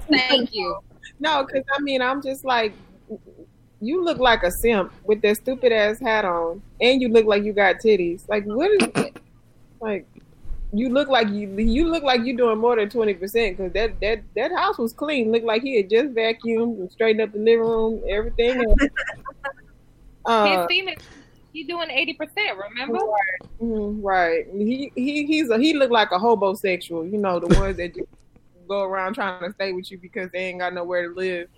[0.09, 0.79] Thank you.
[1.19, 2.73] No, because I mean, I'm just like,
[3.81, 7.43] you look like a simp with that stupid ass hat on, and you look like
[7.45, 8.29] you got titties.
[8.29, 9.17] Like, what is it?
[9.81, 10.07] Like,
[10.77, 14.01] you look like you you look like you're doing more than twenty percent because that
[14.01, 15.33] that that house was clean.
[15.33, 18.59] Looked like he had just vacuumed and straightened up the living room, everything.
[18.61, 18.91] his
[20.27, 20.95] Uh, female,
[21.53, 22.59] He doing eighty percent.
[22.71, 22.99] Remember?
[22.99, 23.61] Right.
[23.63, 24.45] Mhm, right.
[24.53, 27.11] He he he's a he looked like a hobosexual.
[27.11, 28.09] You know the ones that just
[28.69, 31.49] go around trying to stay with you because they ain't got nowhere to live.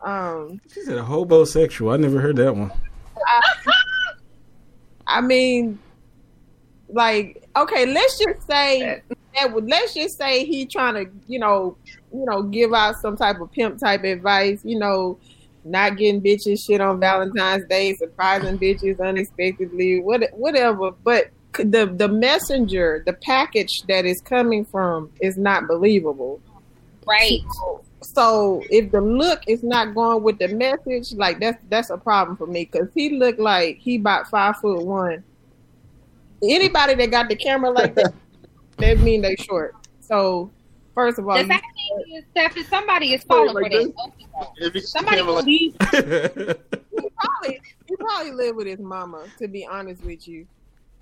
[0.00, 1.92] Um, She said a hobosexual.
[1.92, 2.72] I never heard that one.
[3.26, 3.40] I,
[5.06, 5.78] I mean,
[6.88, 9.02] like, okay, let's just say
[9.34, 11.76] that would let's just say he trying to, you know,
[12.12, 15.18] you know, give out some type of pimp type advice, you know,
[15.64, 20.92] not getting bitches shit on Valentine's Day, surprising bitches unexpectedly, what whatever.
[20.92, 26.40] But the the messenger, the package that is coming from is not believable.
[27.06, 27.40] Right.
[27.58, 31.98] So, so if the look is not going with the message, like that's that's a
[31.98, 35.24] problem for me because he looked like he about five foot one.
[36.42, 38.12] Anybody that got the camera like that,
[38.78, 39.74] that mean they short.
[40.00, 40.50] So
[40.94, 41.64] first of all, The you- fact
[42.12, 43.78] is, Steph, is somebody is falling Like for
[44.60, 44.72] this.
[44.72, 44.90] this?
[44.90, 50.26] Somebody camera like- he probably he probably lived with his mama, to be honest with
[50.28, 50.46] you.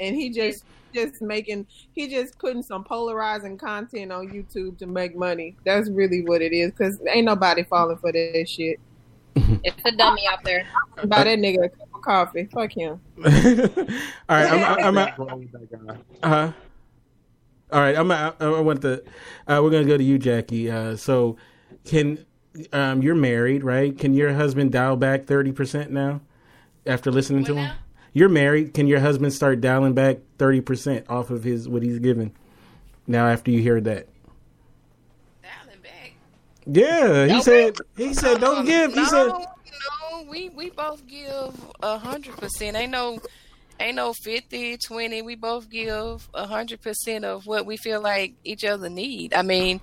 [0.00, 5.16] And he just just making he just putting some polarizing content on YouTube to make
[5.16, 5.54] money.
[5.64, 6.72] That's really what it is.
[6.72, 8.78] Cause ain't nobody falling for that shit.
[9.36, 10.66] It's a dummy out there.
[11.04, 12.48] Buy that nigga a cup of coffee.
[12.52, 13.00] Fuck him.
[13.24, 13.30] All
[14.30, 16.52] right, I'm, I'm, I'm, uh-huh.
[17.70, 18.10] All right, I'm.
[18.10, 19.04] I, I want the.
[19.46, 20.70] Uh, we're gonna go to you, Jackie.
[20.70, 21.36] Uh, so,
[21.84, 22.24] can
[22.72, 23.96] um, you're married, right?
[23.96, 26.22] Can your husband dial back thirty percent now
[26.86, 27.72] after listening to him?
[28.14, 28.72] You're married.
[28.72, 32.32] Can your husband start dialing back thirty percent off of his what he's given
[33.06, 34.08] now after you hear that?
[35.42, 36.14] Dialing back.
[36.64, 37.76] Yeah, he said.
[37.98, 39.44] He said, "Don't give." He no, said, no,
[40.28, 42.76] we we both give a hundred percent.
[42.76, 43.20] Ain't no
[43.80, 45.22] ain't no 50, 20.
[45.22, 49.34] We both give a hundred percent of what we feel like each other need.
[49.34, 49.80] I mean,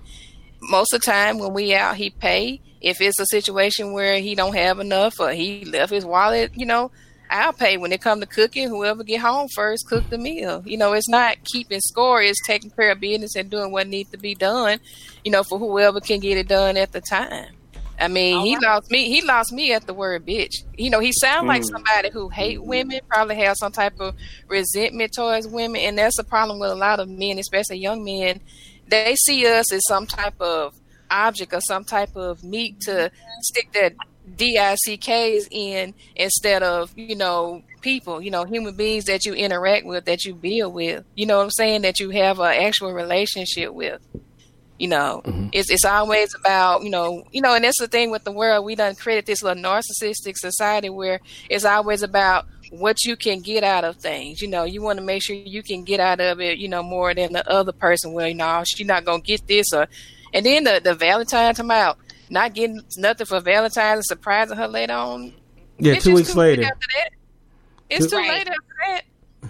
[0.60, 2.60] most of the time when we out, he pay.
[2.80, 6.66] If it's a situation where he don't have enough or he left his wallet, you
[6.66, 6.90] know,
[7.30, 7.76] I'll pay.
[7.78, 10.62] When it come to cooking, whoever get home first, cook the meal.
[10.64, 12.22] You know, it's not keeping score.
[12.22, 14.78] It's taking care of business and doing what needs to be done.
[15.24, 17.55] You know, for whoever can get it done at the time.
[17.98, 19.08] I mean, he lost me.
[19.08, 20.64] He lost me at the word bitch.
[20.76, 21.70] You know, he sound like Mm.
[21.70, 24.14] somebody who hate women, probably have some type of
[24.48, 28.40] resentment towards women, and that's a problem with a lot of men, especially young men.
[28.88, 30.74] They see us as some type of
[31.10, 33.10] object or some type of meat to
[33.40, 33.92] stick their
[34.36, 40.04] DICKs in instead of you know people, you know, human beings that you interact with,
[40.06, 41.04] that you build with.
[41.14, 41.82] You know what I'm saying?
[41.82, 44.00] That you have an actual relationship with.
[44.78, 45.48] You know, mm-hmm.
[45.52, 48.64] it's it's always about you know you know, and that's the thing with the world.
[48.64, 53.64] We done created this little narcissistic society where it's always about what you can get
[53.64, 54.42] out of things.
[54.42, 56.58] You know, you want to make sure you can get out of it.
[56.58, 58.12] You know, more than the other person.
[58.12, 59.86] Well, you know, she's not gonna get this, or
[60.34, 61.96] and then the the Valentine come out,
[62.28, 65.32] not getting nothing for Valentine's and surprising her later on.
[65.78, 66.64] Yeah, It's two weeks later.
[66.64, 67.10] after that.
[67.88, 68.28] It's Two- too Right.
[68.30, 69.02] late after that.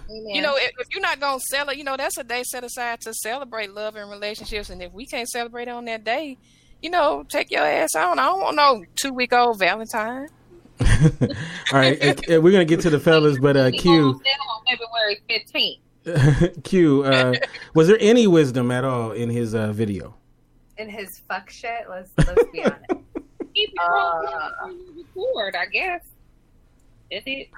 [0.09, 2.65] You know, if, if you're not gonna sell it, you know that's a day set
[2.65, 4.70] aside to celebrate love and relationships.
[4.70, 6.39] And if we can't celebrate on that day,
[6.81, 8.19] you know, take your ass on.
[8.19, 10.28] I don't want no two week old Valentine.
[10.81, 11.28] "All
[11.73, 14.20] right, uh, uh, we're gonna get to the fellas, but uh, Q,
[14.69, 15.81] February fifteenth.
[16.65, 17.35] Q, uh,
[17.74, 20.15] was there any wisdom at all in his uh, video?
[20.78, 22.78] In his fuck shit, let's let's be honest.
[23.55, 26.03] Keep it uh, record, I guess.
[27.11, 27.49] Is it?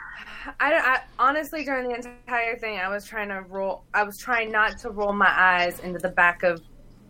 [0.61, 3.85] I, I honestly during the entire thing, I was trying to roll.
[3.95, 6.63] I was trying not to roll my eyes into the back of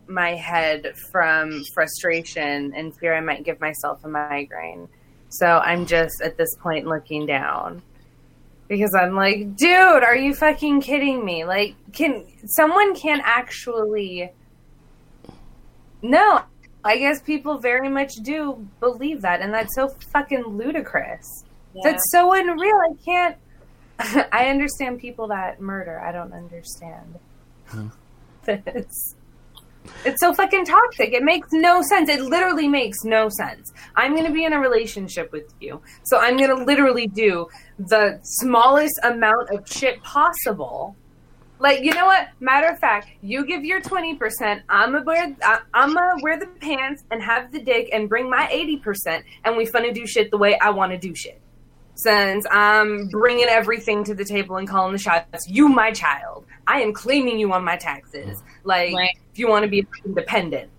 [0.06, 4.88] my head from frustration and fear I might give myself a migraine.
[5.28, 7.82] So I'm just at this point looking down
[8.68, 9.70] because I'm like, dude,
[10.02, 11.44] are you fucking kidding me?
[11.44, 14.32] Like, can someone can actually?
[16.00, 16.42] No,
[16.84, 21.44] I guess people very much do believe that, and that's so fucking ludicrous.
[21.74, 21.82] Yeah.
[21.84, 22.76] That's so unreal.
[22.76, 23.36] I can't.
[24.32, 26.00] I understand people that murder.
[26.00, 27.18] I don't understand
[28.44, 29.14] this.
[30.04, 31.12] It's so fucking toxic.
[31.12, 32.08] It makes no sense.
[32.08, 33.72] It literally makes no sense.
[33.96, 35.80] I'm going to be in a relationship with you.
[36.04, 40.96] So I'm going to literally do the smallest amount of shit possible.
[41.58, 42.28] Like, you know what?
[42.38, 45.36] Matter of fact, you give your 20%, I'm going to wear
[45.74, 49.66] I'm to wear the pants and have the dick and bring my 80% and we
[49.66, 51.40] fun to do shit the way I want to do shit.
[51.98, 56.46] Since I'm bringing everything to the table and calling the shots, you my child.
[56.64, 58.40] I am claiming you on my taxes.
[58.62, 58.94] Like,
[59.32, 60.70] if you want to be independent.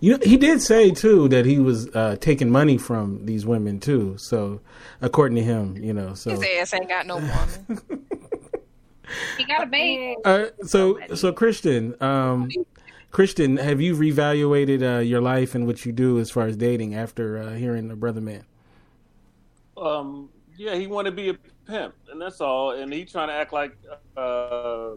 [0.00, 4.16] You, he did say too that he was uh, taking money from these women too.
[4.18, 4.60] So,
[5.00, 8.06] according to him, you know, so His ass ain't got no woman.
[9.36, 10.16] He got a baby.
[10.24, 12.50] Uh, so so Christian, um,
[13.10, 16.94] Christian, have you reevaluated uh, your life and what you do as far as dating
[16.94, 18.44] after uh, hearing the brother man?
[19.76, 20.30] Um,
[20.62, 21.34] yeah, he wanted to be a
[21.66, 22.70] pimp, and that's all.
[22.70, 23.76] And he trying to act like,
[24.16, 24.90] uh,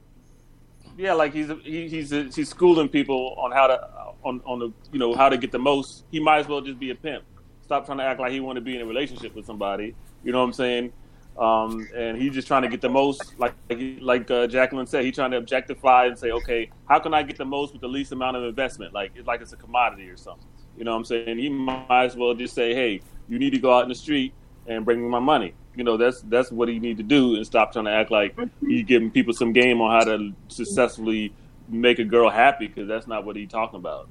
[0.96, 3.90] yeah, like he's he, he's he's schooling people on how to
[4.24, 6.06] on on the you know how to get the most.
[6.12, 7.24] He might as well just be a pimp.
[7.64, 9.96] Stop trying to act like he want to be in a relationship with somebody.
[10.24, 10.94] You know what I'm saying?
[11.38, 13.56] Um, and he's just trying to get the most, like
[14.02, 17.38] like uh, Jacqueline said, he's trying to objectify and say, okay, how can I get
[17.38, 18.94] the most with the least amount of investment?
[18.94, 20.48] Like it's like it's a commodity or something.
[20.78, 21.40] You know what I'm saying?
[21.40, 24.34] He might as well just say, hey, you need to go out in the street
[24.68, 25.54] and bring me my money.
[25.76, 28.38] You know, that's that's what he need to do, and stop trying to act like
[28.62, 31.34] he's giving people some game on how to successfully
[31.68, 34.08] make a girl happy because that's not what he's talking about.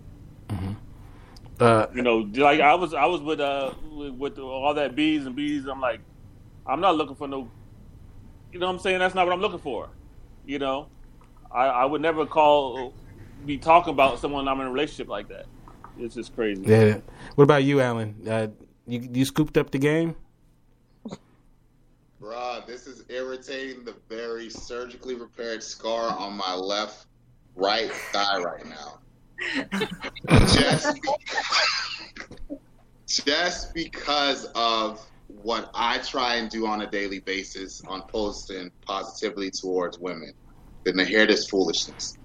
[1.60, 5.24] Uh, you know, like I was, I was with uh with, with all that bees
[5.24, 5.66] and bees.
[5.66, 6.01] I'm like,
[6.66, 7.48] I'm not looking for no.
[8.52, 8.98] You know what I'm saying?
[8.98, 9.89] That's not what I'm looking for.
[10.47, 10.89] You know,
[11.51, 12.93] I, I would never call
[13.47, 15.47] be talking about someone I'm in a relationship like that.
[15.98, 16.62] It's just crazy.
[16.66, 16.98] Yeah.
[17.36, 18.16] What about you, Alan?
[18.28, 18.48] Uh,
[18.86, 20.16] you you scooped up the game?
[22.24, 27.06] Bruh, this is irritating the very surgically repaired scar on my left
[27.55, 28.98] right thigh right now.
[30.55, 31.01] just,
[33.26, 39.51] just because of what I try and do on a daily basis on posting positively
[39.51, 40.32] towards women,
[40.84, 42.16] then to hear this foolishness.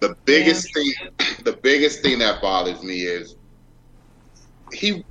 [0.00, 0.92] The biggest thing,
[1.44, 3.36] the biggest thing that bothers me is
[4.72, 5.04] he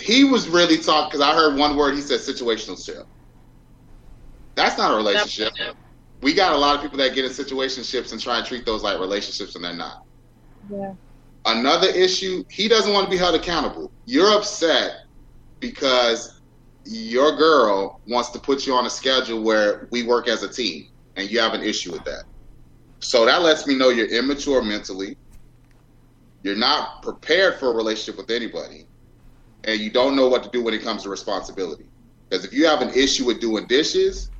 [0.00, 3.06] he was really talking because I heard one word he said situational ship.
[4.54, 5.52] That's not a relationship.
[6.20, 8.82] We got a lot of people that get in situationships and try and treat those
[8.82, 10.04] like relationships, and they're not.
[10.70, 10.94] Yeah.
[11.44, 13.92] Another issue, he doesn't want to be held accountable.
[14.06, 15.04] You're upset
[15.60, 16.40] because
[16.86, 20.88] your girl wants to put you on a schedule where we work as a team,
[21.16, 22.24] and you have an issue with that.
[23.00, 25.18] So that lets me know you're immature mentally.
[26.42, 28.86] You're not prepared for a relationship with anybody,
[29.64, 31.86] and you don't know what to do when it comes to responsibility.
[32.28, 34.30] Because if you have an issue with doing dishes,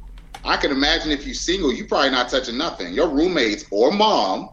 [0.45, 2.93] I can imagine if you're single, you're probably not touching nothing.
[2.93, 4.51] Your roommates or mom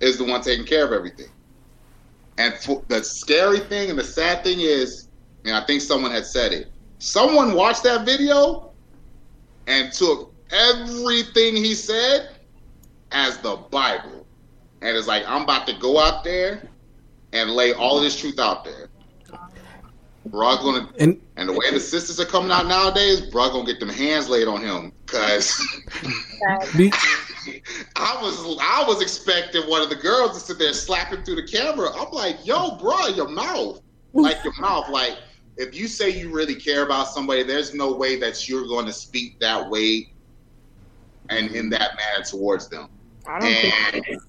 [0.00, 1.28] is the one taking care of everything.
[2.38, 2.54] And
[2.88, 5.08] the scary thing and the sad thing is,
[5.44, 8.72] and I think someone had said it, someone watched that video
[9.66, 12.30] and took everything he said
[13.12, 14.26] as the Bible.
[14.82, 16.68] And it's like, I'm about to go out there
[17.32, 18.85] and lay all of this truth out there.
[20.28, 23.78] Bruh gonna and, and the way the sisters are coming out nowadays, bruh gonna get
[23.78, 24.92] them hands laid on him.
[25.06, 25.60] Cause
[27.96, 31.46] I was I was expecting one of the girls to sit there slapping through the
[31.46, 31.90] camera.
[31.94, 33.80] I'm like, yo, bruh, your mouth.
[34.12, 34.88] Like your mouth.
[34.88, 35.18] Like
[35.56, 38.92] if you say you really care about somebody, there's no way that you're going to
[38.92, 40.12] speak that way
[41.28, 42.88] and in that manner towards them.
[43.26, 44.22] I don't think.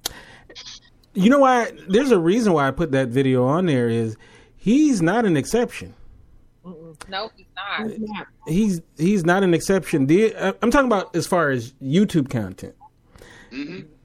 [1.14, 1.72] You know why?
[1.88, 3.90] There's a reason why I put that video on there.
[3.90, 4.18] Is
[4.68, 5.94] he's not an exception.
[7.08, 8.28] No, he's not.
[8.48, 10.08] He's he's not an exception.
[10.08, 12.76] The, uh, I'm talking about as far as YouTube content.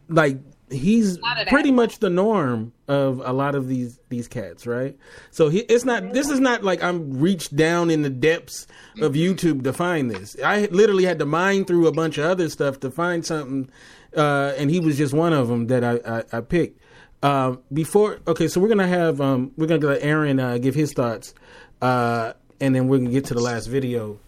[0.08, 0.38] Like
[0.70, 1.18] he's
[1.48, 4.96] pretty much the norm of a lot of these these cats, right?
[5.32, 6.12] So he, it's not.
[6.12, 8.68] This is not like I'm reached down in the depths
[9.00, 10.36] of YouTube to find this.
[10.44, 13.68] I literally had to mine through a bunch of other stuff to find something,
[14.16, 16.81] uh, and he was just one of them that I I, I picked.
[17.22, 20.92] Uh, before, okay, so we're gonna have um, we're gonna let Aaron uh, give his
[20.92, 21.34] thoughts,
[21.80, 24.18] uh, and then we're gonna get to the last video.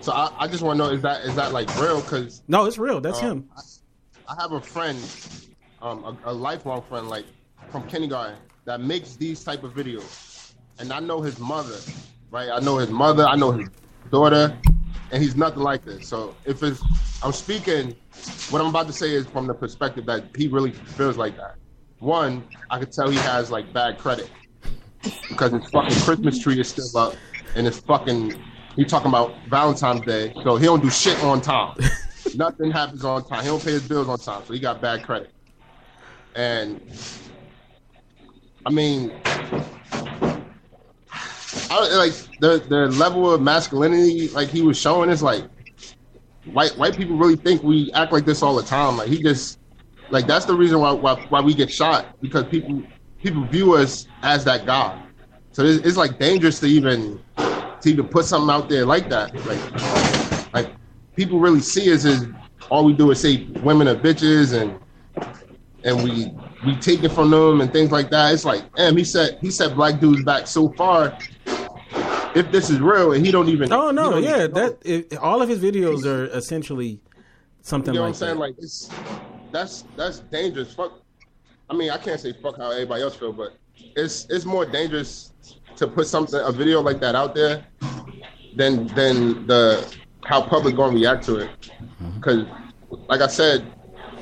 [0.00, 2.00] So I, I just want to know is that is that like real?
[2.00, 3.00] Because No, it's real.
[3.00, 3.48] That's him.
[4.28, 4.98] I have a friend,
[5.80, 7.26] um, a, a lifelong friend, like
[7.70, 11.78] from kindergarten, that makes these type of videos, and I know his mother,
[12.32, 12.50] right?
[12.52, 13.24] I know his mother.
[13.24, 13.68] I know his
[14.10, 14.56] daughter,
[15.12, 16.08] and he's nothing like this.
[16.08, 16.82] So if it's,
[17.22, 17.94] I'm speaking,
[18.50, 21.55] what I'm about to say is from the perspective that he really feels like that.
[21.98, 24.30] One, I could tell he has like bad credit
[25.28, 27.14] because his fucking Christmas tree is still up,
[27.54, 28.34] and it's fucking.
[28.74, 31.78] He talking about Valentine's Day, so he don't do shit on time.
[32.34, 33.42] Nothing happens on time.
[33.42, 35.30] He don't pay his bills on time, so he got bad credit.
[36.34, 36.80] And
[38.66, 39.12] I mean,
[41.70, 45.44] I like the the level of masculinity like he was showing is like
[46.52, 48.98] white white people really think we act like this all the time.
[48.98, 49.55] Like he just
[50.10, 52.82] like that's the reason why why, why we get shot because people
[53.22, 55.02] people view us as that guy.
[55.52, 59.34] So it's, it's like dangerous to even to even put something out there like that.
[59.46, 60.74] Like like
[61.16, 62.26] people really see us as
[62.70, 64.78] all we do is say women are bitches and
[65.84, 66.30] and we
[66.64, 68.34] we take it from them and things like that.
[68.34, 71.16] It's like, damn, he said he set black dudes back so far.
[72.34, 75.48] If this is real and he don't even Oh no, yeah, that it, all of
[75.48, 77.00] his videos are essentially
[77.62, 78.34] something you know like what I'm saying?
[78.34, 78.40] that.
[78.40, 78.90] Like it's
[79.52, 80.74] that's that's dangerous.
[80.74, 81.00] Fuck.
[81.68, 83.56] I mean, I can't say fuck how everybody else feel, but
[83.96, 85.32] it's it's more dangerous
[85.76, 87.64] to put something a video like that out there
[88.54, 89.86] than than the
[90.24, 91.50] how public gonna react to it.
[91.60, 92.16] Mm-hmm.
[92.16, 92.46] Because,
[93.08, 93.62] like I said,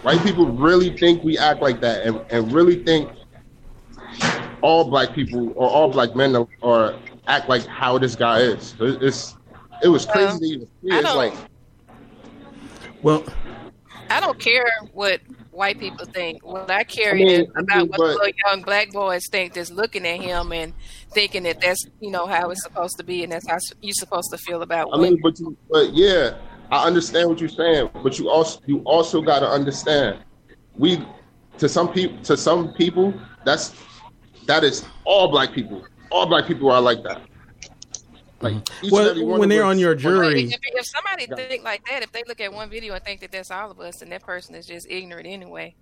[0.03, 3.11] white people really think we act like that, and, and really think
[4.61, 6.95] all black people or all black men are, are
[7.27, 8.75] act like how this guy is.
[8.81, 9.37] It's
[9.83, 10.71] it was crazy Well, to even see.
[10.85, 11.35] It's like
[13.03, 13.25] Well,
[14.11, 15.21] I don't care what
[15.51, 16.45] white people think.
[16.45, 19.23] What I care I mean, is I about mean, what but- little young black boys
[19.31, 20.73] think that's looking at him and
[21.13, 24.31] thinking that that's you know how it's supposed to be and that's how you're supposed
[24.31, 25.15] to feel about I women.
[25.15, 26.37] mean, but you, but yeah,
[26.71, 30.19] I understand what you're saying, but you also you also got to understand,
[30.77, 31.07] we
[31.59, 33.15] to some people to some people
[33.45, 33.75] that's
[34.47, 35.85] that is all black people.
[36.11, 37.23] All black people are like that.
[38.45, 41.27] Like each Well, and every one when they're on your Right, jury, If, if somebody
[41.27, 43.81] think like that, if they look at one video and think that that's all of
[43.81, 45.75] us, then that person is just ignorant anyway.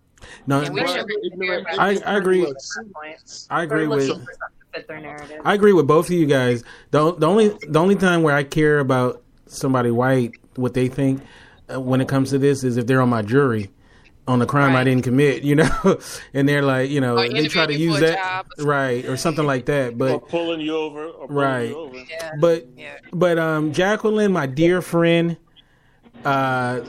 [0.47, 2.09] no, And we should be scared about I, that.
[2.09, 2.47] I agree.
[3.51, 4.06] I agree with.
[5.44, 6.64] I agree with both of you guys.
[6.90, 11.22] The, the only the only time where I care about somebody white what they think
[11.72, 13.70] uh, when it comes to this is if they're on my jury
[14.28, 15.69] on a crime I didn't commit, you know,
[16.35, 19.16] and they're like, you know, Or they try to use for a that right or
[19.16, 19.93] something like that.
[19.94, 21.99] or But pulling you over, or pulling right, you over.
[22.40, 22.66] but
[23.12, 25.36] but um, Jacqueline, my dear friend,
[26.24, 26.82] uh,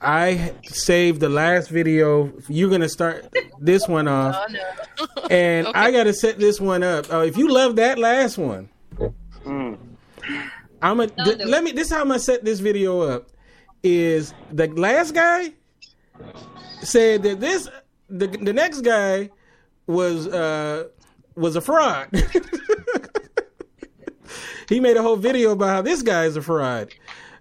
[0.00, 2.32] I saved the last video.
[2.48, 3.26] You're gonna start
[3.60, 4.36] this one off,
[5.30, 7.12] and I got to set this one up.
[7.12, 8.68] Uh, if you love that last one,
[10.82, 11.72] I'm a, th- let me.
[11.72, 13.28] This is how I'm gonna set this video up.
[13.82, 15.52] Is the last guy
[16.82, 17.68] said that this
[18.08, 19.30] the the next guy
[19.86, 20.88] was uh
[21.36, 22.08] was a fraud.
[24.68, 26.92] he made a whole video about how this guy is a fraud.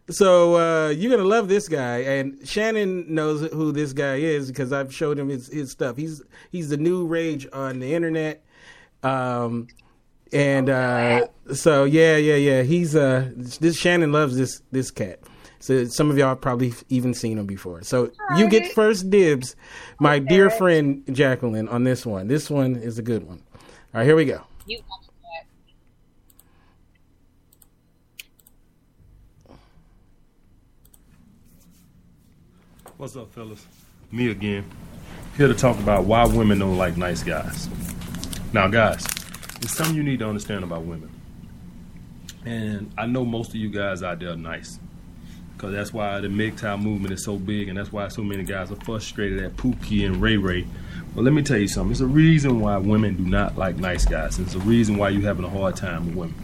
[0.09, 4.73] So uh, you're gonna love this guy, and Shannon knows who this guy is because
[4.73, 5.97] I've showed him his, his stuff.
[5.97, 8.43] He's he's the new rage on the internet,
[9.03, 9.67] um,
[10.33, 12.63] and uh, so yeah, yeah, yeah.
[12.63, 15.19] He's uh, this Shannon loves this this cat.
[15.59, 17.83] So some of y'all probably even seen him before.
[17.83, 19.55] So you get first dibs,
[19.99, 22.27] my dear friend Jacqueline, on this one.
[22.27, 23.43] This one is a good one.
[23.53, 24.41] All right, here we go.
[24.65, 24.79] You
[32.99, 33.65] What's up, fellas?
[34.11, 34.69] Me again.
[35.37, 37.69] Here to talk about why women don't like nice guys.
[38.51, 39.05] Now, guys,
[39.61, 41.09] there's something you need to understand about women.
[42.43, 44.79] And I know most of you guys out there are nice.
[45.59, 48.71] Because that's why the MGTOW movement is so big, and that's why so many guys
[48.71, 50.65] are frustrated at Pookie and Ray Ray.
[51.13, 51.91] But let me tell you something.
[51.91, 54.39] It's a reason why women do not like nice guys.
[54.39, 56.35] It's a reason why you're having a hard time with women.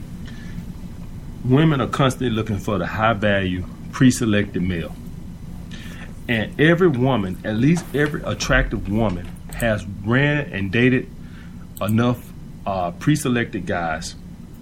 [1.45, 3.63] Women are constantly looking for the high value,
[3.93, 4.93] pre selected male.
[6.27, 11.07] And every woman, at least every attractive woman, has ran and dated
[11.79, 12.33] enough
[12.65, 14.15] uh, pre-selected guys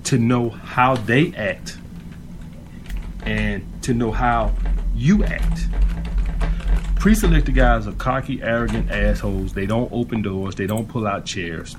[0.04, 1.78] to know how they act
[3.26, 4.54] and to know how
[4.96, 5.68] you act.
[6.96, 9.54] Pre-selected guys are cocky, arrogant assholes.
[9.54, 10.56] They don't open doors.
[10.56, 11.76] They don't pull out chairs.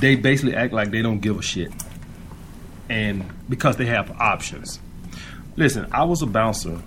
[0.00, 1.72] They basically act like they don't give a shit,
[2.88, 4.80] and because they have options.
[5.56, 6.80] Listen, I was a bouncer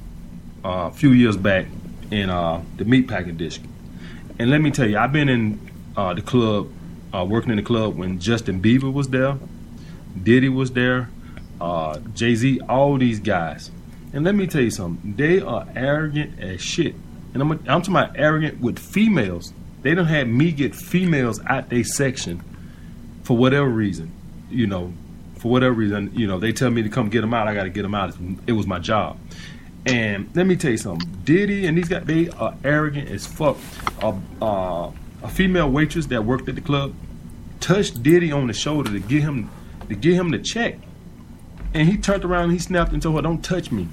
[0.66, 1.68] uh, a few years back
[2.12, 3.70] in uh, the meatpacking district.
[4.40, 6.72] And let me tell you, I've been in uh, the club,
[7.14, 9.38] uh, working in the club when Justin Bieber was there,
[10.22, 11.10] Diddy was there,
[11.64, 13.72] uh, Jay Z, all these guys.
[14.12, 16.94] And let me tell you something, they are arrogant as shit.
[17.34, 19.54] And I'm, I'm talking about arrogant with females.
[19.82, 22.44] They don't have me get females out their section
[23.24, 24.12] for whatever reason.
[24.50, 24.94] You know,
[25.38, 27.48] for whatever reason, you know, they tell me to come get them out.
[27.48, 28.14] I got to get them out.
[28.46, 29.18] It was my job.
[29.86, 31.10] And let me tell you something.
[31.24, 33.58] Diddy and these guys, they are arrogant as fuck.
[34.02, 34.92] Uh,
[35.24, 36.94] a female waitress that worked at the club
[37.62, 39.50] touched Diddy on the shoulder to get him
[39.88, 40.78] to get him the check,
[41.74, 43.88] and he turned around and he snapped and told her, "Don't touch me."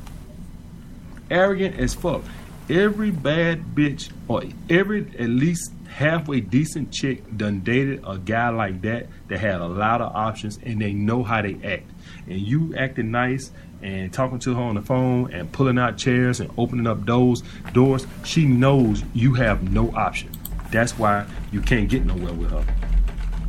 [1.30, 2.22] Arrogant as fuck.
[2.68, 8.80] Every bad bitch or every at least halfway decent chick done dated a guy like
[8.82, 11.90] that that had a lot of options and they know how they act.
[12.26, 13.50] And you acting nice
[13.82, 17.42] and talking to her on the phone and pulling out chairs and opening up doors
[17.72, 20.30] doors, she knows you have no option.
[20.70, 22.64] That's why you can't get nowhere with her.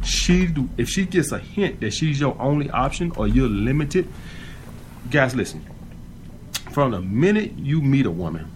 [0.03, 4.07] She do, if she gets a hint that she's your only option or you're limited,
[5.09, 5.65] guys listen.
[6.71, 8.49] From the minute you meet a woman,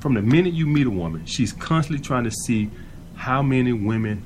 [0.00, 2.70] from the minute you meet a woman, she's constantly trying to see
[3.14, 4.22] how many women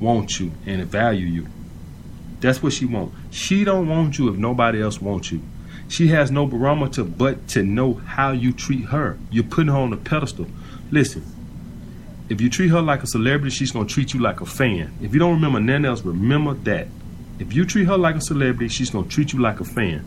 [0.00, 1.46] want you and value you.
[2.40, 3.16] That's what she wants.
[3.30, 5.42] She don't want you if nobody else wants you.
[5.88, 9.18] She has no barometer but to know how you treat her.
[9.30, 10.46] You're putting her on a pedestal.
[10.90, 11.24] Listen,
[12.28, 14.92] if you treat her like a celebrity, she's gonna treat you like a fan.
[15.00, 16.88] If you don't remember nothing else, remember that.
[17.38, 20.04] If you treat her like a celebrity, she's gonna treat you like a fan.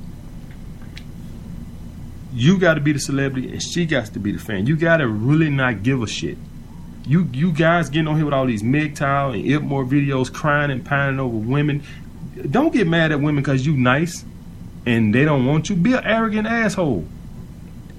[2.34, 4.66] You got to be the celebrity, and she got to be the fan.
[4.66, 6.38] You got to really not give a shit.
[7.06, 10.86] You you guys getting on here with all these MGTOW and Ipmore videos, crying and
[10.86, 11.84] pining over women.
[12.50, 14.24] Don't get mad at women because you nice
[14.86, 15.76] and they don't want you.
[15.76, 17.06] Be an arrogant asshole.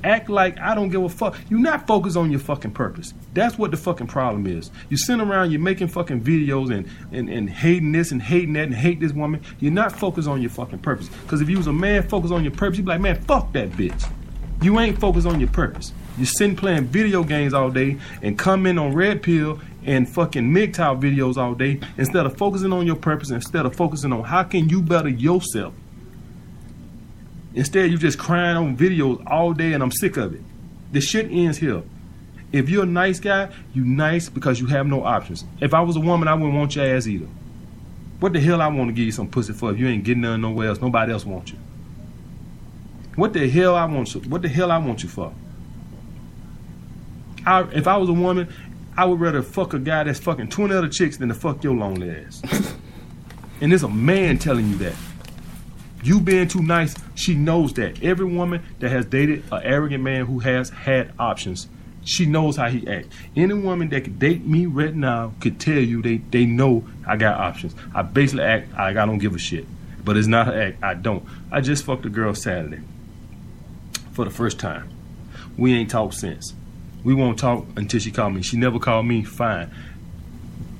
[0.04, 1.36] Act like I don't give a fuck.
[1.48, 3.14] You're not focused on your fucking purpose.
[3.34, 4.70] That's what the fucking problem is.
[4.88, 8.64] You sitting around, you're making fucking videos and, and, and hating this and hating that
[8.64, 9.42] and hate this woman.
[9.60, 11.08] You're not focused on your fucking purpose.
[11.08, 13.52] Because if you was a man focused on your purpose, you'd be like, man, fuck
[13.52, 14.10] that bitch.
[14.62, 15.92] You ain't focused on your purpose.
[16.16, 20.52] You're sitting playing video games all day and come in on Red Pill and fucking
[20.52, 24.42] MGTOW videos all day instead of focusing on your purpose, instead of focusing on how
[24.42, 25.74] can you better yourself.
[27.54, 30.40] Instead, you just crying on videos all day, and I'm sick of it.
[30.92, 31.82] The shit ends here.
[32.52, 35.44] If you're a nice guy, you nice because you have no options.
[35.60, 37.28] If I was a woman, I wouldn't want your ass either.
[38.20, 40.20] What the hell I want to give you some pussy for if you ain't getting
[40.20, 40.80] none nowhere else?
[40.80, 41.58] Nobody else wants you.
[43.16, 44.20] What the hell I want you?
[44.22, 45.34] What the hell I want you for?
[47.44, 48.52] I, if I was a woman,
[48.96, 51.74] I would rather fuck a guy that's fucking 20 other chicks than to fuck your
[51.74, 52.42] lonely ass.
[53.60, 54.94] and there's a man telling you that.
[56.02, 58.02] You being too nice, she knows that.
[58.02, 61.68] Every woman that has dated an arrogant man who has had options,
[62.04, 63.08] she knows how he acts.
[63.36, 67.16] Any woman that could date me right now could tell you they, they know I
[67.16, 67.74] got options.
[67.94, 69.66] I basically act like I don't give a shit.
[70.04, 71.24] But it's not an act, I don't.
[71.52, 72.80] I just fucked a girl Saturday
[74.12, 74.90] for the first time.
[75.56, 76.54] We ain't talked since.
[77.04, 78.42] We won't talk until she called me.
[78.42, 79.70] She never called me, fine.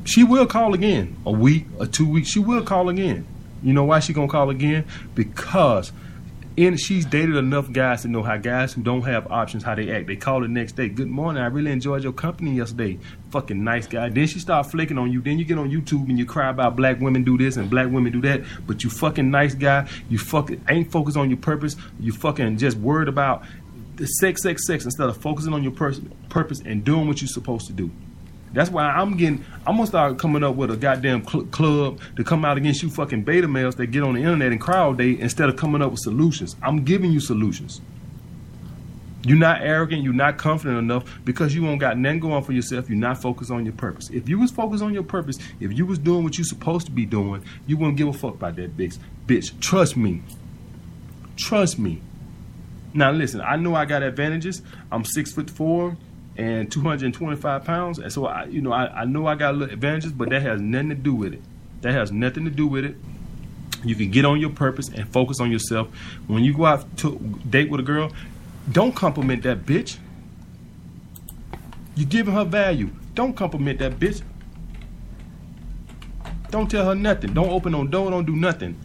[0.05, 1.17] She will call again.
[1.25, 3.27] A week, or two weeks, she will call again.
[3.63, 4.85] You know why she gonna call again?
[5.15, 5.93] Because
[6.59, 9.91] and she's dated enough guys to know how guys who don't have options how they
[9.91, 10.07] act.
[10.07, 12.99] They call the next day, "Good morning, I really enjoyed your company yesterday.
[13.31, 15.23] Fucking nice guy." Then she start flaking on you.
[15.23, 17.91] Then you get on YouTube and you cry about black women do this and black
[17.91, 18.43] women do that.
[18.67, 19.89] But you fucking nice guy.
[20.11, 21.77] You fucking ain't focused on your purpose.
[21.99, 23.45] You fucking just worried about
[23.97, 27.29] the sex, sex, sex instead of focusing on your pers- purpose and doing what you're
[27.29, 27.91] supposed to do.
[28.53, 29.45] That's why I'm getting.
[29.67, 32.91] I'm gonna start coming up with a goddamn cl- club to come out against you
[32.91, 35.81] fucking beta males that get on the internet and cry all day instead of coming
[35.81, 36.57] up with solutions.
[36.63, 37.81] I'm giving you solutions.
[39.25, 40.03] You're not arrogant.
[40.03, 42.89] You're not confident enough because you won't got nothing going for yourself.
[42.89, 44.11] You're not focused on your purpose.
[44.11, 46.93] If you was focused on your purpose, if you was doing what you supposed to
[46.93, 48.99] be doing, you wouldn't give a fuck about that bitch.
[49.27, 50.23] Bitch, trust me.
[51.37, 52.03] Trust me.
[52.95, 54.61] Now listen, I know I got advantages.
[54.91, 55.97] I'm six foot four
[56.37, 57.99] and 225 pounds.
[57.99, 60.89] And so, I, you know, I, I know I got advantages, but that has nothing
[60.91, 61.43] to do with it.
[61.83, 62.97] That has nothing to do with it.
[63.85, 65.89] You can get on your purpose and focus on yourself.
[66.27, 67.19] When you go out to
[67.49, 68.13] date with a girl,
[68.71, 69.99] don't compliment that bitch.
[71.97, 72.91] You're giving her value.
[73.15, 74.23] Don't compliment that bitch.
[76.51, 77.35] Don't tell her nothing.
[77.35, 78.11] Don't open no door.
[78.11, 78.79] Don't do nothing.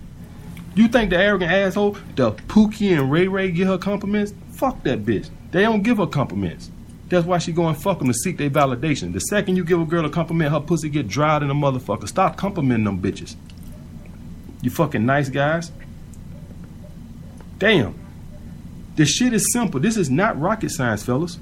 [0.76, 4.34] You think the arrogant asshole, the Pookie and Ray Ray give her compliments?
[4.52, 5.30] Fuck that bitch.
[5.52, 6.72] They don't give her compliments.
[7.09, 9.13] That's why she going fuck them to seek their validation.
[9.13, 12.07] The second you give a girl a compliment, her pussy get dried in a motherfucker.
[12.07, 13.35] Stop complimenting them bitches.
[14.61, 15.71] You fucking nice guys.
[17.57, 17.97] Damn.
[18.95, 19.79] This shit is simple.
[19.79, 21.39] This is not rocket science, fellas.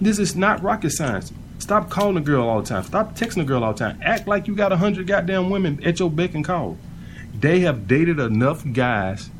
[0.00, 1.32] This is not rocket science.
[1.58, 2.82] Stop calling a girl all the time.
[2.82, 4.00] Stop texting a girl all the time.
[4.02, 6.78] Act like you got a hundred goddamn women at your beck and call.
[7.38, 9.30] They have dated enough guys.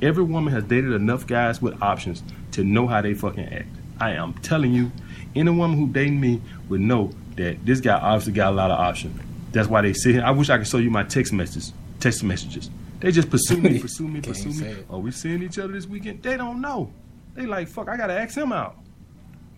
[0.00, 2.22] Every woman has dated enough guys with options
[2.52, 3.68] to know how they fucking act.
[4.00, 4.90] I am telling you,
[5.34, 8.78] any woman who dating me would know that this guy obviously got a lot of
[8.78, 9.20] options.
[9.52, 10.24] That's why they sit here.
[10.24, 11.72] I wish I could show you my text messages.
[12.00, 12.70] Text messages.
[13.00, 14.76] They just pursue me, pursue me, pursue me.
[14.90, 16.22] Are we seeing each other this weekend?
[16.22, 16.92] They don't know.
[17.34, 18.76] They like, fuck, I gotta ask him out.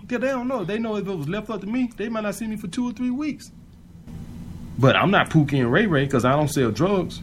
[0.01, 0.65] Because they don't know.
[0.65, 2.69] They know if it was left up to me, they might not see me for
[2.69, 3.51] two or three weeks.
[4.79, 7.23] But I'm not Pookie and Ray Ray because I don't sell drugs.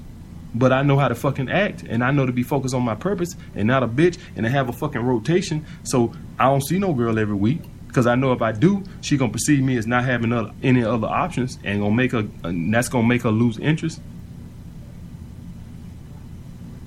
[0.56, 2.94] But I know how to fucking act, and I know to be focused on my
[2.94, 5.65] purpose and not a bitch, and to have a fucking rotation.
[5.84, 9.18] So I don't see no girl every week because I know if I do, she
[9.18, 12.27] gonna perceive me as not having other, any other options, and gonna make her.
[12.43, 14.01] And that's gonna make her lose interest.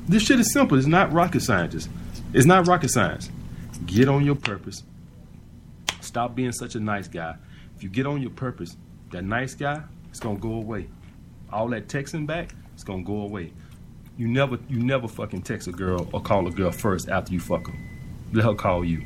[0.09, 0.77] This shit is simple.
[0.77, 1.89] It's not rocket science.
[2.33, 3.31] It's not rocket science.
[3.87, 4.83] Get on your purpose.
[6.01, 7.37] Stop being such a nice guy.
[7.77, 8.77] If you get on your purpose,
[9.11, 10.89] that nice guy, it's gonna go away.
[11.53, 13.53] All that texting back, it's gonna go away.
[14.17, 17.39] You never, you never fucking text a girl or call a girl first after you
[17.41, 17.75] fuck her.
[18.33, 19.05] Let her call you.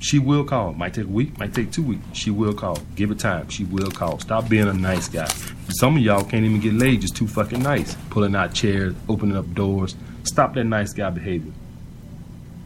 [0.00, 0.72] She will call.
[0.74, 2.04] Might take a week, might take two weeks.
[2.12, 2.78] She will call.
[2.94, 3.48] Give it time.
[3.48, 4.18] She will call.
[4.20, 5.28] Stop being a nice guy.
[5.70, 7.96] Some of y'all can't even get laid, just too fucking nice.
[8.10, 9.96] Pulling out chairs, opening up doors.
[10.22, 11.52] Stop that nice guy behavior.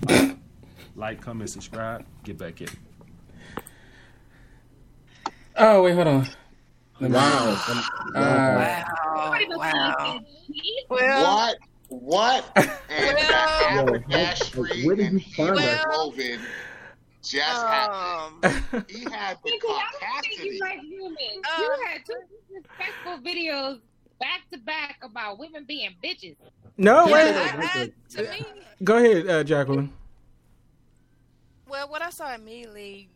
[0.97, 2.05] like, comment, subscribe.
[2.25, 2.69] Get back in.
[5.57, 6.29] Oh wait, hold on.
[7.01, 7.63] Let Wow.
[8.15, 8.85] Uh,
[9.15, 9.35] Wow.
[9.57, 10.21] Wow.
[10.89, 11.59] Well, What?
[11.89, 12.53] What?
[12.89, 15.81] And to have a gas Where did and you find that?
[15.81, 16.41] hemoglobin
[17.23, 18.85] just Um, happened.
[18.91, 20.49] He had the Nigga, I don't think capacity.
[20.49, 21.43] you like women.
[21.59, 22.15] you had two
[22.49, 23.81] disrespectful videos
[24.21, 26.37] back to back about women being bitches.
[26.77, 27.65] No, Yeah, wait.
[27.75, 28.45] I- To me,
[28.85, 29.93] Go ahead, uh, Jacqueline.
[31.69, 33.09] well, what I saw immediately,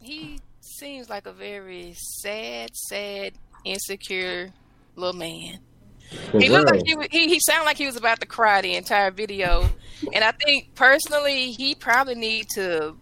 [0.00, 3.34] he seems like a very sad, sad,
[3.64, 4.52] insecure
[4.96, 5.58] little man.
[6.38, 8.74] He looked like he, wa- he he sounded like he was about to cry the
[8.74, 9.68] entire video,
[10.12, 12.96] and I think personally he probably need to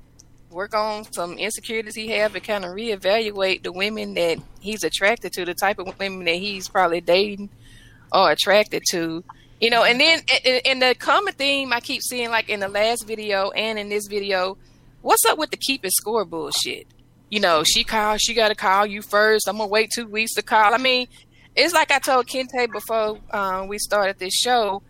[0.51, 5.33] work on some insecurities he have and kind of reevaluate the women that he's attracted
[5.33, 7.51] to, the type of women that he's probably dating
[8.13, 9.23] or attracted to.
[9.61, 10.21] You know, and then
[10.65, 14.07] and the common theme I keep seeing, like in the last video and in this
[14.07, 14.57] video,
[15.03, 16.87] what's up with the keeping score bullshit?
[17.29, 19.49] You know, she called, she got to call you first.
[19.49, 20.75] I'm gonna wait two weeks to call.
[20.75, 21.09] I mean,
[21.57, 24.83] it's like I told Kinte before um, we started this show.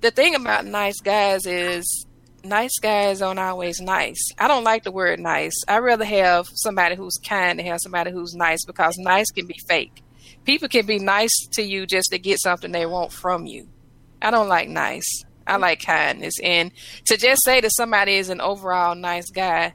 [0.00, 2.06] The thing about nice guys is
[2.44, 4.20] nice guys aren't always nice.
[4.38, 5.54] I don't like the word nice.
[5.66, 9.58] I rather have somebody who's kind than have somebody who's nice because nice can be
[9.66, 10.02] fake.
[10.44, 13.68] People can be nice to you just to get something they want from you.
[14.20, 15.24] I don't like nice.
[15.46, 16.34] I like kindness.
[16.42, 16.70] And
[17.06, 19.74] to just say that somebody is an overall nice guy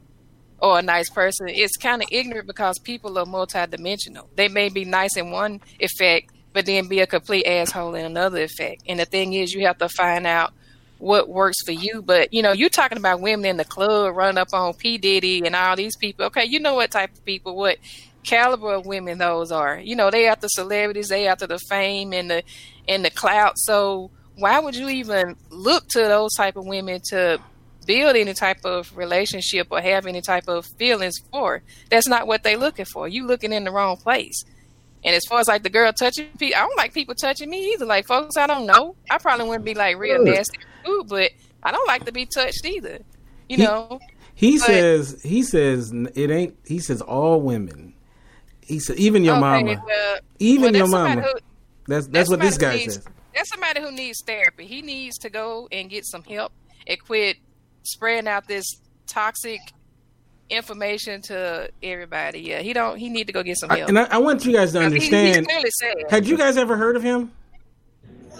[0.62, 4.28] or a nice person, is kind of ignorant because people are multidimensional.
[4.36, 8.42] They may be nice in one effect, but then be a complete asshole in another
[8.44, 8.84] effect.
[8.88, 10.54] And the thing is, you have to find out
[11.00, 12.02] what works for you.
[12.02, 15.46] But you know, you're talking about women in the club running up on P Diddy
[15.46, 16.26] and all these people.
[16.26, 17.78] Okay, you know what type of people, what
[18.24, 19.80] caliber of women those are.
[19.80, 22.44] You know, they after celebrities, they after the fame and the
[22.88, 23.58] and the clout.
[23.58, 27.40] So why would you even look to those type of women to
[27.86, 31.64] build any type of relationship or have any type of feelings for?
[31.90, 33.08] That's not what they're looking for.
[33.08, 34.44] You looking in the wrong place.
[35.04, 37.74] And as far as like the girl touching people, I don't like people touching me
[37.74, 37.86] either.
[37.86, 41.32] Like folks I don't know, I probably wouldn't be like real nasty food, but
[41.64, 43.00] I don't like to be touched either.
[43.48, 44.00] You He- know,
[44.36, 46.56] He But- says he says it ain't.
[46.66, 47.94] He says all women.
[48.62, 51.22] He said even your Okay, mama, well- even well, your that's mama.
[51.24, 51.40] who-
[51.88, 53.06] that's that's what this guy needs- says.
[53.36, 54.66] That's somebody who needs therapy.
[54.66, 56.52] He needs to go and get some help
[56.88, 57.38] and quit
[57.84, 58.66] spreading out this
[59.08, 59.60] toxic
[60.50, 62.40] information to everybody.
[62.42, 62.98] Yeah, he don't.
[62.98, 63.90] He need to go get some I, help.
[63.90, 65.48] and I, I want you guys to Because he- he's understand.
[65.48, 65.96] clearly sad.
[66.10, 67.32] Had you guys ever heard of him?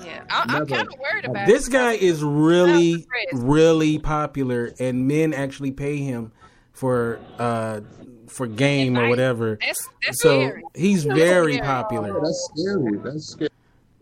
[0.04, 1.72] Yeah, I, I'm kind of worried about This it.
[1.72, 6.32] guy is really, really popular, and men actually pay him
[6.72, 7.82] for uh
[8.28, 9.56] for game or whatever.
[9.60, 10.64] That's- that's so scary.
[10.76, 11.66] he's That's very scary.
[11.66, 12.14] popular.
[12.22, 12.98] That's scary.
[13.04, 13.50] That's scary.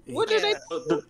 [0.05, 0.53] What do they?
[0.53, 1.03] The,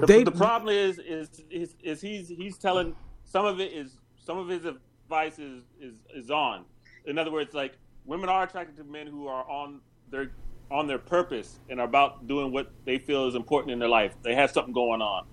[0.00, 2.94] the, They- the problem is, is is is he's he's telling
[3.24, 4.64] some of it is some of his
[5.06, 6.64] advice is is is on.
[7.06, 7.74] In other words, like
[8.04, 9.80] women are attracted to men who are on
[10.10, 10.32] their
[10.68, 14.14] on their purpose and are about doing what they feel is important in their life.
[14.22, 15.24] They have something going on.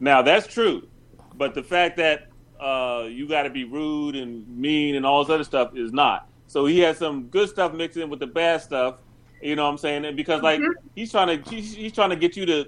[0.00, 0.88] Now that's true,
[1.36, 2.28] but the fact that
[2.58, 6.28] uh, you got to be rude and mean and all this other stuff is not.
[6.48, 8.96] So he has some good stuff mixed in with the bad stuff.
[9.40, 10.04] You know what I'm saying?
[10.06, 10.60] And because like
[10.96, 12.66] he's trying to he's, he's trying to get you to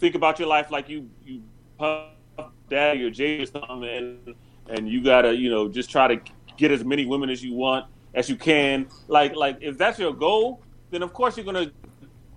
[0.00, 1.42] think about your life like you you
[1.78, 2.08] puff
[2.68, 4.34] daddy or Jay or something, and
[4.70, 6.20] and you gotta you know just try to
[6.56, 8.88] get as many women as you want as you can.
[9.08, 11.70] Like like if that's your goal, then of course you're gonna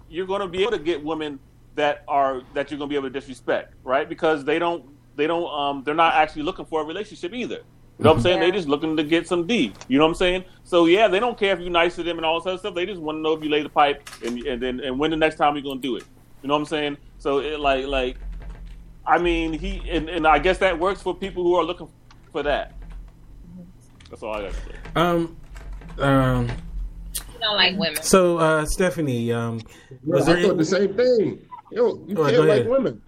[0.09, 1.39] you're gonna be able to get women
[1.75, 4.07] that are that you're gonna be able to disrespect, right?
[4.07, 4.85] Because they don't
[5.15, 7.61] they don't um they're not actually looking for a relationship either.
[7.99, 8.39] You know what I'm saying?
[8.39, 9.71] They just looking to get some D.
[9.87, 10.45] You know what I'm saying?
[10.63, 12.73] So yeah, they don't care if you're nice to them and all this other stuff.
[12.73, 15.11] They just want to know if you lay the pipe and and then and when
[15.11, 16.03] the next time you're gonna do it.
[16.41, 16.97] You know what I'm saying?
[17.19, 18.17] So it like like
[19.05, 21.87] I mean he and, and I guess that works for people who are looking
[22.33, 22.73] for that.
[24.09, 24.75] That's all I got to say.
[24.95, 25.37] Um,
[25.99, 26.47] um.
[27.15, 28.03] You don't like women.
[28.03, 29.61] So uh, Stephanie, um,
[30.05, 31.39] was I there thought the same thing.
[31.71, 32.67] Yo, you Oh, can't like ahead.
[32.67, 33.01] women.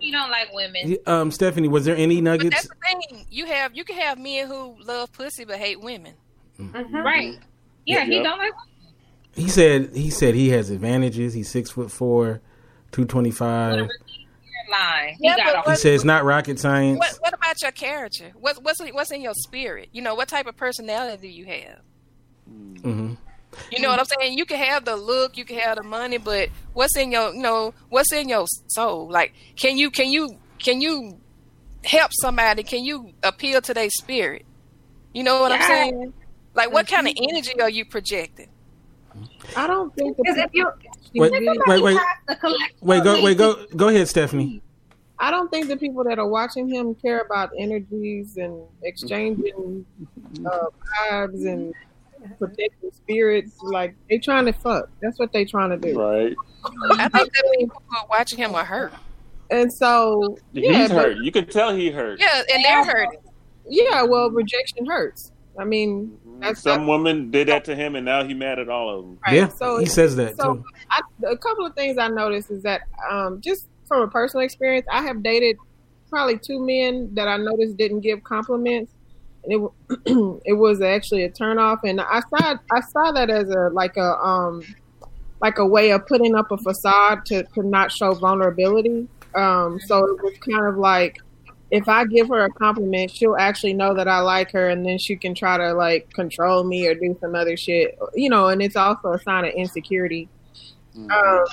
[0.00, 0.96] You don't like women.
[1.06, 2.50] um Stephanie, was there any But nuggets?
[2.54, 2.74] that's the
[3.10, 3.26] thing.
[3.30, 6.14] You have you can have men who love pussy but hate women.
[6.58, 7.38] Right.
[7.84, 8.22] Yeah, he Yeah.
[8.22, 8.52] don't like
[9.34, 11.34] He said he said he has advantages.
[11.34, 12.40] He's six foot four,
[12.92, 13.88] two twenty five.
[14.68, 15.14] You're.
[15.18, 16.98] He Yeah, got but He said it's not rocket science.
[16.98, 18.32] What what about your character?
[18.34, 19.88] What what's what's in your spirit?
[19.92, 21.80] You know, what type of personality do you have?
[22.46, 23.14] hmm
[23.70, 24.38] You know what I'm saying?
[24.38, 27.42] You can have the look, you can have the money, but what's in your you
[27.42, 29.10] know, what's in your soul?
[29.10, 31.18] Like can you can you can you
[31.84, 32.62] help somebody?
[32.62, 34.44] Can you appeal to their spirit?
[35.12, 36.12] You know what I'm saying?
[36.54, 38.48] Like what kind of energy are you projecting?
[39.56, 40.70] I don't think Because if you
[41.14, 41.82] Wait, wait, wait,
[42.82, 43.04] wait.
[43.04, 44.62] Go, wait, go, go ahead, Stephanie.
[45.18, 49.84] I don't think the people that are watching him care about energies and exchanging
[50.46, 50.66] uh,
[51.10, 51.74] vibes and
[52.38, 53.56] protecting spirits.
[53.62, 54.88] Like they trying to fuck.
[55.02, 55.98] That's what they trying to do.
[56.00, 56.36] Right.
[56.92, 58.92] I think the people who are watching him are hurt.
[59.50, 61.16] and so He's yeah, but- hurt.
[61.18, 62.20] You can tell he hurt.
[62.20, 63.16] Yeah, and they're hurt.
[63.68, 65.32] Yeah, well, rejection hurts.
[65.58, 68.90] I mean, that's Some woman did that to him, and now he mad at all
[68.98, 69.18] of them.
[69.26, 70.64] Right, Yeah, so- he says that so too.
[70.90, 74.86] I, a couple of things I noticed is that um, just from a personal experience,
[74.90, 75.56] I have dated
[76.10, 78.92] probably two men that I noticed didn't give compliments,
[79.44, 80.02] and it
[80.44, 81.80] it was actually a turnoff.
[81.84, 84.62] And I saw I saw that as a like a um
[85.40, 89.08] like a way of putting up a facade to to not show vulnerability.
[89.34, 91.18] Um, so it was kind of like
[91.70, 94.98] if I give her a compliment, she'll actually know that I like her, and then
[94.98, 98.48] she can try to like control me or do some other shit, you know.
[98.48, 100.28] And it's also a sign of insecurity.
[100.96, 101.44] Um,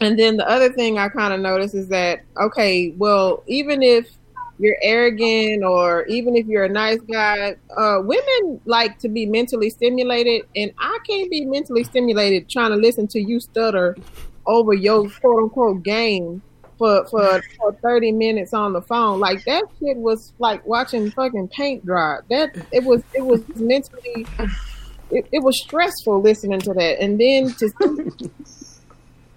[0.00, 4.10] and then the other thing I kind of noticed is that okay, well, even if
[4.58, 9.70] you're arrogant or even if you're a nice guy, uh, women like to be mentally
[9.70, 13.96] stimulated, and I can't be mentally stimulated trying to listen to you stutter
[14.46, 16.42] over your quote unquote game
[16.80, 19.20] for, for for thirty minutes on the phone.
[19.20, 22.20] Like that shit was like watching fucking paint dry.
[22.30, 24.26] That it was it was mentally
[25.10, 27.02] it, it was stressful listening to that.
[27.02, 28.30] And then to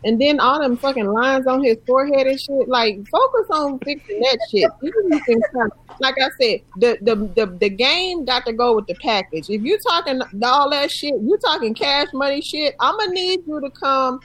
[0.05, 2.69] and then all them fucking lines on his forehead and shit.
[2.69, 4.71] Like focus on fixing that shit.
[4.81, 8.53] Even you can kind of- like I said, the, the the the game got to
[8.53, 9.49] go with the package.
[9.49, 12.73] If you talking all that shit, you talking cash money shit.
[12.79, 14.21] I'm gonna need you to come.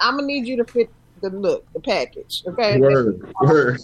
[0.00, 2.42] I'm gonna need you to fit the look, the package.
[2.46, 2.78] Okay.
[2.78, 3.80] Word, word.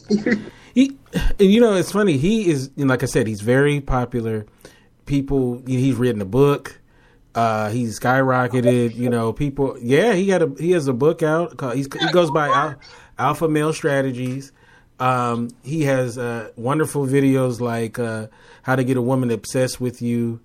[0.75, 0.97] He,
[1.39, 2.17] and you know, it's funny.
[2.17, 4.47] He is, like I said, he's very popular.
[5.07, 6.81] People, he's written a book.
[7.35, 8.95] Uh, he's skyrocketed.
[8.95, 9.77] You know, people.
[9.81, 11.57] Yeah, he got a he has a book out.
[11.57, 12.77] Called, he's, he goes by Al,
[13.19, 14.53] Alpha Male Strategies.
[15.01, 18.29] Um, he has uh, wonderful videos like uh,
[18.63, 20.41] how to get a woman obsessed with you.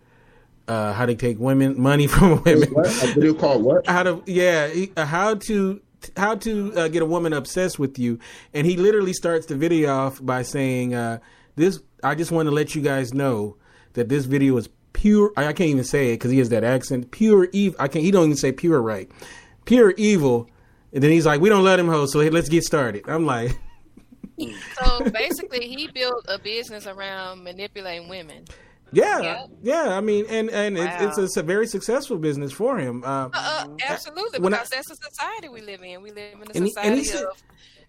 [0.67, 2.69] Uh, how to take women money from women.
[2.73, 2.87] What?
[2.87, 3.87] A video called what?
[3.87, 5.81] How to yeah, he- uh, how to
[6.17, 8.19] how to uh, get a woman obsessed with you,
[8.53, 11.19] and he literally starts the video off by saying, uh,
[11.55, 13.57] "This I just want to let you guys know
[13.93, 15.31] that this video is pure.
[15.37, 17.11] I I can't even say it because he has that accent.
[17.11, 17.75] Pure evil.
[17.79, 18.03] I can't.
[18.03, 19.09] He don't even say pure right.
[19.65, 20.49] Pure evil."
[20.91, 23.51] And then he's like, "We don't let him host, so let's get started." I'm like,
[24.81, 28.45] So basically, he built a business around manipulating women.
[28.91, 30.97] "Yeah, yeah." I mean, and and Wow.
[31.01, 33.03] it's, it's a, very successful business for him.
[33.03, 36.01] Uh, Uh, uh, absolutely, when I- because that's the society we live in.
[36.01, 37.43] We live in a And he- he society said- of,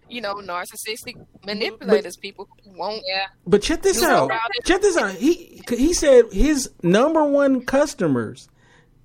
[0.09, 1.15] you know, narcissistic
[1.45, 2.17] manipulators.
[2.17, 3.03] people who won't.
[3.07, 3.27] Yeah.
[3.47, 4.31] But check this out.
[4.65, 5.11] Check this out.
[5.15, 8.49] He he said his number one customers,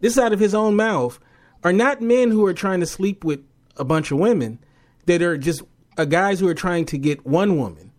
[0.01, 1.19] this out of his own mouth,
[1.65, 3.41] are not men who are trying to sleep with
[3.77, 4.59] a bunch of women.
[5.07, 5.63] That are just
[5.97, 7.93] uh, guys who are trying to get one woman.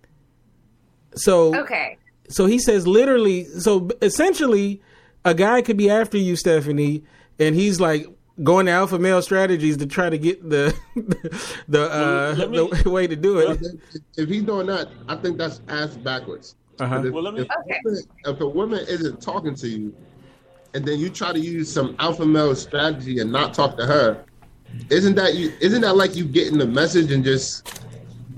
[1.16, 1.98] So Okay.
[2.30, 3.46] So he says literally.
[3.46, 4.82] So essentially,
[5.26, 7.04] a guy could be after you, Stephanie,
[7.40, 8.08] and he's like
[8.44, 10.76] going to alpha male strategies to try to get the
[11.68, 13.60] the uh, me- the way to do it.
[14.18, 16.56] If he's doing that, I think that's ass backwards.
[16.80, 17.04] Uh-huh.
[17.04, 19.96] If, Well, let me- if, a woman, if a woman isn't talking to you,
[20.74, 24.24] and then you try to use some alpha male strategy and not talk to her,
[24.90, 25.52] isn't that you?
[25.60, 27.68] Isn't that like you getting the message and just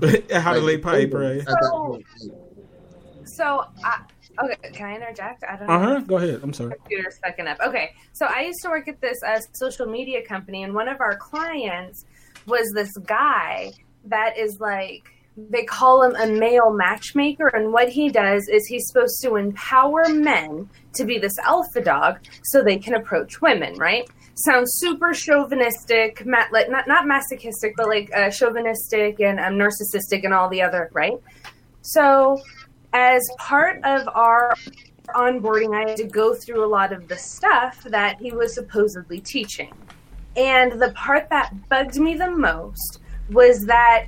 [0.32, 1.42] how to like, lay pipe, right?
[3.40, 3.76] At that point?
[3.78, 5.44] So, I, okay, can I interject?
[5.44, 6.00] I don't Uh huh.
[6.00, 6.40] Go ahead.
[6.42, 6.74] I'm sorry.
[6.74, 7.58] computer's fucking up.
[7.60, 11.00] Okay, so I used to work at this uh, social media company, and one of
[11.00, 12.04] our clients
[12.46, 13.72] was this guy
[14.06, 15.02] that is like
[15.36, 20.08] they call him a male matchmaker, and what he does is he's supposed to empower
[20.08, 24.08] men to be this alpha dog so they can approach women, right?
[24.34, 30.48] Sounds super chauvinistic, not not masochistic, but like uh, chauvinistic and um, narcissistic and all
[30.48, 31.14] the other, right?
[31.82, 32.40] So,
[32.92, 34.54] as part of our
[35.08, 39.20] onboarding, I had to go through a lot of the stuff that he was supposedly
[39.20, 39.72] teaching.
[40.36, 43.00] And the part that bugged me the most
[43.30, 44.06] was that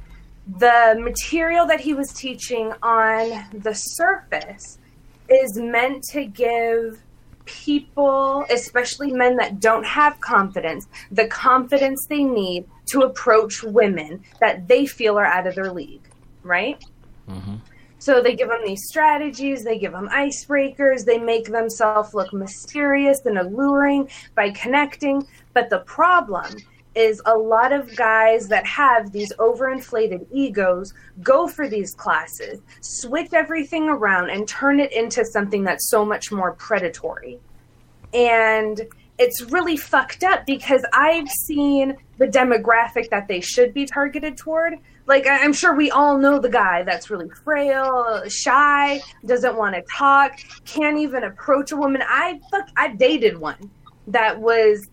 [0.58, 4.78] the material that he was teaching on the surface
[5.28, 7.00] is meant to give
[7.44, 14.68] people, especially men that don't have confidence, the confidence they need to approach women that
[14.68, 16.08] they feel are out of their league,
[16.42, 16.82] right?
[17.28, 17.56] Mm-hmm.
[18.02, 23.24] So they give them these strategies, they give them icebreakers, they make themselves look mysterious
[23.26, 25.24] and alluring by connecting.
[25.54, 26.52] But the problem
[26.96, 30.92] is a lot of guys that have these overinflated egos
[31.22, 36.32] go for these classes, switch everything around, and turn it into something that's so much
[36.32, 37.38] more predatory.
[38.12, 38.80] And
[39.16, 44.74] it's really fucked up because I've seen the demographic that they should be targeted toward.
[45.06, 49.82] Like I'm sure we all know the guy that's really frail, shy, doesn't want to
[49.82, 52.02] talk, can't even approach a woman.
[52.06, 53.70] I fuck I dated one
[54.06, 54.88] that was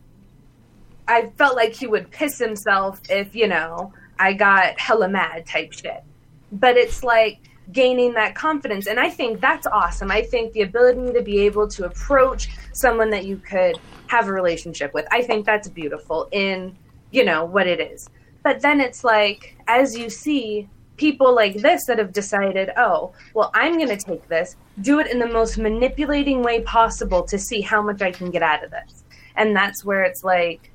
[1.08, 5.74] I felt like he would piss himself if, you know, I got hella mad type
[5.74, 6.04] shit.
[6.52, 7.40] but it's like
[7.72, 8.88] gaining that confidence.
[8.88, 10.10] And I think that's awesome.
[10.12, 13.78] I think the ability to be able to approach someone that you could
[14.08, 16.76] have a relationship with, I think that's beautiful in,
[17.12, 18.10] you know, what it is.
[18.50, 20.68] But then it's like, as you see
[20.98, 25.06] people like this that have decided, oh, well, I'm going to take this, do it
[25.06, 28.72] in the most manipulating way possible to see how much I can get out of
[28.72, 29.04] this.
[29.36, 30.72] And that's where it's like,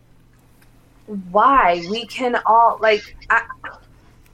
[1.33, 1.85] why?
[1.91, 3.43] We can all, like, I,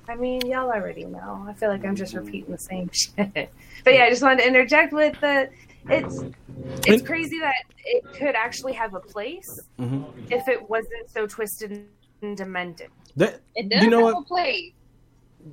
[0.07, 1.47] I mean, y'all already know.
[1.49, 3.51] I feel like I'm just repeating the same shit.
[3.85, 5.49] But yeah, I just wanted to interject with the,
[5.89, 6.25] it's,
[6.87, 7.55] it's crazy that
[7.87, 10.05] it could actually have a place Mhm.
[10.31, 11.87] if it wasn't so twisted
[12.21, 12.91] and demented.
[13.17, 14.19] That It does you know what?
[14.19, 14.73] a place.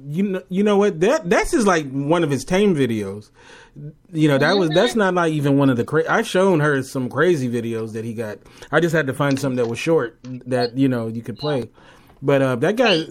[0.10, 1.00] You know, you know what?
[1.00, 3.30] That that's just like one of his tame videos.
[4.12, 5.86] You know, that was that's not like even one of the.
[5.86, 8.40] Cra- I've shown her some crazy videos that he got.
[8.72, 11.70] I just had to find something that was short that you know you could play.
[12.22, 13.06] But uh, that guy,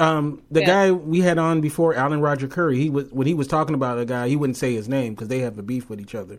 [0.00, 0.66] um, the Yeah.
[0.66, 3.98] guy we had on before, Alan Roger Currie, he was when he was talking about
[3.98, 6.38] a guy, he wouldn't say his name because they have a beef with each other.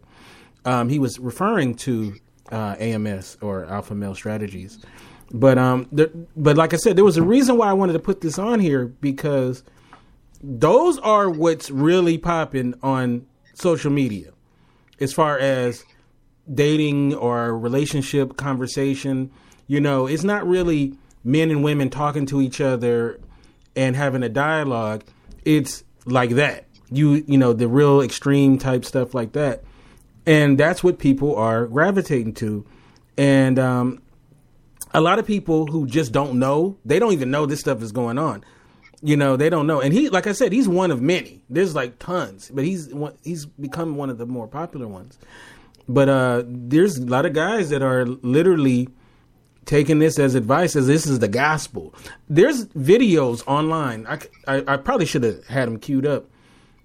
[0.65, 2.15] Um, he was referring to
[2.51, 4.79] uh, AMS or Alpha Male Strategies.
[5.35, 7.99] But um, there, but like I said, there was a reason why I wanted to
[7.99, 9.63] put this on here because
[10.41, 14.31] those are what's really popping on social media
[15.01, 15.83] as far as
[16.51, 19.29] dating or relationship conversation.
[19.67, 23.19] You know it's not really men and women talking to each other
[23.75, 25.03] and having a dialogue.
[25.43, 26.65] It's like that.
[26.89, 29.65] You you know the real extreme type stuff like that.
[30.25, 32.65] And that's what people are gravitating to.
[33.17, 34.01] And um
[34.95, 37.91] a lot of people who just don't know they don't even know this stuff is
[37.91, 38.43] going on.
[39.01, 39.81] You know they don't know.
[39.81, 41.41] And he like i said he's one of many.
[41.49, 42.49] There's like tons.
[42.53, 45.19] But he's one, he's become one of the more popular ones.
[45.87, 48.87] But uh there's a lot of guys that are literally
[49.65, 51.93] taking this as advice as this is the gospel.
[52.29, 54.07] There's videos online
[54.47, 56.29] I—I probably should have had them queued up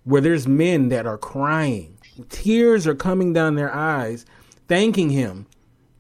[0.05, 1.97] where there's men that are crying.
[2.29, 4.27] Tears are coming down their eyes
[4.67, 5.47] thanking him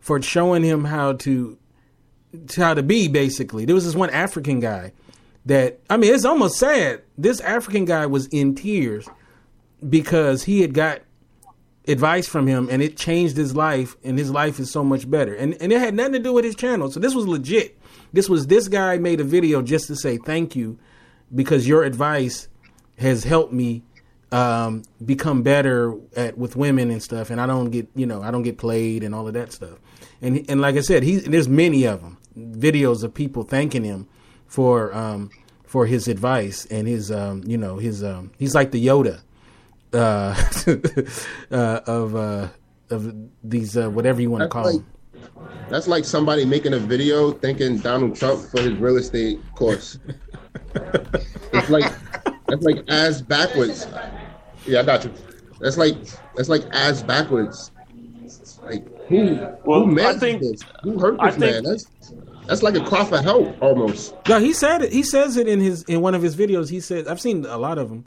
[0.00, 1.58] for showing him how to
[2.57, 3.65] how to be basically.
[3.65, 4.93] There was this one african guy
[5.47, 7.02] that i mean it's almost sad.
[7.19, 9.09] This african guy was in tears
[9.89, 11.01] because he had got
[11.89, 15.35] advice from him and it changed his life and his life is so much better.
[15.35, 16.90] And and it had nothing to do with his channel.
[16.90, 17.78] So this was legit.
[18.12, 20.78] This was this guy made a video just to say thank you
[21.35, 22.48] because your advice
[22.98, 23.82] has helped me
[24.32, 28.31] um, become better at with women and stuff and I don't get you know I
[28.31, 29.78] don't get played and all of that stuff.
[30.23, 34.09] And and like I said he there's many of them videos of people thanking him
[34.47, 35.31] for um,
[35.65, 39.20] for his advice and his um, you know his um, he's like the Yoda
[39.93, 40.35] uh,
[41.51, 42.48] uh, of uh,
[42.90, 44.86] of these uh, whatever you want to call like- them.
[45.69, 49.98] That's like somebody making a video thanking Donald Trump for his real estate course.
[50.74, 51.93] it's like
[52.48, 53.86] that's like ass backwards.
[54.66, 55.12] Yeah, I got you.
[55.61, 55.97] That's like
[56.35, 57.70] that's like ass backwards.
[58.62, 60.60] Like who Well, who I think- this?
[60.82, 61.64] Who hurt I this think- man?
[61.64, 61.84] That's
[62.46, 64.14] that's like a cry for help almost.
[64.28, 64.92] No, he said it.
[64.92, 66.70] He says it in his in one of his videos.
[66.70, 68.04] He says I've seen a lot of them.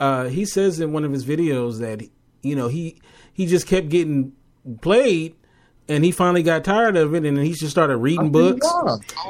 [0.00, 2.02] Uh, he says in one of his videos that
[2.42, 3.00] you know he
[3.32, 4.32] he just kept getting
[4.82, 5.34] played,
[5.88, 8.66] and he finally got tired of it, and he just started reading books.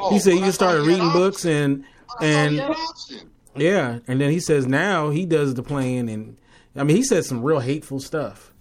[0.09, 1.85] he said he just started reading books and
[2.19, 2.61] and
[3.55, 6.37] yeah, and then he says now he does the playing, and
[6.75, 8.53] I mean he said some real hateful stuff.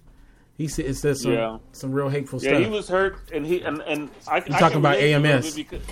[0.58, 1.58] He said it says some Yeah.
[1.72, 2.60] some real hateful Yeah, stuff.
[2.60, 4.38] Yeah, he was hurt, and he and and I.
[4.38, 5.54] You're I talking about relate a little AMS.
[5.54, 5.82] because-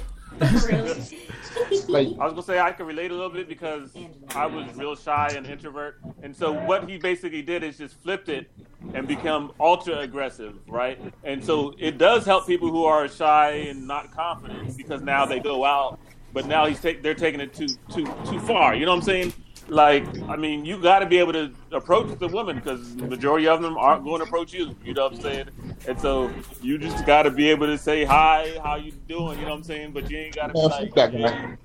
[1.89, 3.91] like I was gonna say, I can relate a little bit because
[4.35, 8.29] I was real shy and introvert, and so what he basically did is just flipped
[8.29, 8.51] it
[8.95, 10.99] and become ultra aggressive, right?
[11.23, 15.39] And so it does help people who are shy and not confident because now they
[15.41, 16.01] go out,
[16.33, 18.75] but now he's take, they're taking it too too too far.
[18.75, 19.33] You know what I'm saying?
[19.69, 23.49] Like, I mean, you got to be able to approach the women because the majority
[23.49, 24.77] of them aren't going to approach you.
[24.85, 25.49] You know what I'm saying?
[25.89, 26.31] And so
[26.61, 29.39] you just got to be able to say hi, how you doing?
[29.39, 29.93] You know what I'm saying?
[29.93, 31.59] But you ain't got to be like, that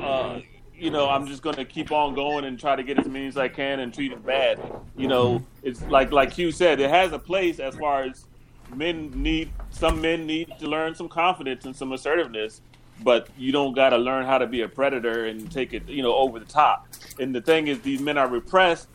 [0.00, 0.40] uh,
[0.74, 3.26] you know, I'm just going to keep on going and try to get as many
[3.26, 4.60] as I can and treat them bad.
[4.96, 8.26] You know, it's like like Hugh said, it has a place as far as
[8.74, 9.50] men need.
[9.70, 12.62] Some men need to learn some confidence and some assertiveness,
[13.02, 16.02] but you don't got to learn how to be a predator and take it, you
[16.02, 16.88] know, over the top.
[17.18, 18.88] And the thing is, these men are repressed,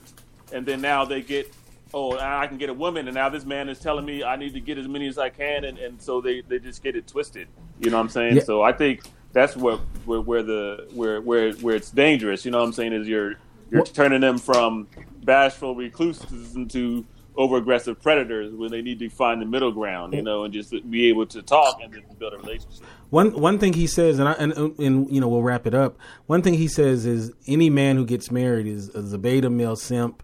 [0.52, 1.54] and then now they get.
[1.94, 4.54] Oh, I can get a woman, and now this man is telling me I need
[4.54, 7.08] to get as many as I can, and, and so they, they just get it
[7.08, 7.48] twisted.
[7.80, 8.36] You know what I'm saying?
[8.36, 8.44] Yeah.
[8.44, 12.44] So I think that's where, where where the where where where it's dangerous.
[12.44, 12.92] You know what I'm saying?
[12.92, 13.36] Is you're
[13.72, 14.88] you're turning them from
[15.24, 17.06] bashful recluses into
[17.38, 20.74] over aggressive predators when they need to find the middle ground, you know, and just
[20.90, 22.86] be able to talk and build a relationship.
[23.10, 25.98] One one thing he says, and I, and, and you know we'll wrap it up.
[26.26, 29.76] One thing he says is any man who gets married is, is a beta male
[29.78, 30.24] simp,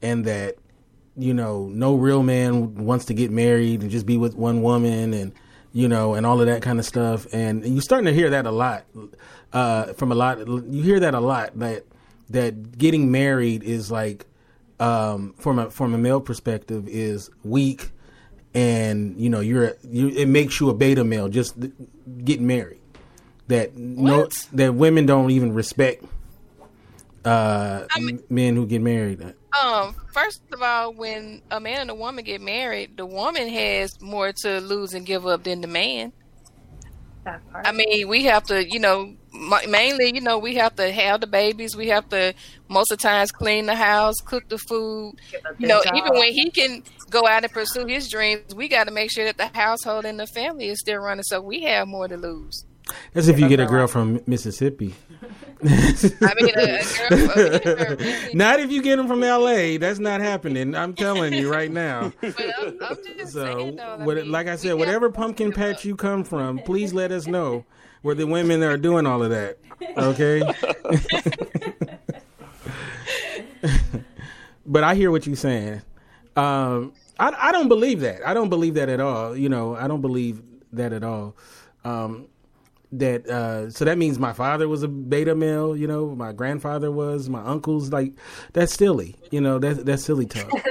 [0.00, 0.56] and that
[1.16, 5.12] you know no real man wants to get married and just be with one woman
[5.12, 5.32] and
[5.72, 7.26] you know and all of that kind of stuff.
[7.32, 8.84] And you're starting to hear that a lot
[9.52, 10.46] uh, from a lot.
[10.46, 11.84] You hear that a lot that
[12.30, 14.26] that getting married is like
[14.80, 17.90] um, from a from a male perspective is weak,
[18.54, 21.56] and you know you're you it makes you a beta male just
[22.24, 22.80] getting married.
[23.48, 26.04] That no that women don't even respect
[27.24, 29.34] uh, m- men who get married.
[29.60, 34.00] Um, first of all, when a man and a woman get married, the woman has
[34.00, 36.12] more to lose and give up than the man.
[37.54, 41.20] I mean, we have to, you know, ma- mainly, you know, we have to have
[41.20, 41.76] the babies.
[41.76, 42.34] We have to
[42.68, 45.14] most of the times clean the house, cook the food.
[45.58, 45.94] You know, job.
[45.94, 49.24] even when he can go out and pursue his dreams, we got to make sure
[49.24, 51.22] that the household and the family is still running.
[51.24, 52.64] So we have more to lose.
[53.12, 54.94] That's if you get a girl from Mississippi.
[55.64, 56.80] I mean, a,
[57.10, 57.96] a girl,
[58.34, 59.76] not if you get them from L.A.
[59.76, 60.74] That's not happening.
[60.74, 62.12] I'm telling you right now.
[63.26, 67.64] so, what, like I said, whatever pumpkin patch you come from, please let us know
[68.02, 69.58] where the women are doing all of that.
[69.96, 70.42] Okay.
[74.66, 75.82] but I hear what you're saying.
[76.34, 78.26] Um, I, I don't believe that.
[78.26, 79.36] I don't believe that at all.
[79.36, 80.42] You know, I don't believe
[80.72, 81.36] that at all.
[81.84, 82.26] Um,
[82.92, 85.76] that uh, so that means my father was a beta male.
[85.76, 88.12] You know, my grandfather was, my uncles like
[88.52, 89.16] that's silly.
[89.30, 90.50] You know, that's that's silly talk.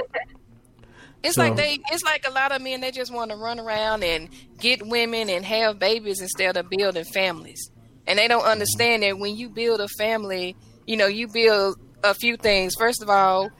[1.24, 1.78] It's So- like they.
[1.92, 2.80] It's like a lot of men.
[2.80, 4.28] They just want to run around and
[4.58, 7.70] get women and have babies instead of building families.
[8.08, 12.12] And they don't understand that when you build a family, you know, you build a
[12.14, 12.74] few things.
[12.74, 13.50] First of all,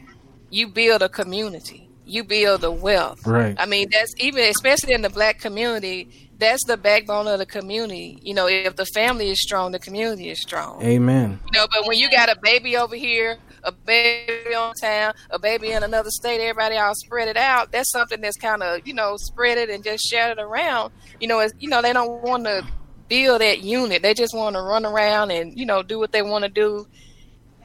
[0.50, 1.88] you build a community.
[2.04, 3.24] You build a wealth.
[3.24, 3.54] Right.
[3.56, 6.30] I mean, that's even especially in the black community.
[6.42, 8.18] That's the backbone of the community.
[8.20, 10.82] You know, if the family is strong, the community is strong.
[10.82, 11.38] Amen.
[11.46, 15.38] You know, but when you got a baby over here, a baby on town, a
[15.38, 17.70] baby in another state, everybody all spread it out.
[17.70, 20.92] That's something that's kind of you know spread it and just shared it around.
[21.20, 22.66] You know, you know they don't want to
[23.06, 24.02] build that unit.
[24.02, 26.88] They just want to run around and you know do what they want to do,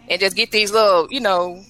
[0.09, 1.61] and just get these little you know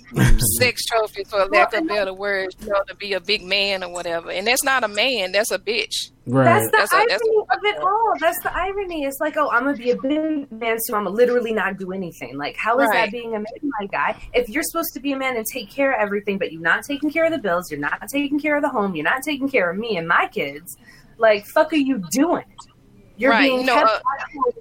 [0.60, 2.56] sex trophies for lack of better words.
[2.62, 4.32] You know, to be a big man or whatever.
[4.32, 5.32] And that's not a man.
[5.32, 6.12] That's a bitch.
[6.26, 6.44] Right.
[6.46, 8.14] That's the That's a- irony that's- of it all.
[8.20, 9.06] That's the irony.
[9.06, 11.92] It's like, oh, I'm gonna be a big man, so I'm gonna literally not do
[11.94, 12.38] anything.
[12.38, 13.06] Like, how is Right.
[13.06, 13.46] that being a man,
[13.80, 14.22] my guy?
[14.34, 16.84] If you're supposed to be a man and take care of everything, but you're not
[16.84, 19.48] taking care of the bills, you're not taking care of the home, you're not taking
[19.50, 20.76] care of me and my kids,
[21.18, 22.44] like, fuck are you doing?
[23.16, 24.52] You're Right, being you know, kept uh,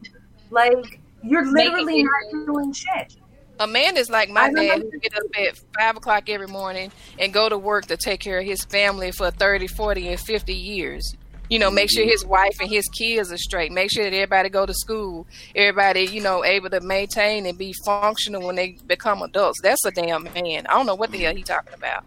[0.50, 3.16] like you're literally not doing shit.
[3.58, 7.32] A man is like my dad who get up at five o'clock every morning and
[7.32, 11.16] go to work to take care of his family for 30, 40, and 50 years.
[11.48, 13.70] You know, make sure his wife and his kids are straight.
[13.70, 15.26] Make sure that everybody go to school.
[15.54, 19.60] Everybody, you know, able to maintain and be functional when they become adults.
[19.62, 20.66] That's a damn man.
[20.66, 22.04] I don't know what the hell he talking about.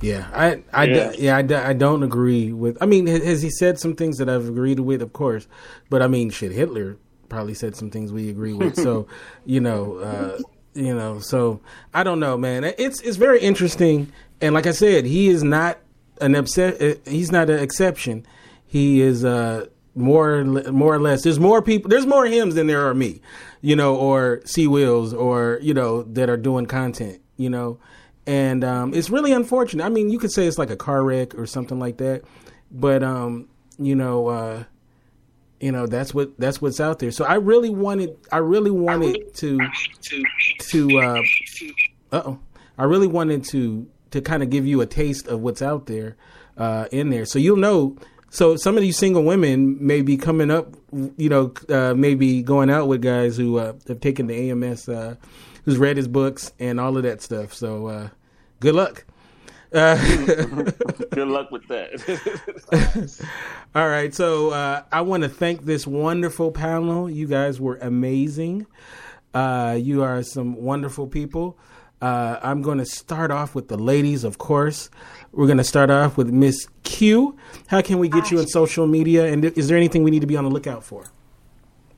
[0.00, 0.94] Yeah, I, I, Yeah.
[0.96, 2.76] yeah, yeah I, d- I don't agree with.
[2.82, 5.00] I mean, has he said some things that I've agreed with?
[5.00, 5.46] Of course,
[5.88, 6.96] but I mean, shit, Hitler
[7.28, 8.74] probably said some things we agree with.
[8.82, 9.06] so,
[9.46, 10.38] you know, uh,
[10.74, 11.60] you know, so
[11.92, 12.64] I don't know, man.
[12.64, 15.78] It's it's very interesting, and like I said, he is not
[16.20, 16.80] an upset.
[16.80, 18.26] uh, He's not an exception.
[18.66, 21.22] He is uh more more or less.
[21.22, 21.88] There's more people.
[21.90, 23.20] There's more hymns than there are me,
[23.60, 27.78] you know, or C Wills, or you know, that are doing content, you know
[28.26, 29.84] and um, it's really unfortunate.
[29.84, 32.22] I mean, you could say it's like a car wreck or something like that,
[32.70, 34.64] but um, you know, uh,
[35.62, 37.12] you know that's what that's what's out there.
[37.12, 39.58] So I really wanted, I really wanted to
[40.02, 40.24] to
[40.58, 41.22] to uh
[42.12, 42.40] oh,
[42.76, 46.16] I really wanted to to kind of give you a taste of what's out there
[46.58, 47.96] uh, in there, so you'll know.
[48.30, 52.70] So some of these single women may be coming up, you know, uh, maybe going
[52.70, 55.16] out with guys who uh, have taken the AMS, uh,
[55.66, 57.52] who's read his books and all of that stuff.
[57.52, 58.08] So uh,
[58.60, 59.04] good luck.
[59.72, 59.96] Uh,
[61.10, 63.26] Good luck with that.
[63.74, 67.08] all right, so uh, I want to thank this wonderful panel.
[67.08, 68.66] You guys were amazing.
[69.32, 71.58] Uh, you are some wonderful people.
[72.02, 74.90] Uh, I'm going to start off with the ladies, of course.
[75.30, 77.36] We're going to start off with Miss Q.
[77.68, 79.26] How can we get you on social media?
[79.26, 81.04] And is there anything we need to be on the lookout for?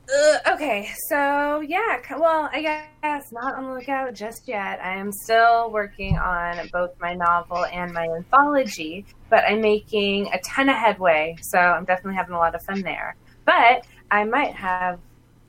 [0.07, 4.79] Uh, okay, so yeah, well, I guess not on the lookout just yet.
[4.83, 10.39] I am still working on both my novel and my anthology, but I'm making a
[10.39, 13.15] ton of headway, so I'm definitely having a lot of fun there.
[13.45, 14.99] But I might have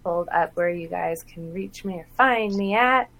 [0.02, 3.10] pulled up where you guys can reach me or find me at.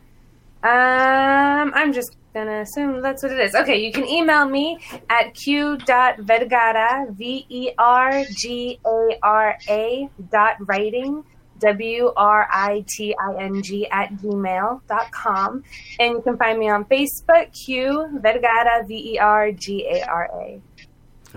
[0.63, 3.55] Um, I'm just gonna assume that's what it is.
[3.55, 10.57] Okay, you can email me at q.vergara, V E R G A R A dot
[10.69, 11.25] writing,
[11.61, 15.65] W R I T I N G at gmail.com.
[15.99, 20.31] And you can find me on Facebook, Q Vergara, V E R G A R
[20.35, 20.61] A.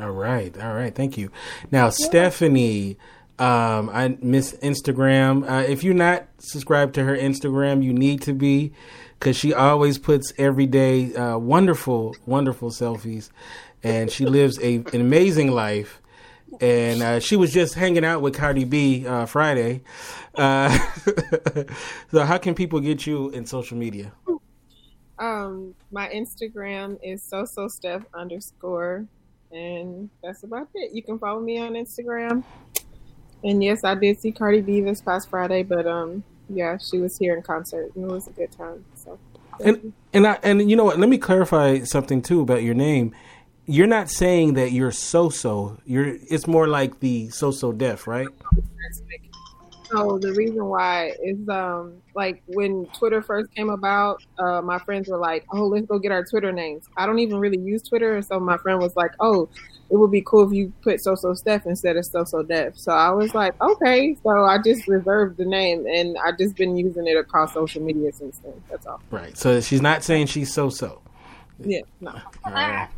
[0.01, 0.93] All right, all right.
[0.93, 1.31] Thank you.
[1.71, 2.97] Now, Stephanie,
[3.37, 5.49] um, I miss Instagram.
[5.49, 8.73] Uh, if you're not subscribed to her Instagram, you need to be
[9.19, 13.29] because she always puts everyday uh, wonderful, wonderful selfies,
[13.83, 16.01] and she lives a, an amazing life.
[16.61, 19.81] And uh, she was just hanging out with Cardi B uh, Friday.
[20.33, 20.75] Uh,
[22.11, 24.11] so, how can people get you in social media?
[25.19, 29.05] Um, my Instagram is so so steph underscore,
[29.51, 30.93] and that's about it.
[30.93, 32.43] You can follow me on Instagram.
[33.43, 37.17] And yes, I did see Cardi B this past Friday, but um, yeah, she was
[37.17, 38.83] here in concert, and it was a good time.
[39.63, 40.99] And and I and you know what?
[40.99, 43.15] Let me clarify something too about your name.
[43.65, 45.77] You're not saying that you're so so.
[45.85, 46.17] You're.
[46.29, 48.27] It's more like the so so deaf, right?
[49.91, 55.09] So the reason why is um like when Twitter first came about, uh, my friends
[55.09, 58.21] were like, "Oh, let's go get our Twitter names." I don't even really use Twitter,
[58.21, 59.49] so my friend was like, "Oh,
[59.89, 62.77] it would be cool if you put So So Steph instead of So So Deaf."
[62.77, 66.77] So I was like, "Okay." So I just reserved the name, and I just been
[66.77, 68.53] using it across social media since then.
[68.69, 69.01] That's all.
[69.11, 69.37] Right.
[69.37, 71.01] So she's not saying she's so so.
[71.59, 71.81] Yeah.
[71.99, 72.11] No.
[72.45, 72.89] All right.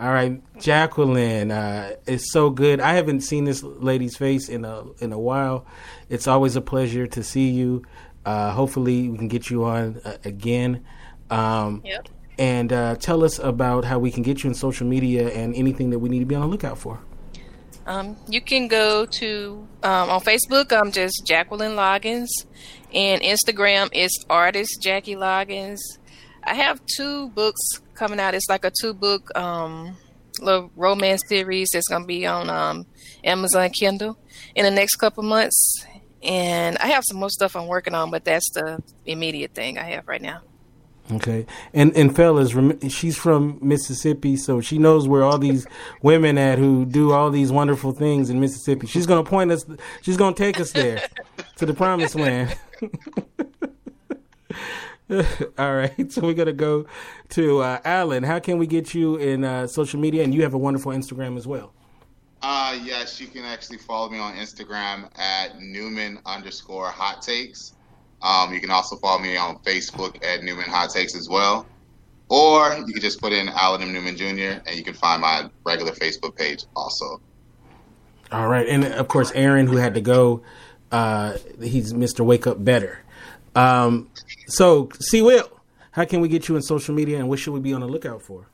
[0.00, 2.80] All right, Jacqueline, uh, it's so good.
[2.80, 5.66] I haven't seen this lady's face in a in a while.
[6.08, 7.82] It's always a pleasure to see you.
[8.24, 10.84] Uh, hopefully, we can get you on uh, again.
[11.30, 12.08] Um, Yep.
[12.38, 15.90] And uh, tell us about how we can get you in social media and anything
[15.90, 17.00] that we need to be on the lookout for.
[17.88, 20.78] Um, you can go to um, on Facebook.
[20.78, 22.28] I'm just Jacqueline Loggins,
[22.92, 25.78] and Instagram is artist Jackie Loggins.
[26.44, 27.60] I have two books
[27.94, 28.34] coming out.
[28.34, 29.96] It's like a two book um,
[30.40, 32.86] little romance series that's gonna be on um,
[33.24, 34.18] Amazon Kindle
[34.54, 35.86] in the next couple months.
[36.22, 39.84] And I have some more stuff I'm working on, but that's the immediate thing I
[39.84, 40.42] have right now.
[41.10, 45.66] Okay, and and fellas, rem- she's from Mississippi, so she knows where all these
[46.02, 48.86] women at who do all these wonderful things in Mississippi.
[48.86, 49.64] She's gonna point us.
[50.02, 51.02] She's gonna take us there
[51.56, 52.54] to the promised land.
[55.58, 56.84] all right, so we're gonna go
[57.30, 58.22] to uh, Alan.
[58.22, 60.22] How can we get you in uh, social media?
[60.24, 61.72] And you have a wonderful Instagram as well.
[62.42, 67.72] Uh, yes, you can actually follow me on Instagram at Newman underscore hot takes.
[68.22, 71.66] Um, you can also follow me on Facebook at Newman Hot Takes as well.
[72.28, 73.92] Or you can just put in Alan M.
[73.92, 74.60] Newman Jr.
[74.66, 77.20] and you can find my regular Facebook page also.
[78.30, 80.42] All right, and of course Aaron, who had to go,
[80.92, 82.98] uh, he's Mister Wake Up Better.
[83.54, 84.10] Um,
[84.46, 85.22] so, C.
[85.22, 85.48] Will,
[85.92, 87.86] how can we get you in social media, and what should we be on the
[87.86, 88.48] lookout for?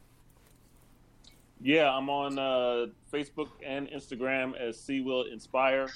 [1.60, 5.88] Yeah, I'm on uh, Facebook and Instagram as C Will Inspire.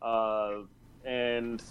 [0.00, 0.62] Uh,
[1.04, 1.62] and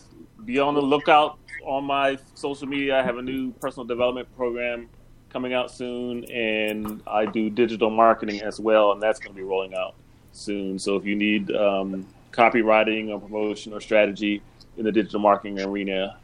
[0.45, 2.99] be on the lookout on my social media.
[2.99, 4.89] I have a new personal development program
[5.29, 9.43] coming out soon, and I do digital marketing as well, and that's going to be
[9.43, 9.95] rolling out
[10.33, 10.77] soon.
[10.79, 14.41] So if you need um, copywriting or promotion or strategy
[14.77, 16.17] in the digital marketing arena,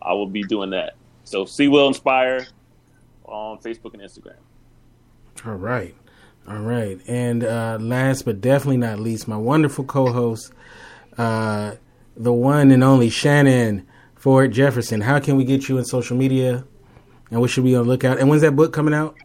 [0.00, 0.94] I will be doing that.
[1.24, 2.46] So C Will Inspire
[3.24, 4.36] on Facebook and Instagram.
[5.46, 5.94] All right.
[6.48, 7.00] All right.
[7.06, 10.52] And uh, last but definitely not least, my wonderful co host,
[11.16, 11.76] uh,
[12.16, 15.00] the one and only Shannon Ford Jefferson.
[15.00, 16.64] How can we get you in social media?
[17.30, 18.18] And what should we on lookout?
[18.18, 19.16] And when's that book coming out?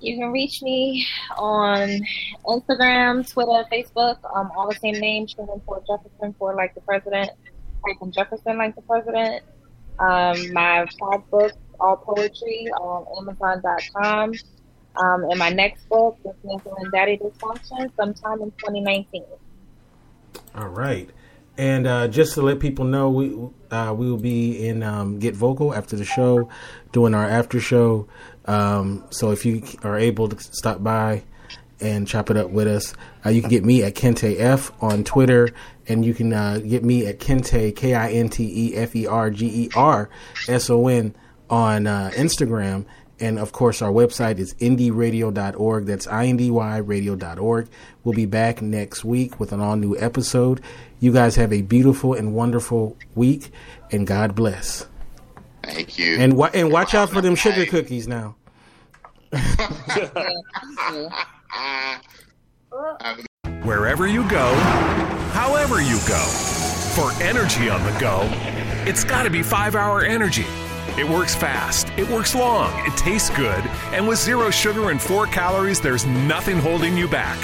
[0.00, 1.06] You can reach me
[1.36, 2.00] on
[2.46, 7.30] Instagram, Twitter, Facebook, um, all the same name, Shannon Ford Jefferson, for like the president,
[7.82, 9.44] Franklin Jefferson, like the president.
[9.98, 14.32] Um, my five books, all poetry, on Amazon.com.
[14.96, 19.24] Um, and my next book, Dismantling Daddy Dysfunction, sometime in 2019.
[20.54, 21.08] All right.
[21.56, 23.36] And uh, just to let people know, we
[23.70, 26.48] uh, we will be in um, Get Vocal after the show,
[26.92, 28.08] doing our after show.
[28.46, 31.22] Um, so if you are able to stop by
[31.80, 32.94] and chop it up with us,
[33.26, 35.50] uh, you can get me at Kinte F on Twitter,
[35.86, 39.06] and you can uh, get me at Kinte K I N T E F E
[39.06, 40.08] R G E R
[40.48, 41.14] S O N
[41.50, 42.86] on uh, Instagram.
[43.20, 45.84] And of course, our website is indyradio.org.
[45.84, 47.68] That's indyradio.org.
[48.04, 50.60] We'll be back next week with an all new episode.
[51.00, 53.50] You guys have a beautiful and wonderful week,
[53.90, 54.86] and God bless.
[55.62, 56.16] Thank you.
[56.18, 58.36] And wa- and watch out for them sugar cookies now.
[63.62, 64.54] Wherever you go,
[65.32, 66.24] however you go.
[66.94, 68.20] For energy on the go,
[68.88, 70.44] it's got to be 5 Hour Energy.
[70.98, 75.26] It works fast, it works long, it tastes good, and with zero sugar and 4
[75.26, 77.38] calories, there's nothing holding you back.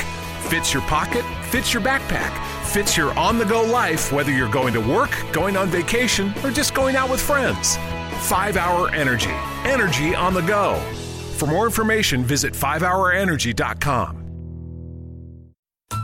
[0.47, 2.31] Fits your pocket, fits your backpack,
[2.67, 6.53] fits your on the go life, whether you're going to work, going on vacation, or
[6.53, 7.77] just going out with friends.
[8.29, 9.35] 5 Hour Energy.
[9.65, 10.77] Energy on the go.
[11.37, 14.26] For more information, visit 5hourenergy.com.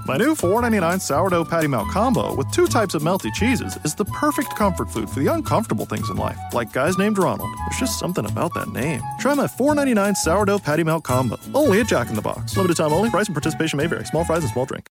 [0.06, 4.04] My new $4.99 sourdough patty melt combo with two types of melty cheeses is the
[4.06, 7.50] perfect comfort food for the uncomfortable things in life, like guys named Ronald.
[7.58, 9.00] There's just something about that name.
[9.20, 12.56] Try my $4.99 sourdough patty melt combo, only at Jack in the Box.
[12.56, 14.04] Limited time only, price and participation may vary.
[14.04, 14.80] Small fries and small drink.